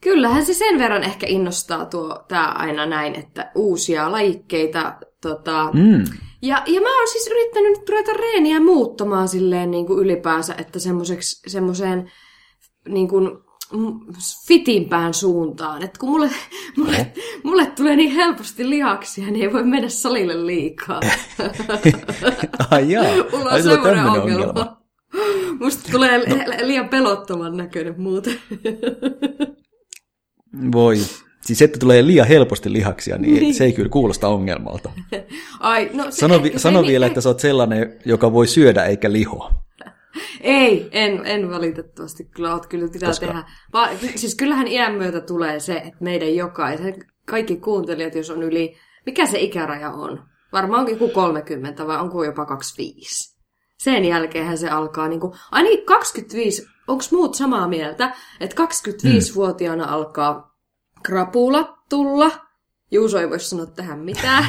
kyllähän 0.00 0.46
se 0.46 0.54
sen 0.54 0.78
verran 0.78 1.02
ehkä 1.02 1.26
innostaa 1.26 1.84
tuo 1.84 2.24
tää 2.28 2.52
aina 2.52 2.86
näin, 2.86 3.14
että 3.14 3.52
uusia 3.54 4.12
lajikkeita 4.12 4.96
tota, 5.22 5.70
mm. 5.72 6.04
Ja, 6.42 6.62
ja 6.66 6.80
mä 6.80 6.98
oon 6.98 7.08
siis 7.08 7.26
yrittänyt 7.26 7.78
nyt 7.78 7.88
ruveta 7.88 8.12
reeniä 8.12 8.60
muuttamaan 8.60 9.28
silleen 9.28 9.70
niin 9.70 9.86
kuin 9.86 9.98
ylipäänsä, 9.98 10.54
että 10.58 10.78
semmoiseen 11.46 12.10
niin 12.88 13.08
kuin 13.08 13.30
fitimpään 14.46 15.14
suuntaan. 15.14 15.82
Että 15.82 15.98
kun 15.98 16.08
mulle, 16.08 16.30
mulle, 16.78 17.12
mulle 17.42 17.66
tulee 17.66 17.96
niin 17.96 18.10
helposti 18.10 18.70
lihaksia, 18.70 19.30
niin 19.30 19.42
ei 19.42 19.52
voi 19.52 19.64
mennä 19.64 19.88
salille 19.88 20.46
liikaa. 20.46 21.00
Ai 22.70 22.90
jaa. 22.90 23.04
Mulla 23.32 23.50
on 23.50 23.62
semmoinen 23.62 24.04
ongelma. 24.04 24.22
ongelma. 24.22 24.80
Musta 25.60 25.92
tulee 25.92 26.20
liian 26.62 26.88
pelottoman 26.88 27.56
näköinen 27.56 28.00
muuten. 28.00 28.34
Voi. 30.72 30.96
Siis 31.40 31.62
että 31.62 31.78
tulee 31.78 32.06
liian 32.06 32.26
helposti 32.26 32.72
lihaksia, 32.72 33.18
niin, 33.18 33.34
niin. 33.34 33.54
se 33.54 33.64
ei 33.64 33.72
kyllä 33.72 33.88
kuulosta 33.88 34.28
ongelmalta. 34.28 34.90
Ai, 35.60 35.90
no, 35.92 36.04
se, 36.04 36.10
sano, 36.10 36.42
vi, 36.42 36.52
sano 36.56 36.82
vielä, 36.82 37.06
että 37.06 37.20
sä 37.20 37.28
oot 37.28 37.40
sellainen, 37.40 37.98
joka 38.04 38.32
voi 38.32 38.46
syödä 38.46 38.84
eikä 38.84 39.12
lihoa. 39.12 39.50
Ei, 40.40 40.88
en, 40.92 41.26
en 41.26 41.50
valitettavasti. 41.50 42.24
Kyllä 42.24 42.54
oot 42.54 42.66
kyllä 42.66 42.88
pitää 42.88 43.08
Koska... 43.08 43.26
tehdä. 43.26 43.44
Va, 43.72 43.88
siis 44.16 44.34
kyllähän 44.34 44.66
iän 44.66 44.94
myötä 44.94 45.20
tulee 45.20 45.60
se, 45.60 45.74
että 45.74 46.04
meidän 46.04 46.34
jokaisen, 46.34 46.94
kaikki 47.26 47.56
kuuntelijat, 47.56 48.14
jos 48.14 48.30
on 48.30 48.42
yli, 48.42 48.76
mikä 49.06 49.26
se 49.26 49.40
ikäraja 49.40 49.90
on? 49.90 50.22
Varmaan 50.52 50.80
onkin 50.80 50.94
joku 50.94 51.08
30 51.08 51.86
vai 51.86 52.00
onko 52.00 52.24
jopa 52.24 52.46
25? 52.46 53.40
Sen 53.78 54.04
jälkeenhän 54.04 54.58
se 54.58 54.68
alkaa, 54.68 55.08
niin 55.08 55.20
kuin, 55.20 55.32
ainakin 55.50 55.86
25, 55.86 56.66
onko 56.88 57.04
muut 57.12 57.34
samaa 57.34 57.68
mieltä, 57.68 58.14
että 58.40 58.62
25-vuotiaana 58.62 59.84
hmm. 59.84 59.94
alkaa 59.94 60.56
krapula 61.02 61.78
tulla. 61.88 62.30
Juuso 62.90 63.18
ei 63.18 63.30
voi 63.30 63.40
sanoa 63.40 63.66
tähän 63.66 63.98
mitään. 63.98 64.44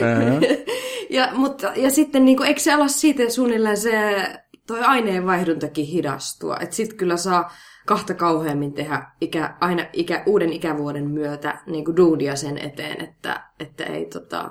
ja, 1.10 1.28
mutta, 1.32 1.72
ja 1.76 1.90
sitten 1.90 2.24
niin 2.24 2.36
kuin, 2.36 2.46
eikö 2.46 2.60
se 2.60 2.72
ala 2.72 2.88
siitä 2.88 3.30
suunnilleen 3.30 3.76
se 3.76 4.24
toi 4.70 4.80
aineenvaihduntakin 4.80 5.86
hidastua. 5.86 6.56
Että 6.60 6.76
sit 6.76 6.92
kyllä 6.92 7.16
saa 7.16 7.52
kahta 7.86 8.14
kauheammin 8.14 8.72
tehdä 8.72 9.06
ikä, 9.20 9.54
aina 9.60 9.86
ikä, 9.92 10.22
uuden 10.26 10.52
ikävuoden 10.52 11.10
myötä 11.10 11.62
niin 11.66 11.84
kuin 11.84 11.96
duudia 11.96 12.36
sen 12.36 12.58
eteen, 12.58 13.04
että, 13.04 13.44
että 13.60 13.84
ei 13.84 14.04
tota... 14.04 14.50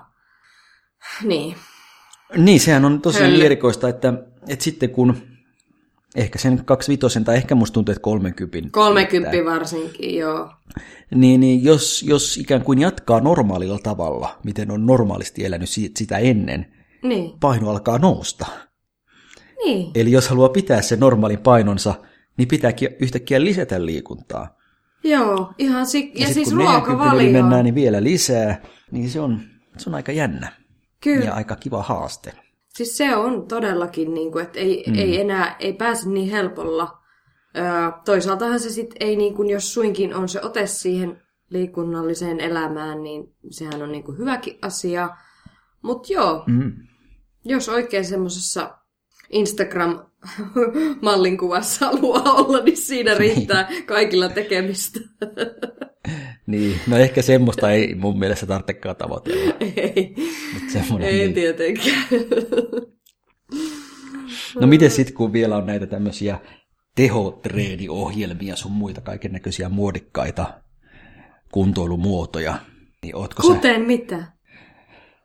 Niin. 1.24 1.56
Niin, 2.38 2.60
sehän 2.60 2.86
on 2.86 3.02
tosi 3.02 3.46
erikoista, 3.46 3.90
että, 3.90 4.14
että 4.48 4.64
sitten 4.64 4.90
kun 4.90 5.18
ehkä 6.16 6.40
sen 6.40 6.66
25 6.66 7.24
tai 7.24 7.36
ehkä 7.36 7.56
musta 7.56 7.74
tuntuu, 7.74 7.92
että 7.92 8.02
30. 8.02 8.70
30 8.72 9.32
että, 9.32 9.52
varsinkin, 9.52 10.18
joo. 10.18 10.50
Niin, 11.16 11.40
niin 11.40 11.64
jos, 11.64 12.04
jos 12.04 12.38
ikään 12.38 12.64
kuin 12.64 12.80
jatkaa 12.80 13.20
normaalilla 13.20 13.80
tavalla, 13.84 14.40
miten 14.44 14.72
on 14.72 14.86
normaalisti 14.86 15.46
elänyt 15.46 15.70
sitä 15.98 16.18
ennen, 16.18 16.74
niin. 17.04 17.40
paino 17.40 17.70
alkaa 17.70 17.98
nousta. 17.98 18.69
Niin. 19.66 19.92
Eli 19.96 20.12
jos 20.12 20.30
haluaa 20.30 20.50
pitää 20.50 20.82
sen 20.82 21.00
normaalin 21.00 21.40
painonsa, 21.40 21.94
niin 22.38 22.48
pitääkin 22.48 22.90
yhtäkkiä 23.00 23.44
lisätä 23.44 23.86
liikuntaa. 23.86 24.58
Joo, 25.04 25.54
ihan 25.58 25.86
si- 25.86 26.12
ja, 26.16 26.28
ja 26.28 26.34
siis 26.34 26.56
ruokavalio. 26.56 27.32
mennään 27.32 27.64
niin 27.64 27.76
vielä 27.76 28.04
lisää, 28.04 28.62
niin 28.92 29.10
se 29.10 29.20
on, 29.20 29.42
se 29.78 29.90
on 29.90 29.96
aika 29.96 30.12
jännä. 30.12 30.52
Kyllä. 31.04 31.26
Ja 31.26 31.34
aika 31.34 31.56
kiva 31.56 31.84
haaste. 31.84 32.34
Siis 32.70 32.98
se 32.98 33.16
on 33.16 33.48
todellakin, 33.48 34.14
niin 34.14 34.32
kuin, 34.32 34.44
että 34.44 34.60
ei, 34.60 34.84
mm. 34.88 34.96
ei 34.96 35.22
enää 35.22 35.56
ei 35.60 35.74
pääse 35.74 36.10
niin 36.10 36.32
helpolla. 36.32 37.00
Öö, 37.58 37.64
toisaaltahan 38.06 38.60
se 38.60 38.70
sitten 38.70 39.08
ei, 39.08 39.16
niin 39.16 39.36
kuin, 39.36 39.50
jos 39.50 39.74
suinkin 39.74 40.16
on 40.16 40.30
se 40.30 40.42
ote 40.42 40.68
siihen 40.68 41.22
liikunnalliseen 41.50 42.40
elämään, 42.40 43.04
niin 43.04 43.34
sehän 43.50 43.82
on 43.82 43.92
niin 43.92 44.04
kuin 44.04 44.18
hyväkin 44.18 44.58
asia. 44.62 45.10
Mutta 45.82 46.14
joo, 46.14 46.44
mm. 46.48 46.74
jos 47.46 47.70
oikein 47.70 48.06
semmoisessa 48.06 48.79
Instagram-mallin 49.30 51.38
kuvassa 51.38 51.86
haluaa 51.86 52.34
olla, 52.34 52.64
niin 52.64 52.78
siinä 52.78 53.14
riittää 53.14 53.70
kaikilla 53.86 54.30
tekemistä. 54.30 55.00
niin, 56.48 56.80
no 56.88 56.98
ehkä 56.98 57.22
semmoista 57.22 57.72
ei 57.72 57.96
mun 57.96 58.20
mielestä 58.20 58.46
tarvitsekaan 58.46 58.96
tavoitella. 58.96 59.54
Ei, 59.76 60.16
Mut 60.90 61.02
ei 61.02 61.18
niin. 61.18 61.34
tietenkään. 61.34 62.06
no 64.62 64.68
miten 64.68 64.92
sitten, 64.92 65.16
kun 65.16 65.34
vielä 65.34 65.58
on 65.58 65.66
näitä 65.66 65.88
tämmöisiä 65.88 66.40
tehotreeniohjelmia 66.96 68.56
sun 68.56 68.72
muita 68.72 69.02
kaiken 69.02 69.32
näköisiä 69.32 69.70
muodikkaita 69.70 70.62
kuntoilumuotoja, 71.52 72.60
niin 73.04 73.16
ootko 73.16 73.42
Kuten 73.42 73.82
sä... 73.82 73.88
mitä? 73.88 74.39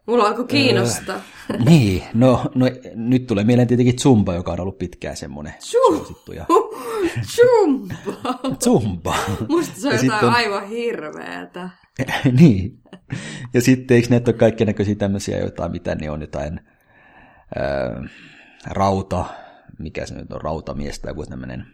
Mulla 0.06 0.24
alkoi 0.24 0.44
kiinnostaa. 0.44 1.20
Öö, 1.50 1.58
niin, 1.68 2.02
no, 2.14 2.50
no 2.54 2.66
nyt 2.94 3.26
tulee 3.26 3.44
mieleen 3.44 3.68
tietenkin 3.68 3.98
Zumba, 3.98 4.34
joka 4.34 4.52
on 4.52 4.60
ollut 4.60 4.78
pitkään 4.78 5.16
semmoinen 5.16 5.54
suosittu. 5.58 6.32
Ja... 6.32 6.46
Zumba! 7.36 7.94
Zumba! 8.64 9.16
Musta 9.48 9.80
se 9.80 9.88
on 9.88 9.94
ja 9.94 10.00
jotain 10.02 10.24
on... 10.24 10.34
aivan 10.34 10.68
hirveätä. 10.68 11.70
niin. 12.40 12.78
Ja 13.54 13.60
sitten 13.60 13.94
eikö 13.94 14.08
näitä 14.10 14.30
ole 14.30 14.38
kaikki 14.38 14.64
näköisiä 14.64 14.94
tämmöisiä 14.94 15.38
jotain, 15.38 15.72
mitä 15.72 15.94
ne 15.94 16.10
on, 16.10 16.20
jotain 16.20 16.60
öö, 17.56 18.02
rauta, 18.66 19.24
mikä 19.78 20.06
se 20.06 20.14
nyt 20.14 20.32
on, 20.32 20.40
rautamies 20.40 20.98
tai 20.98 21.10
joku 21.10 21.26
tämmöinen 21.26 21.66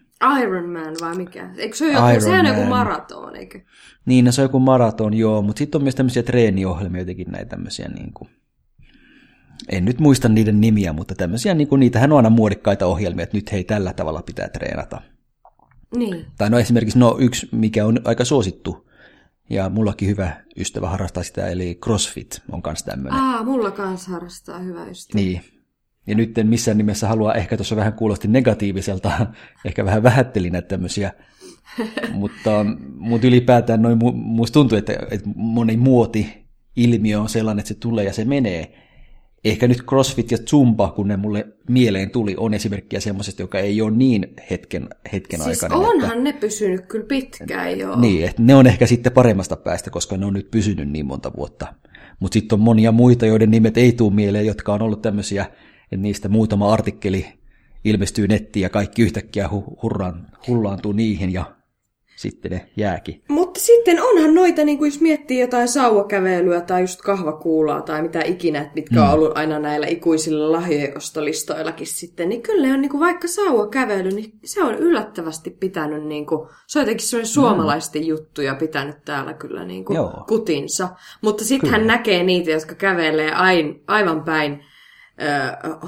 Iron 0.42 0.68
Man 0.68 0.94
vai 1.00 1.16
mikä? 1.16 1.50
Eikö 1.56 1.76
se 1.76 1.98
ole 1.98 2.14
joku, 2.14 2.24
sehän 2.24 2.46
on 2.46 2.56
joku 2.56 2.68
maraton, 2.68 3.36
eikö? 3.36 3.60
Niin, 4.06 4.24
no 4.24 4.32
se 4.32 4.40
on 4.40 4.44
joku 4.44 4.60
maraton, 4.60 5.14
joo, 5.14 5.42
mutta 5.42 5.58
sitten 5.58 5.78
on 5.78 5.82
myös 5.82 5.94
tämmöisiä 5.94 6.22
treeniohjelmia, 6.22 7.00
jotenkin 7.00 7.30
näitä 7.30 7.48
tämmöisiä 7.48 7.88
niin 7.88 8.12
kuin, 8.12 8.30
en 9.68 9.84
nyt 9.84 10.00
muista 10.00 10.28
niiden 10.28 10.60
nimiä, 10.60 10.92
mutta 10.92 11.14
tämmöisiä, 11.14 11.54
niin 11.54 11.68
kuin, 11.68 11.80
niitähän 11.80 12.12
on 12.12 12.16
aina 12.16 12.30
muodikkaita 12.30 12.86
ohjelmia, 12.86 13.22
että 13.22 13.36
nyt 13.36 13.52
hei, 13.52 13.64
tällä 13.64 13.92
tavalla 13.92 14.22
pitää 14.22 14.48
treenata. 14.48 15.02
Niin. 15.96 16.26
Tai 16.38 16.50
no 16.50 16.58
esimerkiksi 16.58 16.98
no, 16.98 17.16
yksi, 17.18 17.48
mikä 17.52 17.86
on 17.86 18.00
aika 18.04 18.24
suosittu, 18.24 18.90
ja 19.50 19.68
mullakin 19.68 20.08
hyvä 20.08 20.44
ystävä 20.56 20.88
harrastaa 20.88 21.22
sitä, 21.22 21.46
eli 21.46 21.78
CrossFit 21.84 22.42
on 22.52 22.62
kanssa 22.62 22.86
tämmöinen. 22.86 23.20
Aa, 23.20 23.44
mulla 23.44 23.70
kanssa 23.70 24.10
harrastaa 24.10 24.58
hyvä 24.58 24.86
ystävä. 24.86 25.22
Niin, 25.22 25.40
ja 26.10 26.16
nyt 26.16 26.38
en 26.38 26.46
missään 26.46 26.78
nimessä 26.78 27.08
halua, 27.08 27.34
ehkä 27.34 27.56
tuossa 27.56 27.76
vähän 27.76 27.92
kuulosti 27.92 28.28
negatiiviselta, 28.28 29.26
ehkä 29.66 29.84
vähän 29.84 30.02
vähättelin 30.02 30.52
näitä 30.52 30.68
tämmöisiä, 30.68 31.12
mutta, 32.12 32.66
mutta 32.98 33.26
ylipäätään 33.26 33.82
noin, 33.82 33.98
musta 34.14 34.52
tuntuu, 34.52 34.78
että, 34.78 34.92
että 35.10 35.28
moni 35.34 35.76
muoti-ilmiö 35.76 37.20
on 37.20 37.28
sellainen, 37.28 37.60
että 37.60 37.68
se 37.68 37.74
tulee 37.74 38.04
ja 38.04 38.12
se 38.12 38.24
menee. 38.24 38.74
Ehkä 39.44 39.68
nyt 39.68 39.78
CrossFit 39.78 40.30
ja 40.30 40.38
Zumba, 40.38 40.90
kun 40.90 41.08
ne 41.08 41.16
mulle 41.16 41.46
mieleen 41.68 42.10
tuli, 42.10 42.34
on 42.36 42.54
esimerkkiä 42.54 43.00
semmoisesta, 43.00 43.42
joka 43.42 43.58
ei 43.58 43.82
ole 43.82 43.90
niin 43.90 44.34
hetken, 44.50 44.88
hetken 45.12 45.40
siis 45.42 45.64
aikana. 45.64 45.88
onhan 45.88 46.10
että, 46.10 46.22
ne 46.22 46.32
pysynyt 46.32 46.86
kyllä 46.86 47.06
pitkään 47.06 47.78
jo. 47.78 47.96
Niin, 47.96 48.24
että 48.24 48.42
ne 48.42 48.54
on 48.54 48.66
ehkä 48.66 48.86
sitten 48.86 49.12
paremmasta 49.12 49.56
päästä, 49.56 49.90
koska 49.90 50.16
ne 50.16 50.26
on 50.26 50.34
nyt 50.34 50.50
pysynyt 50.50 50.90
niin 50.90 51.06
monta 51.06 51.32
vuotta. 51.36 51.74
Mutta 52.20 52.34
sitten 52.34 52.56
on 52.56 52.60
monia 52.60 52.92
muita, 52.92 53.26
joiden 53.26 53.50
nimet 53.50 53.76
ei 53.76 53.92
tule 53.92 54.14
mieleen, 54.14 54.46
jotka 54.46 54.74
on 54.74 54.82
ollut 54.82 55.02
tämmöisiä 55.02 55.46
että 55.92 56.02
niistä 56.02 56.28
muutama 56.28 56.72
artikkeli 56.72 57.26
ilmestyy 57.84 58.28
nettiin 58.28 58.62
ja 58.62 58.70
kaikki 58.70 59.02
yhtäkkiä 59.02 59.46
hu- 59.46 59.82
hurraan, 59.82 60.26
hullaantuu 60.48 60.92
niihin 60.92 61.32
ja 61.32 61.44
sitten 62.20 62.50
ne 62.50 62.70
jääkin. 62.76 63.22
Mutta 63.28 63.60
sitten 63.60 64.02
onhan 64.02 64.34
noita, 64.34 64.64
niin 64.64 64.78
kuin 64.78 64.88
jos 64.88 65.00
miettii 65.00 65.40
jotain 65.40 65.68
sauvakävelyä 65.68 66.60
tai 66.60 66.80
just 66.80 67.00
kahvakuulaa 67.00 67.82
tai 67.82 68.02
mitä 68.02 68.20
ikinä, 68.24 68.70
mitkä 68.74 68.94
mm. 68.96 69.02
on 69.02 69.10
ollut 69.10 69.38
aina 69.38 69.58
näillä 69.58 69.86
ikuisilla 69.86 70.52
lahjoostolistoillakin 70.52 71.86
sitten, 71.86 72.28
niin 72.28 72.42
kyllä 72.42 72.74
on 72.74 72.80
niin 72.80 72.90
kuin 72.90 73.00
vaikka 73.00 73.28
sauvakävely, 73.28 74.10
niin 74.10 74.32
se 74.44 74.64
on 74.64 74.74
yllättävästi 74.74 75.50
pitänyt, 75.50 76.04
niin 76.04 76.26
kuin, 76.26 76.48
se 76.66 76.78
on 76.78 76.82
jotenkin 76.82 77.06
sellainen 77.06 77.32
suomalaisten 77.32 78.02
mm. 78.02 78.08
juttuja 78.08 78.54
pitänyt 78.54 79.04
täällä 79.04 79.34
kyllä 79.34 79.64
niin 79.64 79.84
kuin 79.84 79.98
kutinsa. 80.28 80.88
Mutta 81.22 81.44
sitten 81.44 81.70
hän 81.70 81.86
näkee 81.86 82.22
niitä, 82.22 82.50
jotka 82.50 82.74
kävelee 82.74 83.32
ain, 83.32 83.82
aivan 83.86 84.24
päin 84.24 84.64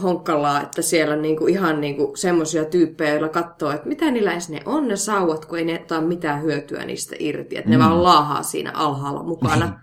honkkalaa, 0.02 0.62
että 0.62 0.82
siellä 0.82 1.14
on 1.14 1.22
niinku 1.22 1.46
ihan 1.46 1.80
niinku 1.80 2.12
semmoisia 2.16 2.64
tyyppejä, 2.64 3.10
joilla 3.10 3.28
katsoo, 3.28 3.70
että 3.70 3.88
mitä 3.88 4.10
niillä 4.10 4.32
edes 4.32 4.48
ne 4.48 4.60
on 4.64 4.88
ne 4.88 4.96
sauvat, 4.96 5.44
kun 5.44 5.58
ei 5.58 5.64
ne 5.64 5.80
ota 5.82 6.00
mitään 6.00 6.42
hyötyä 6.42 6.84
niistä 6.84 7.16
irti. 7.18 7.56
Että 7.56 7.70
mm. 7.70 7.72
ne 7.72 7.78
vaan 7.78 8.02
laahaa 8.02 8.42
siinä 8.42 8.72
alhaalla 8.74 9.22
mukana. 9.22 9.66
Niin. 9.66 9.74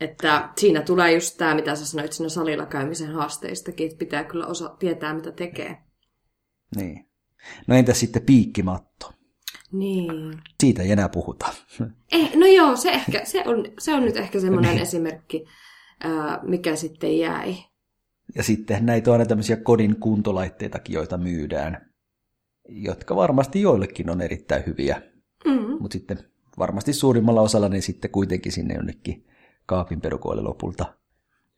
että 0.00 0.48
siinä 0.56 0.82
tulee 0.82 1.12
just 1.12 1.36
tämä, 1.36 1.54
mitä 1.54 1.76
sä 1.76 1.86
sanoit 1.86 2.12
siinä 2.12 2.28
salilla 2.28 2.66
käymisen 2.66 3.12
haasteistakin, 3.12 3.86
että 3.86 3.98
pitää 3.98 4.24
kyllä 4.24 4.46
osa 4.46 4.68
tietää, 4.68 5.14
mitä 5.14 5.32
tekee. 5.32 5.78
Niin. 6.76 7.08
No 7.66 7.74
entä 7.74 7.94
sitten 7.94 8.22
piikkimatto? 8.22 9.12
Niin. 9.72 10.10
Siitä 10.60 10.82
ei 10.82 10.92
enää 10.92 11.08
puhuta. 11.08 11.46
Eh, 12.12 12.36
no 12.36 12.46
joo, 12.46 12.76
se, 12.76 12.90
ehkä, 12.90 13.24
se, 13.24 13.42
on, 13.46 13.64
se 13.78 13.94
on 13.94 14.04
nyt 14.04 14.16
ehkä 14.16 14.40
semmoinen 14.40 14.70
niin. 14.70 14.82
esimerkki, 14.82 15.44
mikä 16.42 16.76
sitten 16.76 17.18
jäi. 17.18 17.56
Ja 18.34 18.42
sitten 18.42 18.86
näitä 18.86 19.10
on 19.10 19.12
aina 19.12 19.26
tämmöisiä 19.26 19.56
kodin 19.56 20.00
kuntolaitteitakin, 20.00 20.94
joita 20.94 21.18
myydään, 21.18 21.92
jotka 22.68 23.16
varmasti 23.16 23.60
joillekin 23.60 24.10
on 24.10 24.20
erittäin 24.20 24.66
hyviä. 24.66 25.02
Mm-hmm. 25.44 25.76
Mutta 25.80 25.92
sitten 25.92 26.18
varmasti 26.58 26.92
suurimmalla 26.92 27.40
osalla 27.40 27.68
ne 27.68 27.80
sitten 27.80 28.10
kuitenkin 28.10 28.52
sinne 28.52 28.74
jonnekin 28.74 29.26
kaapin 29.66 30.00
perukoille 30.00 30.42
lopulta 30.42 30.94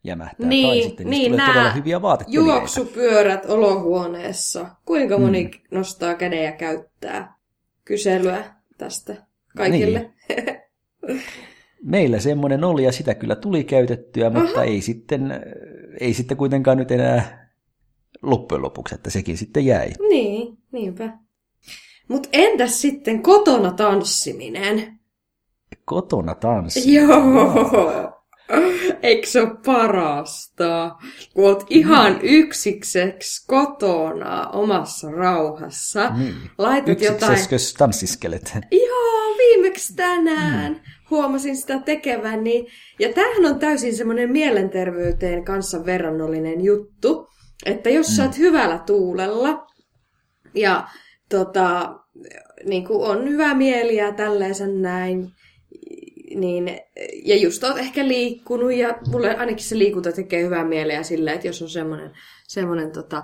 jämähtää. 0.03 0.47
Niin, 0.47 0.67
tai 0.67 0.81
sitten 0.81 1.09
niin 1.09 1.31
tulee 1.31 1.47
todella 1.47 1.71
hyviä 1.71 2.01
vaatetelineitä. 2.01 2.53
Juoksupyörät 2.53 3.45
olohuoneessa. 3.45 4.69
Kuinka 4.85 5.17
moni 5.17 5.43
mm. 5.43 5.77
nostaa 5.77 6.15
käden 6.15 6.43
ja 6.43 6.51
käyttää 6.51 7.35
kyselyä 7.85 8.53
tästä 8.77 9.15
kaikille? 9.57 10.11
Niin. 11.09 11.31
Meillä 11.83 12.19
semmoinen 12.19 12.63
oli 12.63 12.83
ja 12.83 12.91
sitä 12.91 13.15
kyllä 13.15 13.35
tuli 13.35 13.63
käytettyä, 13.63 14.29
mutta 14.29 14.59
Aha. 14.59 14.63
ei 14.63 14.81
sitten, 14.81 15.31
ei 15.99 16.13
sitten 16.13 16.37
kuitenkaan 16.37 16.77
nyt 16.77 16.91
enää 16.91 17.49
loppujen 18.21 18.61
lopuksi, 18.61 18.95
että 18.95 19.09
sekin 19.09 19.37
sitten 19.37 19.65
jäi. 19.65 19.91
Niin, 20.09 20.57
niinpä. 20.71 21.17
Mutta 22.07 22.29
entäs 22.33 22.81
sitten 22.81 23.23
kotona 23.23 23.71
tanssiminen? 23.71 24.99
Kotona 25.85 26.35
tanssiminen? 26.35 27.07
Joo. 27.07 28.10
Eikö 29.03 29.27
se 29.27 29.41
ole 29.41 29.57
parasta? 29.65 30.95
Kun 31.33 31.45
oot 31.45 31.65
ihan 31.69 32.19
yksikseksi 32.21 33.47
kotona 33.47 34.47
omassa 34.47 35.11
rauhassa. 35.11 36.09
Niin. 36.09 36.35
Laitat 36.57 37.01
jotain... 37.01 37.19
tanssiskelet? 37.77 38.57
Joo, 38.71 39.37
viimeksi 39.37 39.95
tänään. 39.95 40.71
Mm 40.73 40.79
huomasin 41.11 41.57
sitä 41.57 41.79
tekeväni. 41.79 42.67
Ja 42.99 43.13
tämähän 43.13 43.45
on 43.45 43.59
täysin 43.59 43.95
semmoinen 43.95 44.31
mielenterveyteen 44.31 45.45
kanssa 45.45 45.85
verrannollinen 45.85 46.61
juttu, 46.61 47.27
että 47.65 47.89
jos 47.89 48.09
mm. 48.09 48.15
sä 48.15 48.23
oot 48.23 48.37
hyvällä 48.37 48.77
tuulella 48.77 49.67
ja 50.53 50.87
tota, 51.29 51.95
niin 52.65 52.87
kuin 52.87 53.09
on 53.09 53.29
hyvä 53.29 53.53
mieli 53.53 53.95
ja 53.95 54.11
tälleensä 54.11 54.67
näin, 54.67 55.31
niin, 56.41 56.79
ja 57.25 57.37
just 57.37 57.63
oot 57.63 57.77
ehkä 57.77 58.07
liikkunut, 58.07 58.73
ja 58.73 58.97
mulle 59.11 59.37
ainakin 59.37 59.65
se 59.65 59.77
liikunta 59.77 60.11
tekee 60.11 60.43
hyvää 60.43 60.63
mieliä 60.63 61.03
silleen, 61.03 61.35
että 61.35 61.47
jos 61.47 61.61
on 61.61 61.69
semmoinen, 61.69 62.11
semmoinen 62.47 62.91
tota, 62.91 63.23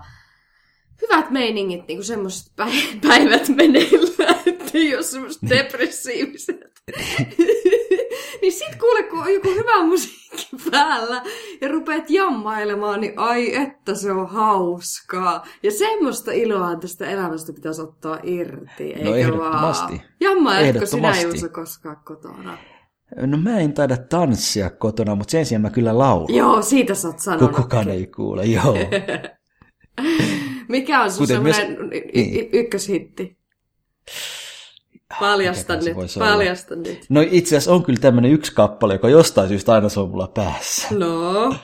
hyvät 1.01 1.31
meiningit, 1.31 1.87
niin 1.87 1.97
kuin 1.97 2.05
semmoiset 2.05 2.51
päivät 3.07 3.49
meneillään, 3.49 4.39
että 4.45 4.71
ei 4.73 4.95
ole 4.95 5.03
semmoiset 5.03 5.41
depressiiviset. 5.49 6.81
niin 8.41 8.51
sit 8.51 8.75
kuule, 8.79 9.03
kun 9.03 9.19
on 9.19 9.33
joku 9.33 9.49
hyvä 9.49 9.85
musiikki 9.85 10.49
päällä 10.71 11.23
ja 11.61 11.67
rupeat 11.67 12.09
jammailemaan, 12.09 13.01
niin 13.01 13.13
ai 13.19 13.55
että 13.55 13.95
se 13.95 14.11
on 14.11 14.29
hauskaa. 14.29 15.47
Ja 15.63 15.71
semmoista 15.71 16.31
iloa 16.31 16.75
tästä 16.75 17.05
elämästä 17.05 17.53
pitäisi 17.53 17.81
ottaa 17.81 18.19
irti, 18.23 18.83
eikö 18.83 19.03
no 19.03 19.15
ehdottomasti. 19.15 19.93
vaan? 19.93 20.01
Jammailetko 20.19 20.85
sinä 20.85 21.21
Juuso 21.21 21.49
koskaan 21.49 21.97
kotona? 22.05 22.57
No 23.15 23.37
mä 23.37 23.59
en 23.59 23.73
taida 23.73 23.97
tanssia 23.97 24.69
kotona, 24.69 25.15
mutta 25.15 25.31
sen 25.31 25.45
sijaan 25.45 25.61
mä 25.61 25.69
kyllä 25.69 25.97
laulan. 25.97 26.35
Joo, 26.35 26.61
siitä 26.61 26.95
sä 26.95 27.07
oot 27.07 27.19
sanonut. 27.19 27.55
Kukaan 27.55 27.89
ei 27.89 28.07
kuule, 28.07 28.45
joo. 28.45 28.77
Mikä 30.69 31.01
on 31.01 31.11
sun 31.11 31.27
semmoinen 31.27 31.71
myös... 31.71 32.03
y- 32.13 32.49
ykköshitti? 32.53 33.37
Paljasta 35.19 35.75
nyt, 35.75 35.95
paljasta 36.19 36.75
nyt. 36.75 37.05
No 37.09 37.21
itse 37.31 37.57
asiassa 37.57 37.73
on 37.73 37.83
kyllä 37.83 37.99
tämmöinen 37.99 38.31
yksi 38.31 38.53
kappale, 38.55 38.93
joka 38.93 39.09
jostain 39.09 39.47
syystä 39.47 39.73
aina 39.73 39.89
se 39.89 39.99
on 39.99 40.09
mulla 40.09 40.27
päässä. 40.27 40.87
No. 40.91 41.55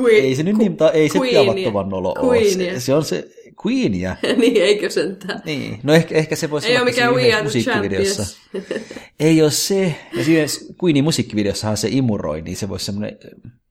Queen, 0.00 0.24
ei 0.24 0.34
se 0.36 0.42
nyt 0.42 0.56
niin, 0.56 0.76
ei 0.92 1.08
se 1.08 1.18
tiavattoman 1.18 1.94
olo 1.94 2.14
ole. 2.18 2.44
Se, 2.44 2.80
se, 2.80 2.94
on 2.94 3.04
se 3.04 3.28
Queenia. 3.66 4.16
niin, 4.40 4.62
eikö 4.62 4.90
sentään? 4.90 5.42
Niin, 5.44 5.80
no 5.82 5.92
ehkä, 5.92 6.14
ehkä 6.14 6.36
se 6.36 6.50
voisi 6.50 6.68
ei 6.68 6.76
olla 6.76 6.84
mikään 6.84 7.14
We 7.14 7.32
Are 7.34 7.42
musiikkivideossa. 7.42 8.38
ei 9.20 9.42
ole 9.42 9.50
se. 9.50 9.94
Ja 10.16 10.24
siinä 10.24 10.46
Queenin 10.84 11.04
musiikkivideossahan 11.04 11.76
se 11.76 11.88
imuroi, 11.90 12.42
niin 12.42 12.56
se 12.56 12.68
voisi 12.68 12.84
semmoinen 12.84 13.18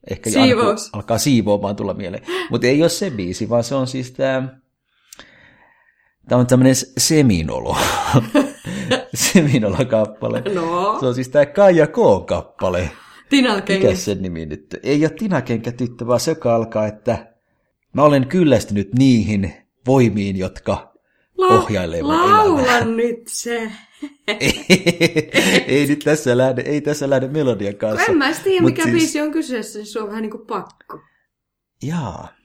ehkä 0.09 0.29
Siivous. 0.29 0.89
alkaa 0.93 1.17
siivoamaan 1.17 1.75
tulla 1.75 1.93
mieleen. 1.93 2.23
Mutta 2.49 2.67
ei 2.67 2.81
ole 2.81 2.89
se 2.89 3.11
biisi, 3.11 3.49
vaan 3.49 3.63
se 3.63 3.75
on 3.75 3.87
siis 3.87 4.11
tämä... 4.11 4.49
Tämä 6.29 6.39
on 6.39 6.47
tämmöinen 6.47 6.75
seminolo. 6.97 7.77
Seminola-kappale. 9.33 10.43
No. 10.53 10.97
Se 10.99 11.05
on 11.05 11.15
siis 11.15 11.29
tämä 11.29 11.45
Kaija 11.45 11.87
K-kappale. 11.87 12.91
Tinakenkä. 13.29 13.87
Mikä 13.87 13.99
sen 13.99 14.21
nimi 14.21 14.45
nyt? 14.45 14.75
Ei 14.83 15.03
ole 15.05 15.09
Tinakenkä 15.09 15.71
tyttö, 15.71 16.07
vaan 16.07 16.19
se 16.19 16.35
alkaa, 16.43 16.87
että 16.87 17.35
mä 17.93 18.03
olen 18.03 18.27
kyllästynyt 18.27 18.93
niihin 18.93 19.53
voimiin, 19.87 20.37
jotka 20.37 20.93
La- 21.37 21.47
ohjailee 21.47 22.01
mun 22.01 22.11
Laula 22.11 22.61
elämää. 22.61 22.85
nyt 22.85 23.21
se. 23.27 23.71
ei, 24.27 24.65
ei, 25.67 25.87
nyt 25.87 25.99
tässä 25.99 26.37
lähde, 26.37 26.61
ei 26.61 26.81
tässä 26.81 27.09
lähde 27.09 27.27
melodian 27.27 27.75
kanssa. 27.75 28.11
En 28.11 28.17
mä 28.17 28.33
tiedä, 28.43 28.65
mikä 28.65 28.83
siis... 28.83 28.95
biisi 28.95 29.21
on 29.21 29.31
kyseessä, 29.31 29.79
niin 29.79 29.85
se 29.87 29.99
on 29.99 30.07
vähän 30.07 30.21
niin 30.21 30.31
kuin 30.31 30.47
pakko. 30.47 30.99
Jaa. 31.83 32.35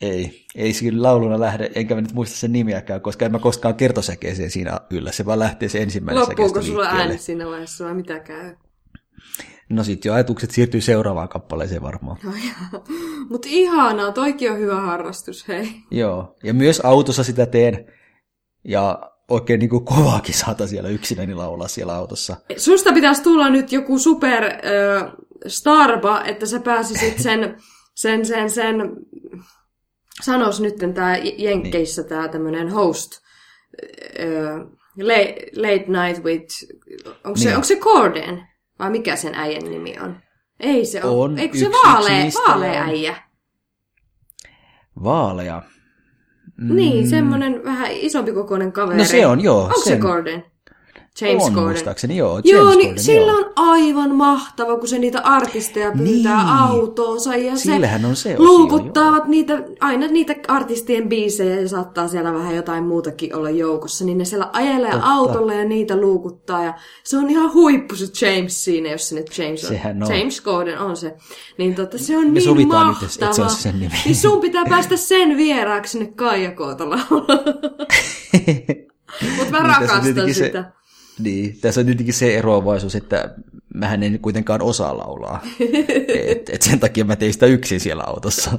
Ei, 0.00 0.46
ei 0.54 0.72
kyllä 0.72 1.02
lauluna 1.02 1.40
lähde, 1.40 1.70
enkä 1.74 1.94
mä 1.94 2.00
nyt 2.00 2.12
muista 2.12 2.36
sen 2.36 2.52
nimeäkään, 2.52 3.00
koska 3.00 3.24
en 3.24 3.32
mä 3.32 3.38
koskaan 3.38 3.74
kertosäkeeseen 3.74 4.50
siinä 4.50 4.80
yllä, 4.90 5.12
se 5.12 5.26
vaan 5.26 5.38
lähtee 5.38 5.68
se 5.68 5.82
ensimmäinen 5.82 6.20
Loppuuko 6.20 6.62
sulla 6.62 6.86
ääni 6.86 7.18
siinä 7.18 7.46
vaiheessa 7.46 7.84
vai 7.84 7.94
mitä 7.94 8.20
käy? 8.20 8.56
No 9.68 9.84
sit 9.84 10.04
jo 10.04 10.14
ajatukset 10.14 10.50
siirtyy 10.50 10.80
seuraavaan 10.80 11.28
kappaleeseen 11.28 11.82
varmaan. 11.82 12.18
No 12.22 12.32
Mutta 13.30 13.48
ihanaa, 13.50 14.12
toikin 14.12 14.52
on 14.52 14.58
hyvä 14.58 14.80
harrastus, 14.80 15.48
hei. 15.48 15.68
Joo, 15.90 16.36
ja 16.42 16.54
myös 16.54 16.80
autossa 16.80 17.24
sitä 17.24 17.46
teen, 17.46 17.92
ja 18.64 19.12
oikein 19.28 19.60
niin 19.60 19.70
kuin 19.70 19.84
kovaakin 19.84 20.34
saata 20.34 20.66
siellä 20.66 20.88
yksinäni 20.88 21.34
laulaa 21.34 21.68
siellä 21.68 21.94
autossa. 21.94 22.36
Susta 22.56 22.92
pitäisi 22.92 23.22
tulla 23.22 23.50
nyt 23.50 23.72
joku 23.72 23.98
super 23.98 24.44
äh, 24.44 25.12
starba, 25.46 26.22
että 26.24 26.46
sä 26.46 26.60
pääsisit 26.60 27.18
sen, 27.18 27.56
sen, 27.94 28.26
sen, 28.26 28.50
sen 28.50 28.76
sanois 30.22 30.60
nyt 30.60 30.74
tämä 30.94 31.16
Jenkkeissä 31.16 32.02
niin. 32.02 32.08
tämä 32.08 32.28
tämmöinen 32.28 32.68
host, 32.68 33.12
uh, 33.12 34.76
late, 35.02 35.36
late 35.56 35.84
Night 35.88 36.24
with, 36.24 36.54
onko 37.24 37.34
niin. 37.34 37.38
se, 37.38 37.54
onko 37.54 37.64
se 37.64 37.76
Corden? 37.76 38.48
Vai 38.78 38.90
mikä 38.90 39.16
sen 39.16 39.34
äijän 39.34 39.70
nimi 39.70 39.96
on? 40.02 40.16
Ei 40.60 40.84
se 40.86 41.04
ole. 41.04 41.24
On 41.24 41.38
Eikö 41.38 41.58
se 41.58 41.70
vaalea, 41.70 42.30
vaalea 42.48 42.82
äijä? 42.82 43.16
Vaalea? 45.04 45.62
Mm. 46.56 46.76
Niin, 46.76 47.08
semmoinen 47.08 47.64
vähän 47.64 47.92
isompi 47.92 48.32
kokoinen 48.32 48.72
kaveri. 48.72 48.98
No 48.98 49.04
se 49.04 49.26
on, 49.26 49.40
joo. 49.40 49.62
Onko 49.62 49.80
sen... 49.80 49.96
se 49.96 49.98
Corden? 49.98 50.44
James 51.20 51.44
on, 51.44 51.52
Corden. 51.54 51.64
muistaakseni, 51.70 52.16
joo. 52.16 52.32
James 52.36 52.50
joo, 52.52 52.68
niin 52.70 52.80
Corden, 52.80 53.04
sillä 53.04 53.32
joo. 53.32 53.38
on 53.40 53.52
aivan 53.56 54.14
mahtava, 54.14 54.76
kun 54.78 54.88
se 54.88 54.98
niitä 54.98 55.20
artisteja 55.20 55.92
pyytää 55.92 56.36
niin. 56.44 56.48
autoonsa. 56.58 57.36
Ja 57.36 57.56
Sillähän 57.56 58.04
on 58.04 58.16
se 58.16 58.36
osio, 58.38 58.84
niitä, 59.26 59.62
aina 59.80 60.06
niitä 60.06 60.34
artistien 60.48 61.08
biisejä 61.08 61.60
ja 61.60 61.68
saattaa 61.68 62.08
siellä 62.08 62.34
vähän 62.34 62.56
jotain 62.56 62.84
muutakin 62.84 63.36
olla 63.36 63.50
joukossa. 63.50 64.04
Niin 64.04 64.18
ne 64.18 64.24
siellä 64.24 64.50
ajelee 64.52 64.90
Totta. 64.90 65.06
autolle 65.06 65.54
ja 65.54 65.64
niitä 65.64 65.96
luukuttaa. 65.96 66.64
Ja 66.64 66.74
se 67.04 67.18
on 67.18 67.30
ihan 67.30 67.52
huippu 67.52 67.94
se 67.96 68.26
James 68.26 68.64
siinä, 68.64 68.88
jos 68.90 69.08
se 69.08 69.14
nyt 69.14 69.38
James 69.38 69.64
on. 69.64 69.68
Sehän 69.68 70.02
on. 70.02 70.18
James 70.18 70.42
Corden 70.42 70.78
on 70.78 70.96
se. 70.96 71.14
Niin 71.58 71.74
tota, 71.74 71.98
se 71.98 72.16
on 72.16 72.24
Me 72.30 72.40
niin 72.40 72.68
mahtava. 72.68 72.96
nyt, 73.26 73.34
se 73.34 73.42
on 73.42 73.50
sen 73.50 73.80
nimi. 73.80 73.94
Niin 74.04 74.16
sun 74.16 74.40
pitää 74.40 74.64
päästä 74.68 74.96
sen 74.96 75.36
vieraaksi 75.36 75.92
sinne 75.92 76.12
Kaija 76.16 76.52
Mutta 79.36 79.50
Mä 79.50 79.58
rakastan 79.58 80.02
tietenkin 80.02 80.34
se- 80.34 80.46
sitä. 80.46 80.72
Niin, 81.18 81.58
tässä 81.60 81.80
on 81.80 81.86
tietenkin 81.86 82.14
se 82.14 82.36
eroavaisuus, 82.38 82.94
että 82.94 83.34
mähän 83.74 84.02
en 84.02 84.18
kuitenkaan 84.18 84.62
osaa 84.62 84.98
laulaa. 84.98 85.42
et, 86.26 86.50
et 86.50 86.62
sen 86.62 86.80
takia 86.80 87.04
mä 87.04 87.16
tein 87.16 87.32
sitä 87.32 87.46
yksin 87.46 87.80
siellä 87.80 88.02
autossa. 88.06 88.58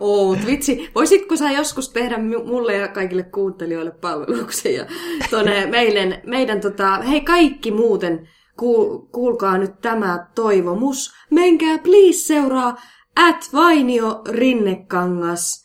Oo, 0.00 0.34
mut 0.36 0.46
vitsi, 0.46 0.90
voisitko 0.94 1.36
sä 1.36 1.50
joskus 1.50 1.88
tehdä 1.88 2.16
mu- 2.16 2.44
mulle 2.46 2.76
ja 2.76 2.88
kaikille 2.88 3.22
kuuntelijoille 3.22 3.90
palveluksen 3.90 4.74
ja 4.74 4.86
tonne 5.30 5.66
meidän, 5.66 6.18
meidän 6.26 6.60
tota, 6.60 6.96
hei 6.96 7.20
kaikki 7.20 7.70
muuten, 7.70 8.28
kuul, 8.58 8.98
kuulkaa 8.98 9.58
nyt 9.58 9.80
tämä 9.80 10.26
toivomus, 10.34 11.12
menkää 11.30 11.78
please 11.78 12.18
seuraa 12.18 12.80
at 13.16 13.48
Vainio 13.52 14.22
Rinnekangas 14.28 15.64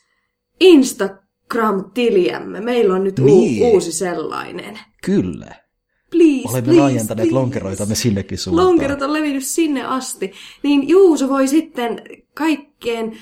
Instagram-tiliämme. 0.60 2.60
Meillä 2.60 2.94
on 2.94 3.04
nyt 3.04 3.18
u- 3.18 3.24
Niin. 3.24 3.62
uusi 3.64 3.92
sellainen. 3.92 4.78
Kyllä. 5.04 5.63
Please, 6.14 6.48
Olemme 6.48 6.62
please, 6.64 6.80
laajentaneet 6.80 7.28
please. 7.28 7.34
lonkeroitamme 7.40 7.94
sinnekin 7.94 8.38
suuntaan. 8.38 8.66
Lonkerot 8.68 9.02
on 9.02 9.12
levinnyt 9.12 9.44
sinne 9.44 9.84
asti. 9.84 10.32
Niin 10.62 10.88
Juuso 10.88 11.28
voi 11.28 11.48
sitten 11.48 12.02
kaikkien 12.34 13.12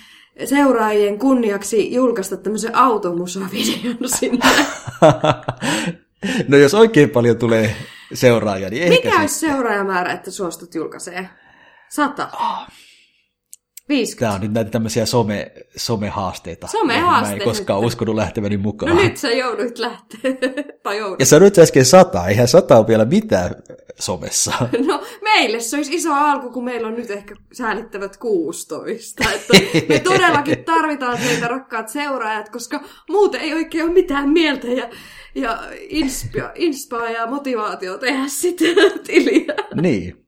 seuraajien 0.44 1.18
kunniaksi 1.18 1.94
julkaista 1.94 2.36
tämmöisen 2.36 2.76
automusavideon 2.76 3.96
sinne. 4.18 4.46
no 6.48 6.56
jos 6.56 6.74
oikein 6.74 7.10
paljon 7.10 7.36
tulee 7.38 7.76
seuraajia, 8.14 8.70
niin 8.70 8.82
ehkä 8.82 9.08
Mikä 9.08 9.20
olisi 9.20 9.38
seuraajamäärä, 9.38 10.12
että 10.12 10.30
suostut 10.30 10.74
julkaisee? 10.74 11.28
Sata. 11.88 12.28
Ah. 12.32 12.68
50. 13.92 14.20
Tämä 14.20 14.34
on 14.34 14.40
nyt 14.40 14.52
näitä 14.52 14.70
tämmöisiä 14.70 15.06
some, 15.06 15.52
somehaasteita. 15.76 16.66
Somehaasteita 16.66 17.36
Mä 17.44 17.50
en 17.50 17.56
koskaan 17.56 17.80
nyt. 17.80 17.86
uskonut 17.86 18.14
lähteväni 18.14 18.56
mukaan. 18.56 18.96
No 18.96 19.02
nyt 19.02 19.16
sä 19.16 19.30
jouduit 19.30 19.78
lähteä. 19.78 20.20
tai 20.82 20.98
joudut. 20.98 21.20
Ja 21.20 21.26
sanoit 21.26 21.54
sä 21.54 21.62
äsken 21.62 21.84
sata, 21.84 22.26
eihän 22.26 22.48
sata 22.48 22.78
ole 22.78 22.86
vielä 22.86 23.04
mitään 23.04 23.50
somessa. 24.00 24.52
No 24.86 25.02
meille 25.22 25.60
se 25.60 25.76
olisi 25.76 25.94
iso 25.94 26.12
alku, 26.12 26.50
kun 26.50 26.64
meillä 26.64 26.88
on 26.88 26.94
nyt 26.94 27.10
ehkä 27.10 27.34
säälittävät 27.52 28.16
16. 28.16 29.24
Että 29.34 29.54
me 29.88 29.98
todellakin 29.98 30.64
tarvitaan 30.64 31.18
teitä 31.18 31.48
rakkaat 31.48 31.88
seuraajat, 31.88 32.48
koska 32.48 32.80
muuten 33.10 33.40
ei 33.40 33.54
oikein 33.54 33.84
ole 33.84 33.92
mitään 33.92 34.28
mieltä 34.30 34.66
ja, 34.66 34.88
ja 35.34 35.58
inspa, 35.80 36.50
inspa 36.54 37.10
ja 37.10 37.26
motivaatio 37.26 37.98
tehdä 37.98 38.22
sitten 38.26 38.76
tiliä. 39.06 39.54
niin. 39.80 40.18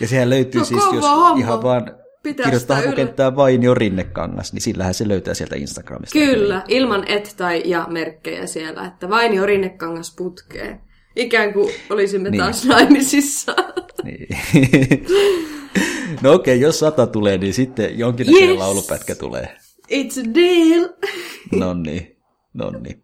Ja 0.00 0.08
sehän 0.08 0.30
löytyy 0.30 0.58
No 0.58 0.64
siis, 0.64 0.80
jos 0.94 1.04
homma. 1.04 1.38
ihan 1.38 1.62
vaan 1.62 1.99
Pitää 2.22 2.44
kirjoittaa 2.44 2.76
hakukenttää 2.76 3.36
Vainio 3.36 3.74
Rinnekangas, 3.74 4.52
niin 4.52 4.62
sillähän 4.62 4.94
se 4.94 5.08
löytää 5.08 5.34
sieltä 5.34 5.56
Instagramista. 5.56 6.12
Kyllä, 6.18 6.62
ilman 6.68 7.04
et 7.08 7.34
tai 7.36 7.62
ja 7.64 7.86
merkkejä 7.90 8.46
siellä, 8.46 8.86
että 8.86 9.08
vain 9.08 9.34
jo 9.34 9.46
rinnekangas 9.46 10.14
putkeen. 10.16 10.80
Ikään 11.16 11.52
kuin 11.52 11.74
olisimme 11.90 12.30
Niin. 12.30 12.42
taas 12.42 12.64
naimisissa. 12.64 13.54
Niin. 14.04 14.28
no 16.22 16.32
okei, 16.32 16.54
okay, 16.56 16.62
jos 16.62 16.78
sata 16.78 17.06
tulee, 17.06 17.38
niin 17.38 17.54
sitten 17.54 17.98
jonkinnäköinen 17.98 18.48
Yes. 18.50 18.58
laulupätkä 18.58 19.14
tulee. 19.14 19.56
It's 19.92 20.20
a 20.20 20.34
deal. 20.34 20.88
No 21.52 21.74
niin, 21.74 22.16
no 22.54 22.70
niin. 22.70 23.02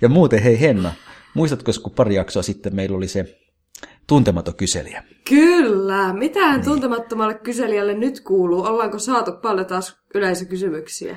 Ja 0.00 0.08
muuten, 0.08 0.42
hei 0.42 0.60
Henna, 0.60 0.92
muistatko, 1.34 1.72
kun 1.82 1.92
pari 1.92 2.14
jaksoa 2.14 2.42
sitten 2.42 2.74
meillä 2.74 2.96
oli 2.96 3.08
se 3.08 3.38
tuntematon 4.06 4.54
kyselijä? 4.54 5.04
Kyllä. 5.28 6.12
Mitähän 6.12 6.64
tuntemattomalle 6.64 7.34
kyselijälle 7.34 7.94
nyt 7.94 8.20
kuuluu? 8.20 8.62
Ollaanko 8.62 8.98
saatu 8.98 9.32
paljon 9.32 9.66
taas 9.66 9.96
yleisökysymyksiä? 10.14 11.16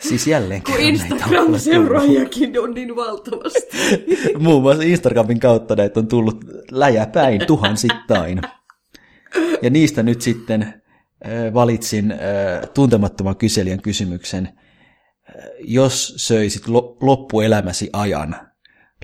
Siis 0.00 0.26
jälleen 0.26 0.62
Kun. 0.62 0.74
Instagram-seuraajakin 0.80 2.60
on 2.60 2.74
niin 2.74 2.96
valtavasti. 2.96 3.76
Muun 4.38 4.62
muassa 4.62 4.82
Instagramin 4.82 5.40
kautta 5.40 5.76
näitä 5.76 6.00
on 6.00 6.08
tullut 6.08 6.44
läjäpäin 6.70 7.46
tuhansittain. 7.46 8.40
Ja 9.62 9.70
niistä 9.70 10.02
nyt 10.02 10.20
sitten 10.22 10.62
äh, 10.62 11.54
valitsin 11.54 12.12
äh, 12.12 12.18
tuntemattoman 12.74 13.36
kyselijän 13.36 13.82
kysymyksen. 13.82 14.46
Äh, 14.48 15.44
Jos 15.58 16.14
söisit 16.16 16.68
lo- 16.68 16.96
loppuelämäsi 17.00 17.90
ajan 17.92 18.36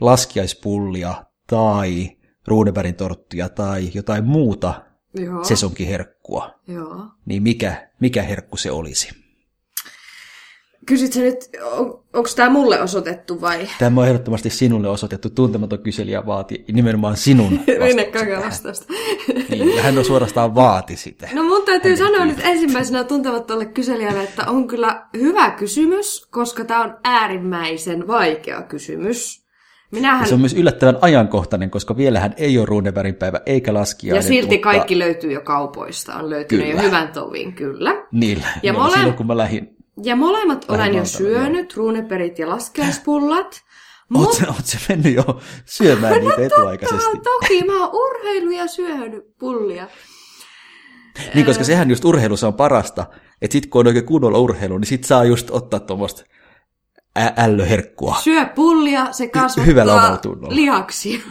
laskiaispullia 0.01 1.25
tai 1.47 2.20
ruudenvärin 2.51 2.95
torttia 2.95 3.49
tai 3.49 3.91
jotain 3.95 4.25
muuta 4.25 4.83
Joo. 5.15 5.45
sesonkiherkkua, 5.45 6.51
Joo. 6.69 7.07
niin 7.27 7.43
mikä, 7.43 7.89
mikä 8.01 8.23
herkku 8.23 8.57
se 8.57 8.71
olisi? 8.71 9.21
Kysyt 10.87 11.13
sä 11.13 11.21
nyt, 11.21 11.37
on, 11.73 11.87
onko 12.15 12.29
tämä 12.37 12.51
mulle 12.51 12.81
osoitettu 12.81 13.41
vai? 13.41 13.69
Tämä 13.79 14.01
on 14.01 14.07
ehdottomasti 14.07 14.51
sinulle 14.51 14.89
osoitettu 14.89 15.31
tuntematon 15.31 15.79
kyselijä 15.79 16.27
vaati 16.27 16.65
nimenomaan 16.73 17.17
sinun 17.17 17.59
tähän. 18.13 18.45
vastausta. 18.45 18.87
Niin, 19.51 19.77
ja 19.77 19.83
hän 19.83 19.99
on 19.99 20.05
suorastaan 20.05 20.55
vaati 20.55 20.97
sitä. 20.97 21.29
No 21.35 21.43
mun 21.43 21.63
täytyy 21.65 21.91
Hänen 21.97 22.07
sanoa 22.07 22.25
nyt 22.25 22.41
ensimmäisenä 22.45 23.05
tuntemattomalle 23.05 23.67
kyselijälle, 23.67 24.23
että 24.23 24.47
on 24.47 24.67
kyllä 24.67 25.07
hyvä 25.17 25.51
kysymys, 25.51 26.27
koska 26.31 26.65
tämä 26.65 26.83
on 26.83 26.97
äärimmäisen 27.05 28.07
vaikea 28.07 28.63
kysymys. 28.63 29.40
Minähän, 29.91 30.21
Ja 30.21 30.27
se 30.27 30.35
on 30.35 30.41
myös 30.41 30.55
yllättävän 30.55 30.99
ajankohtainen, 31.01 31.71
koska 31.71 31.97
vielähän 31.97 32.35
ei 32.37 32.59
ole 32.59 32.67
ruudenvärin 32.67 33.15
päivä 33.15 33.41
eikä 33.47 33.75
laskiainen. 33.75 34.19
ja 34.19 34.29
silti 34.29 34.55
mutta 34.55 34.63
kaikki 34.63 34.99
löytyy 34.99 35.33
jo 35.33 35.41
kaupoista, 35.41 36.15
on 36.15 36.31
löytynyt 36.31 36.67
Kyllä. 36.67 36.83
jo 36.83 36.87
hyvän 36.89 37.09
tovin, 37.09 37.53
kyllä. 37.53 38.07
Niillä. 38.13 38.47
Ja 38.63 38.73
mole- 38.73 38.95
silloin 38.95 39.15
kun 39.15 39.27
mä 39.27 39.37
lähdin. 39.37 39.77
Ja 40.03 40.17
molemmat 40.17 40.65
olen 40.69 40.95
jo 40.95 41.05
syönyt, 41.05 41.77
ruuneperit 41.77 42.39
ja 42.39 42.49
laskeuspullat. 42.49 43.63
Oot 44.15 44.33
sä, 44.33 44.47
oot 44.49 44.67
sä 44.67 44.79
mennyt 44.89 45.15
jo 45.15 45.41
syömään 45.65 46.21
niitä 46.21 46.43
etuaikaisesti? 46.43 47.05
Totta, 47.05 47.31
toki 47.41 47.65
mä 47.67 47.87
oon 47.87 47.91
urheilu 47.95 48.51
ja 48.51 48.67
syönyt 48.67 49.39
pullia. 49.39 49.87
Niin, 51.35 51.47
koska 51.47 51.65
sehän 51.65 51.91
just 51.91 52.05
urheilussa 52.05 52.47
on 52.47 52.55
parasta, 52.55 53.07
että 53.43 53.53
sit 53.53 53.67
kun 53.67 53.81
on 53.81 53.87
oikein 53.87 54.07
kunnolla 54.07 54.39
urheilu, 54.39 54.79
niin 54.79 54.87
sit 54.87 55.05
saa 55.05 55.25
just 55.25 55.51
ottaa 55.51 55.81
tuommoista 55.81 56.25
ä- 57.21 57.33
ällöherkkua. 57.37 58.17
Syö 58.21 58.47
pullia, 58.47 59.13
se 59.13 59.29
kasvattaa 59.29 59.65
hyvällä 59.65 59.95
omallatunnolla. 59.95 60.57
lihaksia. 60.57 61.19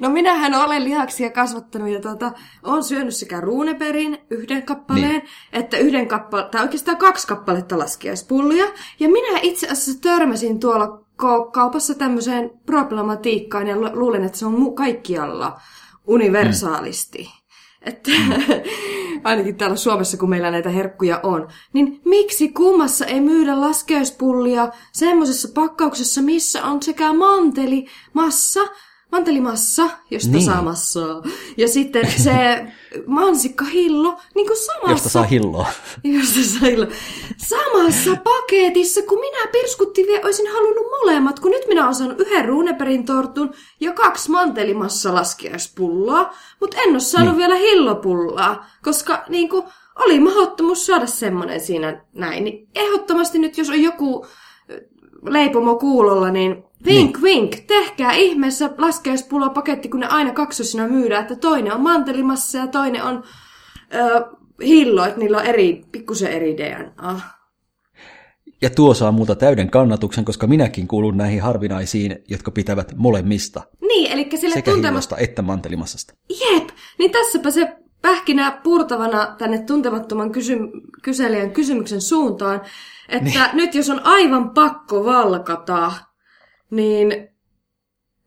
no 0.00 0.08
minähän 0.10 0.54
olen 0.54 0.84
lihaksia 0.84 1.30
kasvattanut 1.30 1.88
ja 1.88 2.00
tuota, 2.00 2.32
olen 2.62 2.84
syönyt 2.84 3.14
sekä 3.16 3.40
ruuneperin 3.40 4.18
yhden 4.30 4.62
kappaleen, 4.62 5.08
niin. 5.10 5.22
että 5.52 5.76
yhden 5.76 6.08
kappale, 6.08 6.48
tai 6.50 6.62
oikeastaan 6.62 6.96
kaksi 6.96 7.26
kappaletta 7.26 7.78
laskiaispullia. 7.78 8.64
Ja 9.00 9.08
minä 9.08 9.38
itse 9.42 9.66
asiassa 9.66 10.00
törmäsin 10.00 10.60
tuolla 10.60 11.02
kaupassa 11.52 11.94
tämmöiseen 11.94 12.50
problematiikkaan 12.66 13.66
ja 13.66 13.76
lu- 13.76 13.90
luulen, 13.92 14.24
että 14.24 14.38
se 14.38 14.46
on 14.46 14.54
mu- 14.54 14.74
kaikkialla 14.74 15.60
universaalisti. 16.06 17.22
Mm. 17.22 17.45
Että 17.86 18.10
ainakin 19.24 19.56
täällä 19.56 19.76
Suomessa, 19.76 20.16
kun 20.16 20.30
meillä 20.30 20.50
näitä 20.50 20.70
herkkuja 20.70 21.20
on, 21.22 21.48
niin 21.72 22.00
miksi 22.04 22.48
kummassa 22.48 23.06
ei 23.06 23.20
myydä 23.20 23.60
laskeuspullia 23.60 24.68
semmoisessa 24.92 25.48
pakkauksessa, 25.54 26.22
missä 26.22 26.64
on 26.64 26.82
sekä 26.82 27.12
manteli, 27.12 27.86
massa, 28.12 28.60
mantelimassa, 29.12 29.90
josta 30.10 30.30
Niin. 30.32 30.44
saa 30.44 30.62
massaa, 30.62 31.22
ja 31.56 31.68
sitten 31.68 32.08
se 32.22 32.66
mansikkahillo, 33.06 34.18
niin 34.34 34.46
kuin 34.46 34.56
samassa... 34.56 34.90
Josta 34.90 35.08
saa 35.08 35.22
hilloa. 35.22 35.66
Josta 36.04 36.58
saa 36.58 36.68
illo. 36.68 36.86
Samassa 37.36 38.16
paketissa, 38.24 39.02
kun 39.02 39.20
minä 39.20 39.46
pirskuttiin 39.52 40.06
vielä, 40.06 40.24
olisin 40.24 40.52
halunnut 40.52 40.86
molemmat, 41.00 41.40
kun 41.40 41.50
nyt 41.50 41.68
minä 41.68 41.82
olen 41.82 41.94
saanut 41.94 42.20
yhden 42.20 42.44
ruuneperin 42.44 43.04
tortun 43.04 43.54
ja 43.80 43.92
kaksi 43.92 44.30
mantelimassa 44.30 45.14
laskiaispulloa, 45.14 46.34
mutta 46.60 46.76
en 46.80 46.90
ole 46.90 47.00
saanut 47.00 47.30
niin. 47.30 47.38
vielä 47.38 47.54
hillopullaa, 47.54 48.66
koska 48.82 49.24
niin 49.28 49.48
kuin, 49.48 49.64
oli 49.98 50.20
mahdottomuus 50.20 50.86
saada 50.86 51.06
semmoinen 51.06 51.60
siinä 51.60 52.00
näin. 52.12 52.44
Niin 52.44 52.68
ehdottomasti 52.74 53.38
nyt, 53.38 53.58
jos 53.58 53.68
on 53.68 53.82
joku 53.82 54.26
leipomo 55.26 55.76
kuulolla, 55.76 56.30
niin 56.30 56.64
vink 56.84 57.22
vink, 57.22 57.56
tehkää 57.66 58.12
ihmeessä 58.12 58.70
laskiaispullopaketti, 58.78 59.88
kun 59.88 60.00
ne 60.00 60.06
aina 60.06 60.32
kaksosina 60.32 60.88
myydään, 60.88 61.22
että 61.22 61.36
toinen 61.36 61.72
on 61.72 61.80
mantelimassa 61.80 62.58
ja 62.58 62.66
toinen 62.66 63.02
on 63.02 63.22
ö, 63.94 64.26
hillo, 64.64 65.04
että 65.04 65.20
niillä 65.20 65.38
on 65.38 65.46
eri, 65.46 65.84
pikkusen 65.92 66.32
eri 66.32 66.56
DNA. 66.56 67.20
Ja 68.62 68.70
tuo 68.70 68.94
saa 68.94 69.12
multa 69.12 69.34
täyden 69.34 69.70
kannatuksen, 69.70 70.24
koska 70.24 70.46
minäkin 70.46 70.88
kuulun 70.88 71.16
näihin 71.16 71.42
harvinaisiin, 71.42 72.18
jotka 72.28 72.50
pitävät 72.50 72.92
molemmista. 72.96 73.62
Niin, 73.80 74.12
eli 74.12 74.28
sille 74.34 74.54
Sekä 74.54 74.72
hillosta 74.74 75.16
että 75.16 75.42
mantelimassasta. 75.42 76.14
Jep, 76.30 76.68
niin 76.98 77.10
tässäpä 77.10 77.50
se 77.50 77.76
pähkinä 78.06 78.60
purtavana 78.62 79.34
tänne 79.38 79.58
tuntemattoman 79.58 80.32
kysy- 80.32 80.70
kyselijän 81.02 81.50
kysymyksen 81.50 82.00
suuntaan, 82.00 82.60
että 83.08 83.24
niin. 83.24 83.56
nyt 83.56 83.74
jos 83.74 83.90
on 83.90 84.00
aivan 84.04 84.50
pakko 84.50 85.04
valkata, 85.04 85.92
niin 86.70 87.08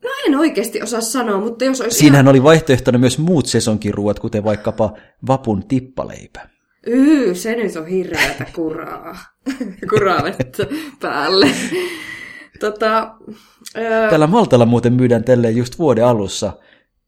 no 0.04 0.10
en 0.28 0.36
oikeasti 0.36 0.82
osaa 0.82 1.02
sanoa, 1.02 1.40
mutta 1.40 1.66
jos 1.66 1.82
olisi 1.82 1.98
Siinähän 1.98 2.28
oli 2.28 2.44
vaihtoehtona 2.44 2.98
myös 2.98 3.18
muut 3.20 3.46
sesonkiruuat, 3.46 4.20
kuten 4.20 4.44
vaikkapa 4.44 4.94
vapun 5.28 5.68
tippaleipä. 5.68 6.40
ihan... 6.88 7.00
Yy, 7.00 7.36
se 7.36 7.56
nyt 7.56 7.76
on 7.76 7.88
hirveätä 7.88 8.46
kuraa. 8.56 9.18
kuraa 9.94 10.24
vettä 10.24 10.68
päälle. 11.02 11.48
Tota, 12.60 13.16
Öö, 13.78 14.10
Täällä 14.10 14.28
Maltalla 14.28 14.66
muuten 14.66 14.94
myydään 14.94 15.24
tälleen 15.24 15.58
just 15.58 15.80
vuoden 15.80 16.06
alussa 16.06 16.54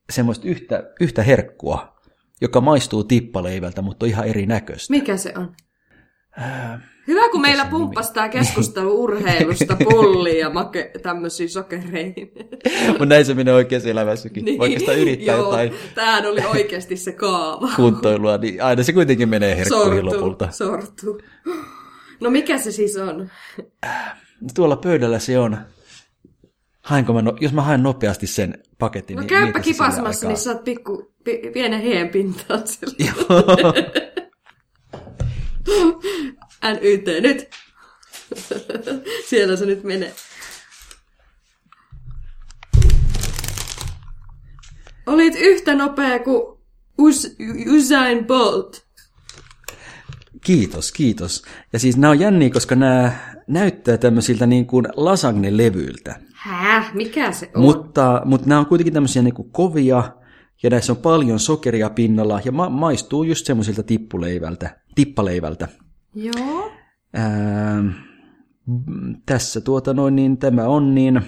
semmoista 0.10 0.48
yhtä, 0.48 0.84
yhtä 1.00 1.24
herkkua, 1.24 2.01
joka 2.42 2.62
maistuu 2.62 3.04
tippaleivältä, 3.04 3.82
mutta 3.82 4.06
on 4.06 4.10
ihan 4.10 4.28
erinäköistä. 4.28 4.94
mikä 4.94 5.18
se 5.18 5.34
on? 5.38 5.56
Ää, 6.38 6.92
Hyvä, 7.08 7.30
kun 7.30 7.42
meillä 7.42 7.66
pumppasi 7.66 8.14
tämä 8.14 8.30
keskustelu 8.30 8.96
urheilusta 9.04 9.78
pullia 9.84 10.40
ja 10.40 10.50
make, 10.50 10.92
tämmöisiä 11.04 11.48
sokereihin. 11.48 12.32
Mutta 12.88 13.06
näin 13.06 13.26
se 13.26 13.34
menee 13.34 13.54
oikeassa 13.54 13.90
elämässäkin. 13.90 14.46
Niin. 14.46 14.62
Oikeastaan 14.62 14.98
yrittää 14.98 15.36
Joo, 15.36 15.46
jotain 15.46 15.74
Tämähän 15.96 16.26
oli 16.26 16.42
oikeasti 16.46 16.98
se 16.98 17.12
kaava. 17.12 17.70
kuntoilua, 17.76 18.38
niin 18.38 18.64
aina 18.64 18.84
se 18.84 18.94
kuitenkin 18.94 19.30
menee 19.30 19.58
herkkuihin 19.58 20.06
lopulta. 20.06 20.52
sortu. 20.52 21.22
No 22.22 22.30
mikä 22.30 22.58
se 22.58 22.72
siis 22.72 22.98
on? 22.98 23.30
Tuolla 24.56 24.76
pöydällä 24.76 25.20
se 25.20 25.40
on. 25.40 25.58
Hainko 26.82 27.14
mä, 27.14 27.22
no, 27.22 27.38
jos 27.42 27.54
mä 27.54 27.62
haen 27.62 27.84
nopeasti 27.84 28.28
sen 28.28 28.64
paketin, 28.80 29.16
No 29.16 29.22
niin 29.22 29.30
käypä 29.30 29.60
kipasmassa, 29.60 30.28
niin 30.28 30.38
saat 30.38 30.64
pikku, 30.64 31.11
pi, 31.24 31.42
pienen 31.54 31.82
heen 31.82 32.10
pintaan 32.10 32.68
sillä. 32.68 32.96
Joo. 33.00 33.74
NYT 36.82 37.06
nyt. 37.22 37.50
Siellä 39.28 39.56
se 39.56 39.66
nyt 39.66 39.84
menee. 39.84 40.14
Olit 45.08 45.34
yhtä 45.38 45.76
nopea 45.76 46.20
kuin 46.20 46.58
Us, 46.98 47.36
Usain 47.78 48.26
Bolt. 48.26 48.86
Kiitos, 50.46 50.92
kiitos. 50.92 51.44
Ja 51.74 51.80
siis 51.80 51.98
nämä 51.98 52.12
on 52.12 52.20
jänniä, 52.20 52.50
koska 52.50 52.76
nämä 52.76 53.12
näyttää 53.48 53.98
tämmöisiltä 53.98 54.46
niin 54.46 54.66
kuin 54.66 54.86
lasagne-levyiltä. 54.96 56.20
Hää? 56.34 56.92
Mikä 56.94 57.32
se 57.32 57.52
on? 57.56 57.62
Mutta, 57.62 58.22
mutta 58.26 58.48
nämä 58.48 58.60
on 58.60 58.66
kuitenkin 58.66 58.94
tämmöisiä 58.94 59.22
niin 59.22 59.34
kuin 59.34 59.52
kovia, 59.52 60.04
ja 60.64 60.70
näissä 60.70 60.94
on 60.94 60.98
paljon 60.98 61.40
sokeria 61.40 61.90
pinnalla, 61.90 62.42
ja 62.46 62.52
ma- 62.52 62.70
maistuu 62.70 63.24
just 63.24 63.46
semmoisilta 63.46 63.84
tippuleivältä, 63.84 64.80
tippaleivältä. 64.96 65.68
Joo. 66.16 66.72
Ää, 67.14 67.82
mm, 68.66 69.16
tässä 69.26 69.62
tuota 69.62 69.94
noin, 69.94 70.16
niin 70.16 70.38
tämä 70.38 70.68
on 70.68 70.96
niin, 70.96 71.22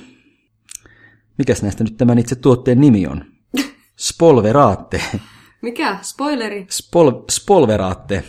mikäs 1.38 1.61
näistä 1.61 1.84
nyt 1.84 1.97
tämän 1.97 2.19
itse 2.19 2.36
tuotteen 2.36 2.81
nimi 2.81 3.07
on? 3.07 3.25
Spolveraatte. 4.07 5.01
Mikä? 5.61 5.97
Spoileri. 6.01 6.65
Spol, 6.69 7.11
spolveraatte. 7.31 8.23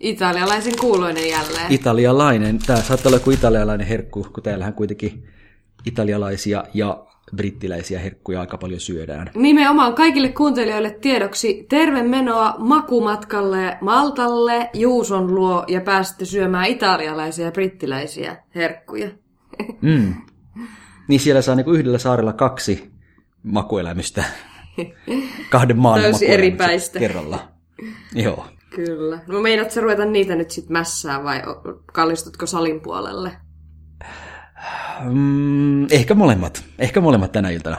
Italialaisen 0.00 0.78
kuuloinen 0.80 1.28
jälleen. 1.28 1.72
Italialainen. 1.72 2.58
Tämä 2.66 2.82
saattaa 2.82 3.10
olla 3.10 3.16
joku 3.16 3.30
italialainen 3.30 3.86
herkku, 3.86 4.26
kun 4.34 4.42
täällähän 4.42 4.74
kuitenkin 4.74 5.28
italialaisia 5.86 6.64
ja 6.74 7.06
brittiläisiä 7.36 7.98
herkkuja 7.98 8.40
aika 8.40 8.58
paljon 8.58 8.80
syödään. 8.80 9.30
Nimenomaan 9.34 9.94
kaikille 9.94 10.28
kuuntelijoille 10.28 10.90
tiedoksi 10.90 11.66
terve 11.68 12.02
menoa 12.02 12.54
makumatkalle 12.58 13.78
Maltalle, 13.80 14.70
Juuson 14.74 15.34
luo 15.34 15.64
ja 15.68 15.80
pääsette 15.80 16.24
syömään 16.24 16.66
italialaisia 16.66 17.44
ja 17.44 17.52
brittiläisiä 17.52 18.36
herkkuja. 18.54 19.10
Mm. 19.80 20.14
Niin 21.08 21.20
siellä 21.20 21.42
saa 21.42 21.54
niinku 21.54 21.72
yhdellä 21.72 21.98
saarella 21.98 22.32
kaksi 22.32 22.90
makuelämystä. 23.42 24.24
Kahden 25.50 25.78
maan 25.78 26.00
Täysin 26.00 26.28
makuelämykset 26.28 26.28
eripäistä. 26.28 26.98
Kerralla. 26.98 27.48
Joo. 28.14 28.46
Kyllä. 28.74 29.18
No 29.26 29.40
meinaat 29.40 29.70
sä 29.70 29.80
ruveta 29.80 30.04
niitä 30.04 30.34
nyt 30.34 30.50
sit 30.50 30.68
mässää 30.68 31.24
vai 31.24 31.42
kallistutko 31.92 32.46
salin 32.46 32.80
puolelle? 32.80 33.32
Mm, 35.04 35.86
ehkä 35.90 36.14
molemmat. 36.14 36.64
Ehkä 36.78 37.00
molemmat 37.00 37.32
tänä 37.32 37.50
iltana. 37.50 37.76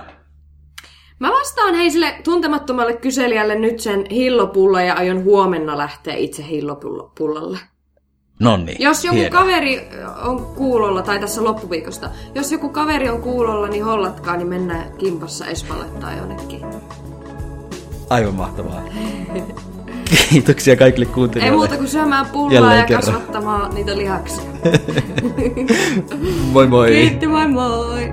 Mä 1.19 1.31
vastaan 1.31 1.75
hei 1.75 1.91
sille 1.91 2.15
tuntemattomalle 2.23 2.93
kyselijälle 2.93 3.55
nyt 3.55 3.79
sen 3.79 4.05
hillopulla 4.11 4.81
ja 4.81 4.93
aion 4.93 5.23
huomenna 5.23 5.77
lähteä 5.77 6.15
itse 6.15 6.47
hillopullalle. 6.47 7.59
Nonni. 8.39 8.75
Jos 8.79 9.05
joku 9.05 9.17
hienoa. 9.17 9.39
kaveri 9.39 9.89
on 10.25 10.45
kuulolla, 10.45 11.01
tai 11.01 11.19
tässä 11.19 11.43
loppuviikosta, 11.43 12.09
jos 12.35 12.51
joku 12.51 12.69
kaveri 12.69 13.09
on 13.09 13.21
kuulolla, 13.21 13.67
niin 13.67 13.85
hollatkaa, 13.85 14.37
niin 14.37 14.47
mennään 14.47 14.97
kimpassa 14.97 15.45
Espalle 15.45 15.85
tai 15.85 16.17
jonnekin. 16.17 16.61
Aivan 18.09 18.35
mahtavaa. 18.35 18.83
Kiitoksia 20.29 20.75
kaikille 20.75 21.05
Ei 21.05 21.13
kuuntelijoille. 21.13 21.57
muuta 21.57 21.77
kuin 21.77 21.87
syömään 21.87 22.25
pullaa 22.25 22.53
Jälleen 22.53 22.79
ja 22.79 22.85
kerran. 22.85 23.03
kasvattamaan 23.05 23.75
niitä 23.75 23.97
lihaksia. 23.97 24.43
Moi 26.53 26.67
moi. 26.67 26.91
Kiitti, 26.91 27.27
moi 27.27 27.47
moi! 27.47 28.09